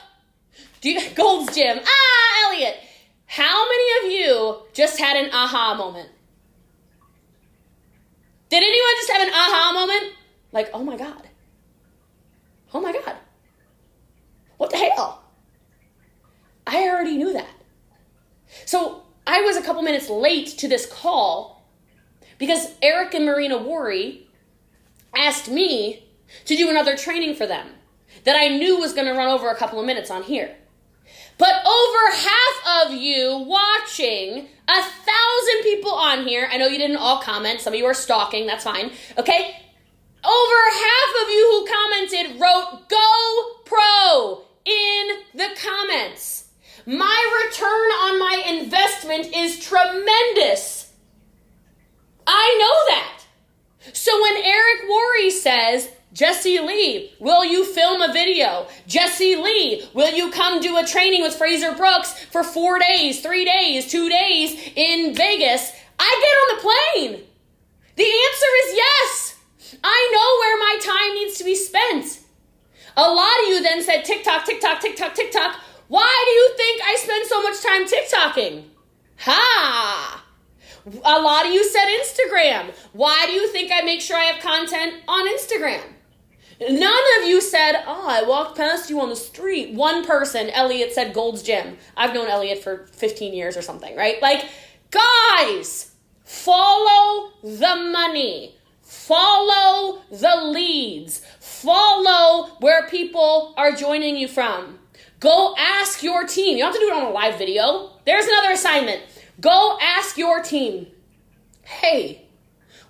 do 0.81 0.91
you, 0.91 1.09
Gold's 1.15 1.55
Gym. 1.55 1.79
Ah, 1.83 2.45
Elliot. 2.47 2.75
How 3.27 3.67
many 3.67 4.05
of 4.05 4.11
you 4.19 4.57
just 4.73 4.99
had 4.99 5.17
an 5.17 5.31
aha 5.33 5.75
moment? 5.75 6.09
Did 8.49 8.57
anyone 8.57 8.91
just 8.97 9.11
have 9.11 9.27
an 9.27 9.33
aha 9.33 9.71
moment? 9.73 10.13
Like, 10.51 10.69
oh 10.73 10.83
my 10.83 10.97
God. 10.97 11.27
Oh 12.73 12.81
my 12.81 12.91
God. 12.91 13.15
What 14.57 14.69
the 14.69 14.77
hell? 14.77 15.23
I 16.67 16.87
already 16.89 17.17
knew 17.17 17.33
that. 17.33 17.49
So 18.65 19.03
I 19.25 19.41
was 19.41 19.57
a 19.57 19.61
couple 19.61 19.81
minutes 19.81 20.09
late 20.09 20.47
to 20.59 20.67
this 20.67 20.85
call 20.85 21.54
because 22.37 22.73
Eric 22.81 23.13
and 23.13 23.25
Marina 23.25 23.57
Worre 23.57 24.21
asked 25.15 25.49
me 25.49 26.03
to 26.45 26.55
do 26.55 26.69
another 26.69 26.97
training 26.97 27.35
for 27.35 27.47
them 27.47 27.69
that 28.23 28.35
I 28.35 28.49
knew 28.49 28.77
was 28.77 28.93
going 28.93 29.07
to 29.07 29.13
run 29.13 29.29
over 29.29 29.49
a 29.49 29.55
couple 29.55 29.79
of 29.79 29.85
minutes 29.85 30.11
on 30.11 30.23
here. 30.23 30.55
But 31.37 31.65
over 31.65 32.15
half 32.15 32.87
of 32.87 32.93
you 32.93 33.45
watching, 33.47 34.47
a 34.67 34.81
thousand 34.81 35.63
people 35.63 35.91
on 35.91 36.25
here, 36.25 36.47
I 36.49 36.57
know 36.57 36.67
you 36.67 36.77
didn't 36.77 36.97
all 36.97 37.21
comment, 37.21 37.59
some 37.59 37.73
of 37.73 37.79
you 37.79 37.85
are 37.85 37.93
stalking, 37.93 38.47
that's 38.47 38.63
fine, 38.63 38.91
okay? 39.17 39.57
Over 40.23 40.71
half 40.71 41.23
of 41.23 41.29
you 41.29 41.49
who 41.51 41.67
commented 41.67 42.41
wrote 42.41 42.89
Go 42.89 43.51
Pro 43.65 44.45
in 44.65 45.07
the 45.35 45.49
comments. 45.61 46.47
My 46.85 47.45
return 47.45 47.69
on 47.69 48.19
my 48.19 48.59
investment 48.59 49.35
is 49.35 49.59
tremendous. 49.59 50.84
I 52.27 52.57
know 52.59 52.95
that. 52.95 53.25
So 53.93 54.21
when 54.21 54.37
Eric 54.37 54.89
Worre 54.89 55.31
says 55.31 55.89
Jessie 56.13 56.59
Lee, 56.59 57.13
will 57.19 57.45
you 57.45 57.65
film 57.65 58.01
a 58.01 58.11
video? 58.11 58.67
Jessie 58.87 59.35
Lee, 59.35 59.87
will 59.93 60.13
you 60.13 60.31
come 60.31 60.61
do 60.61 60.77
a 60.77 60.85
training 60.85 61.21
with 61.21 61.35
Frazer 61.35 61.73
Brooks 61.73 62.13
for 62.25 62.43
four 62.43 62.79
days, 62.79 63.21
three 63.21 63.45
days, 63.45 63.91
two 63.91 64.09
days 64.09 64.71
in 64.75 65.13
Vegas? 65.13 65.71
I 65.99 66.21
get 66.21 66.37
on 66.41 66.55
the 66.55 66.61
plane. 66.61 67.23
The 67.95 68.03
answer 68.03 68.51
is 68.63 68.75
yes. 68.75 69.35
I 69.83 70.09
know 70.13 70.39
where 70.39 70.59
my 70.59 70.79
time 70.81 71.15
needs 71.15 71.37
to 71.37 71.43
be 71.43 71.55
spent. 71.55 72.21
A 72.97 73.01
lot 73.01 73.41
of 73.43 73.49
you 73.49 73.61
then 73.61 73.83
said 73.83 74.03
TikTok, 74.03 74.45
TikTok, 74.45 74.79
TikTok, 74.79 75.13
TikTok. 75.13 75.59
Why 75.87 76.23
do 76.25 76.31
you 76.31 76.53
think 76.57 76.81
I 76.83 76.95
spend 76.95 77.27
so 77.27 77.41
much 77.41 77.61
time 77.61 77.85
TikToking? 77.85 78.63
Ha! 79.19 80.24
A 80.85 81.19
lot 81.19 81.45
of 81.45 81.51
you 81.51 81.67
said 81.67 81.85
Instagram. 81.87 82.73
Why 82.93 83.25
do 83.25 83.31
you 83.31 83.47
think 83.47 83.71
I 83.71 83.81
make 83.81 84.01
sure 84.01 84.17
I 84.17 84.25
have 84.25 84.41
content 84.41 85.01
on 85.07 85.27
Instagram? 85.27 85.81
None 86.61 87.03
of 87.19 87.27
you 87.27 87.41
said, 87.41 87.83
Oh, 87.85 88.07
I 88.07 88.23
walked 88.23 88.55
past 88.57 88.89
you 88.89 89.01
on 89.01 89.09
the 89.09 89.15
street. 89.15 89.73
One 89.73 90.05
person, 90.05 90.49
Elliot, 90.51 90.93
said 90.93 91.13
Gold's 91.13 91.43
Gym. 91.43 91.77
I've 91.97 92.13
known 92.13 92.27
Elliot 92.29 92.63
for 92.63 92.87
15 92.93 93.33
years 93.33 93.57
or 93.57 93.61
something, 93.61 93.95
right? 93.95 94.21
Like, 94.21 94.45
guys, 94.91 95.91
follow 96.23 97.31
the 97.43 97.89
money, 97.91 98.55
follow 98.81 100.03
the 100.11 100.43
leads, 100.45 101.25
follow 101.39 102.55
where 102.59 102.87
people 102.87 103.53
are 103.57 103.71
joining 103.71 104.15
you 104.15 104.27
from. 104.27 104.79
Go 105.19 105.55
ask 105.57 106.03
your 106.03 106.25
team. 106.25 106.57
You 106.57 106.63
don't 106.63 106.73
have 106.73 106.79
to 106.79 106.85
do 106.85 106.91
it 106.91 106.95
on 106.95 107.05
a 107.05 107.09
live 107.09 107.37
video. 107.37 107.91
There's 108.05 108.27
another 108.27 108.51
assignment. 108.51 109.01
Go 109.39 109.77
ask 109.81 110.17
your 110.17 110.41
team, 110.41 110.87
Hey, 111.61 112.27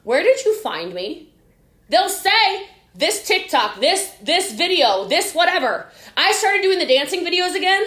where 0.03 0.21
did 0.21 0.43
you 0.45 0.55
find 0.59 0.93
me? 0.93 1.33
They'll 1.89 2.09
say, 2.09 2.67
this 2.95 3.27
TikTok, 3.27 3.79
this 3.79 4.11
this 4.21 4.53
video, 4.53 5.05
this 5.07 5.33
whatever. 5.33 5.87
I 6.15 6.31
started 6.31 6.61
doing 6.61 6.79
the 6.79 6.85
dancing 6.85 7.25
videos 7.25 7.55
again. 7.55 7.85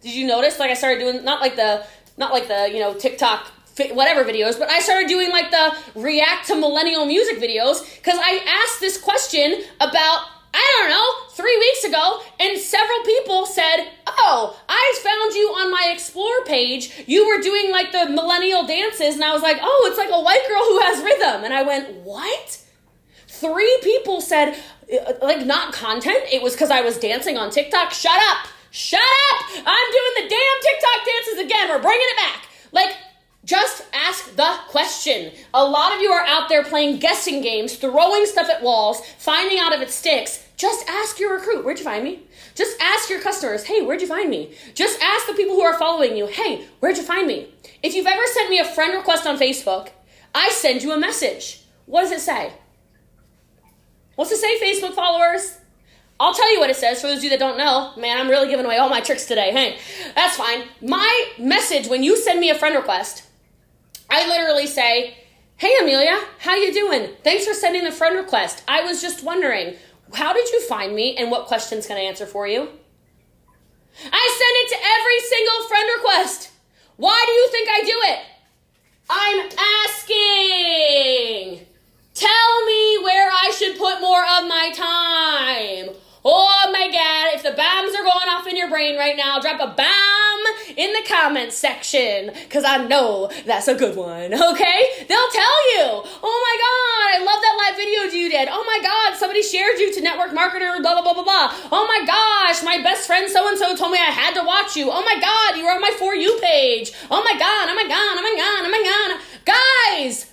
Did 0.00 0.14
you 0.14 0.26
notice? 0.26 0.58
Like 0.58 0.70
I 0.70 0.74
started 0.74 0.98
doing 0.98 1.24
not 1.24 1.40
like 1.40 1.56
the 1.56 1.86
not 2.16 2.32
like 2.32 2.48
the 2.48 2.68
you 2.72 2.80
know 2.80 2.94
TikTok 2.94 3.46
whatever 3.92 4.24
videos, 4.24 4.58
but 4.58 4.68
I 4.68 4.80
started 4.80 5.08
doing 5.08 5.30
like 5.30 5.52
the 5.52 5.76
react 5.94 6.48
to 6.48 6.56
millennial 6.56 7.06
music 7.06 7.38
videos 7.38 7.96
because 7.96 8.18
I 8.20 8.40
asked 8.64 8.80
this 8.80 9.00
question 9.00 9.62
about 9.80 10.26
I 10.52 10.74
don't 10.80 10.90
know 10.90 11.34
three 11.36 11.56
weeks 11.56 11.84
ago, 11.84 12.20
and 12.40 12.58
several 12.58 13.00
people 13.04 13.46
said, 13.46 13.92
"Oh, 14.06 14.58
I 14.68 15.00
found 15.04 15.34
you 15.34 15.48
on 15.50 15.70
my 15.70 15.90
explore 15.92 16.37
page. 16.48 17.04
You 17.06 17.28
were 17.28 17.40
doing 17.40 17.70
like 17.70 17.92
the 17.92 18.08
millennial 18.08 18.66
dances," 18.66 19.14
and 19.14 19.22
I 19.22 19.32
was 19.32 19.42
like, 19.42 19.58
"Oh, 19.60 19.86
it's 19.88 19.98
like 19.98 20.10
a 20.10 20.20
white 20.20 20.44
girl 20.48 20.64
who 20.64 20.80
has 20.80 21.04
rhythm," 21.04 21.44
and 21.44 21.54
I 21.54 21.62
went, 21.62 21.94
"What?" 22.02 22.58
Three 23.28 23.78
people 23.84 24.20
said, 24.20 24.58
uh, 24.92 25.12
like, 25.22 25.44
not 25.44 25.72
content. 25.72 26.24
It 26.32 26.42
was 26.42 26.54
because 26.54 26.70
I 26.70 26.80
was 26.80 26.98
dancing 26.98 27.36
on 27.36 27.50
TikTok. 27.50 27.92
Shut 27.92 28.20
up. 28.30 28.48
Shut 28.70 29.00
up. 29.00 29.44
I'm 29.64 29.92
doing 29.92 30.14
the 30.16 30.28
damn 30.28 30.58
TikTok 30.62 31.06
dances 31.06 31.44
again. 31.44 31.68
We're 31.68 31.82
bringing 31.82 32.06
it 32.08 32.16
back. 32.16 32.48
Like, 32.72 32.96
just 33.44 33.84
ask 33.92 34.34
the 34.34 34.56
question. 34.68 35.32
A 35.54 35.64
lot 35.64 35.94
of 35.94 36.00
you 36.00 36.10
are 36.10 36.24
out 36.26 36.48
there 36.48 36.64
playing 36.64 36.98
guessing 36.98 37.42
games, 37.42 37.76
throwing 37.76 38.26
stuff 38.26 38.48
at 38.48 38.62
walls, 38.62 39.00
finding 39.18 39.58
out 39.58 39.72
if 39.72 39.80
it 39.80 39.90
sticks. 39.90 40.47
Just 40.58 40.88
ask 40.88 41.20
your 41.20 41.34
recruit, 41.34 41.64
where'd 41.64 41.78
you 41.78 41.84
find 41.84 42.02
me? 42.02 42.24
Just 42.56 42.76
ask 42.82 43.08
your 43.08 43.20
customers, 43.20 43.64
hey, 43.64 43.80
where'd 43.80 44.00
you 44.00 44.08
find 44.08 44.28
me? 44.28 44.54
Just 44.74 45.00
ask 45.00 45.26
the 45.26 45.34
people 45.34 45.54
who 45.54 45.62
are 45.62 45.78
following 45.78 46.16
you, 46.16 46.26
hey, 46.26 46.66
where'd 46.80 46.96
you 46.96 47.04
find 47.04 47.28
me? 47.28 47.54
If 47.80 47.94
you've 47.94 48.08
ever 48.08 48.26
sent 48.26 48.50
me 48.50 48.58
a 48.58 48.64
friend 48.64 48.92
request 48.92 49.24
on 49.24 49.38
Facebook, 49.38 49.90
I 50.34 50.50
send 50.50 50.82
you 50.82 50.92
a 50.92 50.98
message. 50.98 51.62
What 51.86 52.02
does 52.02 52.10
it 52.10 52.20
say? 52.20 52.52
What's 54.16 54.32
it 54.32 54.38
say, 54.38 54.60
Facebook 54.60 54.94
followers? 54.94 55.58
I'll 56.18 56.34
tell 56.34 56.52
you 56.52 56.58
what 56.58 56.70
it 56.70 56.76
says 56.76 57.00
for 57.00 57.06
those 57.06 57.18
of 57.18 57.24
you 57.24 57.30
that 57.30 57.38
don't 57.38 57.56
know. 57.56 57.92
Man, 57.96 58.18
I'm 58.18 58.28
really 58.28 58.48
giving 58.48 58.66
away 58.66 58.78
all 58.78 58.88
my 58.88 59.00
tricks 59.00 59.26
today. 59.26 59.52
Hey, 59.52 59.78
that's 60.16 60.36
fine. 60.36 60.64
My 60.82 61.28
message 61.38 61.86
when 61.86 62.02
you 62.02 62.16
send 62.16 62.40
me 62.40 62.50
a 62.50 62.56
friend 62.56 62.74
request, 62.74 63.22
I 64.10 64.26
literally 64.26 64.66
say, 64.66 65.16
"Hey 65.56 65.72
Amelia, 65.80 66.18
how 66.40 66.56
you 66.56 66.72
doing? 66.72 67.10
Thanks 67.22 67.46
for 67.46 67.54
sending 67.54 67.84
the 67.84 67.92
friend 67.92 68.16
request. 68.16 68.64
I 68.66 68.82
was 68.82 69.00
just 69.00 69.22
wondering, 69.22 69.76
how 70.14 70.32
did 70.32 70.48
you 70.50 70.60
find 70.62 70.94
me 70.94 71.16
and 71.16 71.30
what 71.30 71.46
questions 71.46 71.86
can 71.86 71.96
I 71.96 72.00
answer 72.00 72.26
for 72.26 72.46
you?" 72.46 72.68
I 74.12 74.38
send 74.40 74.56
it 74.62 74.68
to 74.70 74.78
every 74.96 75.20
single 75.20 75.68
friend 75.68 75.88
request. 75.96 76.50
Why 76.96 77.24
do 77.26 77.32
you 77.32 77.48
think 77.50 77.68
I 77.68 77.80
do 77.84 78.00
it? 78.12 78.20
I'm 79.10 79.48
asking. 79.88 81.66
Tell 82.14 82.64
me 82.64 82.98
where 83.02 83.30
I 83.30 83.50
should 83.56 83.78
put 83.78 84.00
more 84.00 84.22
of 84.22 84.46
my 84.48 84.72
time. 84.74 85.94
Oh 86.24 86.70
my 86.72 86.90
god, 86.90 87.34
if 87.34 87.42
the 87.42 87.52
bombs 87.52 87.94
are 87.94 88.02
going 88.02 88.28
off 88.28 88.46
in 88.46 88.56
your 88.56 88.68
brain 88.68 88.96
right 88.98 89.16
now, 89.16 89.38
drop 89.40 89.60
a 89.60 89.74
bomb 89.74 90.17
in 90.78 90.92
the 90.94 91.02
comments 91.06 91.56
section 91.56 92.30
because 92.32 92.64
I 92.64 92.86
know 92.86 93.30
that's 93.44 93.68
a 93.68 93.74
good 93.74 93.96
one, 93.96 94.32
okay? 94.52 94.80
They'll 95.08 95.32
tell 95.34 95.58
you, 95.74 95.84
oh 96.22 96.38
my 96.46 96.54
god, 96.64 97.08
I 97.12 97.24
love 97.24 97.42
that 97.42 97.56
live 97.66 97.76
video 97.76 98.00
you 98.16 98.30
did. 98.30 98.48
Oh 98.50 98.64
my 98.64 98.80
god, 98.82 99.18
somebody 99.18 99.42
shared 99.42 99.78
you 99.78 99.92
to 99.92 100.00
network 100.00 100.30
marketer, 100.30 100.80
blah, 100.80 100.94
blah, 100.94 101.02
blah, 101.02 101.14
blah, 101.14 101.24
blah. 101.24 101.54
Oh 101.70 101.84
my 101.84 102.06
gosh, 102.06 102.64
my 102.64 102.82
best 102.82 103.06
friend 103.06 103.30
so 103.30 103.48
and 103.48 103.58
so 103.58 103.76
told 103.76 103.92
me 103.92 103.98
I 103.98 104.10
had 104.10 104.32
to 104.40 104.46
watch 104.46 104.76
you. 104.76 104.88
Oh 104.90 105.04
my 105.04 105.20
god, 105.20 105.58
you 105.58 105.64
were 105.64 105.72
on 105.72 105.82
my 105.82 105.94
For 105.98 106.14
You 106.14 106.38
page. 106.40 106.92
Oh 107.10 107.22
my 107.22 107.36
god, 107.38 107.68
oh 107.68 107.74
my 107.74 107.84
god, 107.84 108.16
oh 108.16 108.22
my 108.22 108.34
god, 108.38 108.64
oh 108.64 108.70
my 108.70 108.82
god. 108.88 109.20
Guys, 109.44 110.30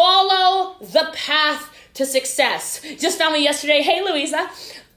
Follow 0.00 0.76
the 0.80 1.10
path 1.14 1.74
to 1.94 2.06
success. 2.06 2.80
Just 2.98 3.18
found 3.18 3.34
me 3.34 3.42
yesterday. 3.42 3.82
Hey, 3.82 4.00
Louisa. 4.02 4.48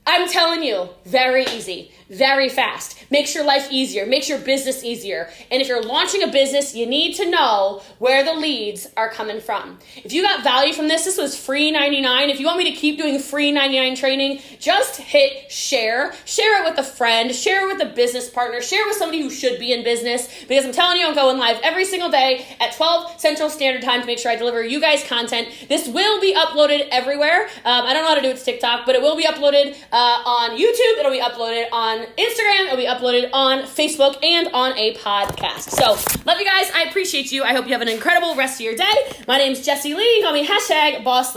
I'm 0.05 0.29
telling 0.29 0.61
you, 0.61 0.89
very 1.03 1.45
easy, 1.47 1.91
very 2.17 2.49
fast. 2.49 3.03
Makes 3.09 3.35
your 3.35 3.43
life 3.43 3.67
easier, 3.71 4.05
makes 4.05 4.27
your 4.27 4.39
business 4.39 4.83
easier. 4.83 5.29
And 5.51 5.61
if 5.61 5.67
you're 5.67 5.83
launching 5.83 6.23
a 6.23 6.27
business, 6.27 6.73
you 6.73 6.85
need 6.85 7.13
to 7.15 7.29
know 7.29 7.81
where 7.99 8.23
the 8.23 8.33
leads 8.33 8.87
are 8.97 9.09
coming 9.09 9.39
from. 9.39 9.79
If 10.03 10.13
you 10.13 10.23
got 10.23 10.43
value 10.43 10.73
from 10.73 10.87
this, 10.87 11.05
this 11.05 11.17
was 11.17 11.37
free 11.37 11.71
99. 11.71 12.29
If 12.29 12.39
you 12.39 12.45
want 12.45 12.57
me 12.57 12.71
to 12.71 12.77
keep 12.77 12.97
doing 12.97 13.19
free 13.19 13.51
99 13.51 13.95
training, 13.95 14.41
just 14.59 14.99
hit 14.99 15.51
share. 15.51 16.13
Share 16.25 16.63
it 16.63 16.69
with 16.69 16.79
a 16.79 16.83
friend, 16.83 17.33
share 17.33 17.69
it 17.69 17.77
with 17.77 17.87
a 17.87 17.93
business 17.93 18.29
partner, 18.29 18.61
share 18.61 18.81
it 18.85 18.87
with 18.87 18.97
somebody 18.97 19.21
who 19.21 19.29
should 19.29 19.59
be 19.59 19.73
in 19.73 19.83
business 19.83 20.27
because 20.47 20.65
I'm 20.65 20.71
telling 20.71 20.97
you, 20.97 21.07
I'm 21.07 21.15
going 21.15 21.37
live 21.37 21.59
every 21.63 21.85
single 21.85 22.09
day 22.09 22.45
at 22.59 22.75
12 22.75 23.19
Central 23.19 23.49
Standard 23.49 23.83
Time 23.83 24.01
to 24.01 24.07
make 24.07 24.19
sure 24.19 24.31
I 24.31 24.35
deliver 24.35 24.63
you 24.63 24.79
guys 24.79 25.03
content. 25.03 25.49
This 25.69 25.87
will 25.87 26.19
be 26.19 26.33
uploaded 26.35 26.87
everywhere. 26.91 27.47
Um, 27.65 27.85
I 27.85 27.93
don't 27.93 28.03
know 28.03 28.09
how 28.09 28.15
to 28.15 28.21
do 28.21 28.29
it 28.29 28.37
to 28.37 28.43
TikTok, 28.43 28.85
but 28.85 28.95
it 28.95 29.01
will 29.01 29.15
be 29.15 29.23
uploaded 29.23 29.75
uh, 29.91 29.95
on 30.25 30.51
YouTube. 30.51 30.99
It'll 30.99 31.11
be 31.11 31.21
uploaded 31.21 31.71
Instagram. 32.17 32.65
It'll 32.65 32.75
be 32.77 32.85
uploaded 32.85 33.29
on 33.31 33.59
Facebook 33.63 34.21
and 34.23 34.49
on 34.53 34.77
a 34.77 34.95
podcast. 34.95 35.69
So, 35.69 35.91
love 36.25 36.39
you 36.39 36.45
guys. 36.45 36.69
I 36.75 36.83
appreciate 36.89 37.31
you. 37.31 37.43
I 37.43 37.53
hope 37.53 37.65
you 37.65 37.71
have 37.71 37.81
an 37.81 37.87
incredible 37.87 38.35
rest 38.35 38.59
of 38.59 38.65
your 38.65 38.75
day. 38.75 38.93
My 39.27 39.37
name 39.37 39.53
is 39.53 39.65
Jessie 39.65 39.93
Lee. 39.93 40.21
Call 40.23 40.33
me 40.33 40.45
hashtag 40.45 41.03
boss 41.05 41.31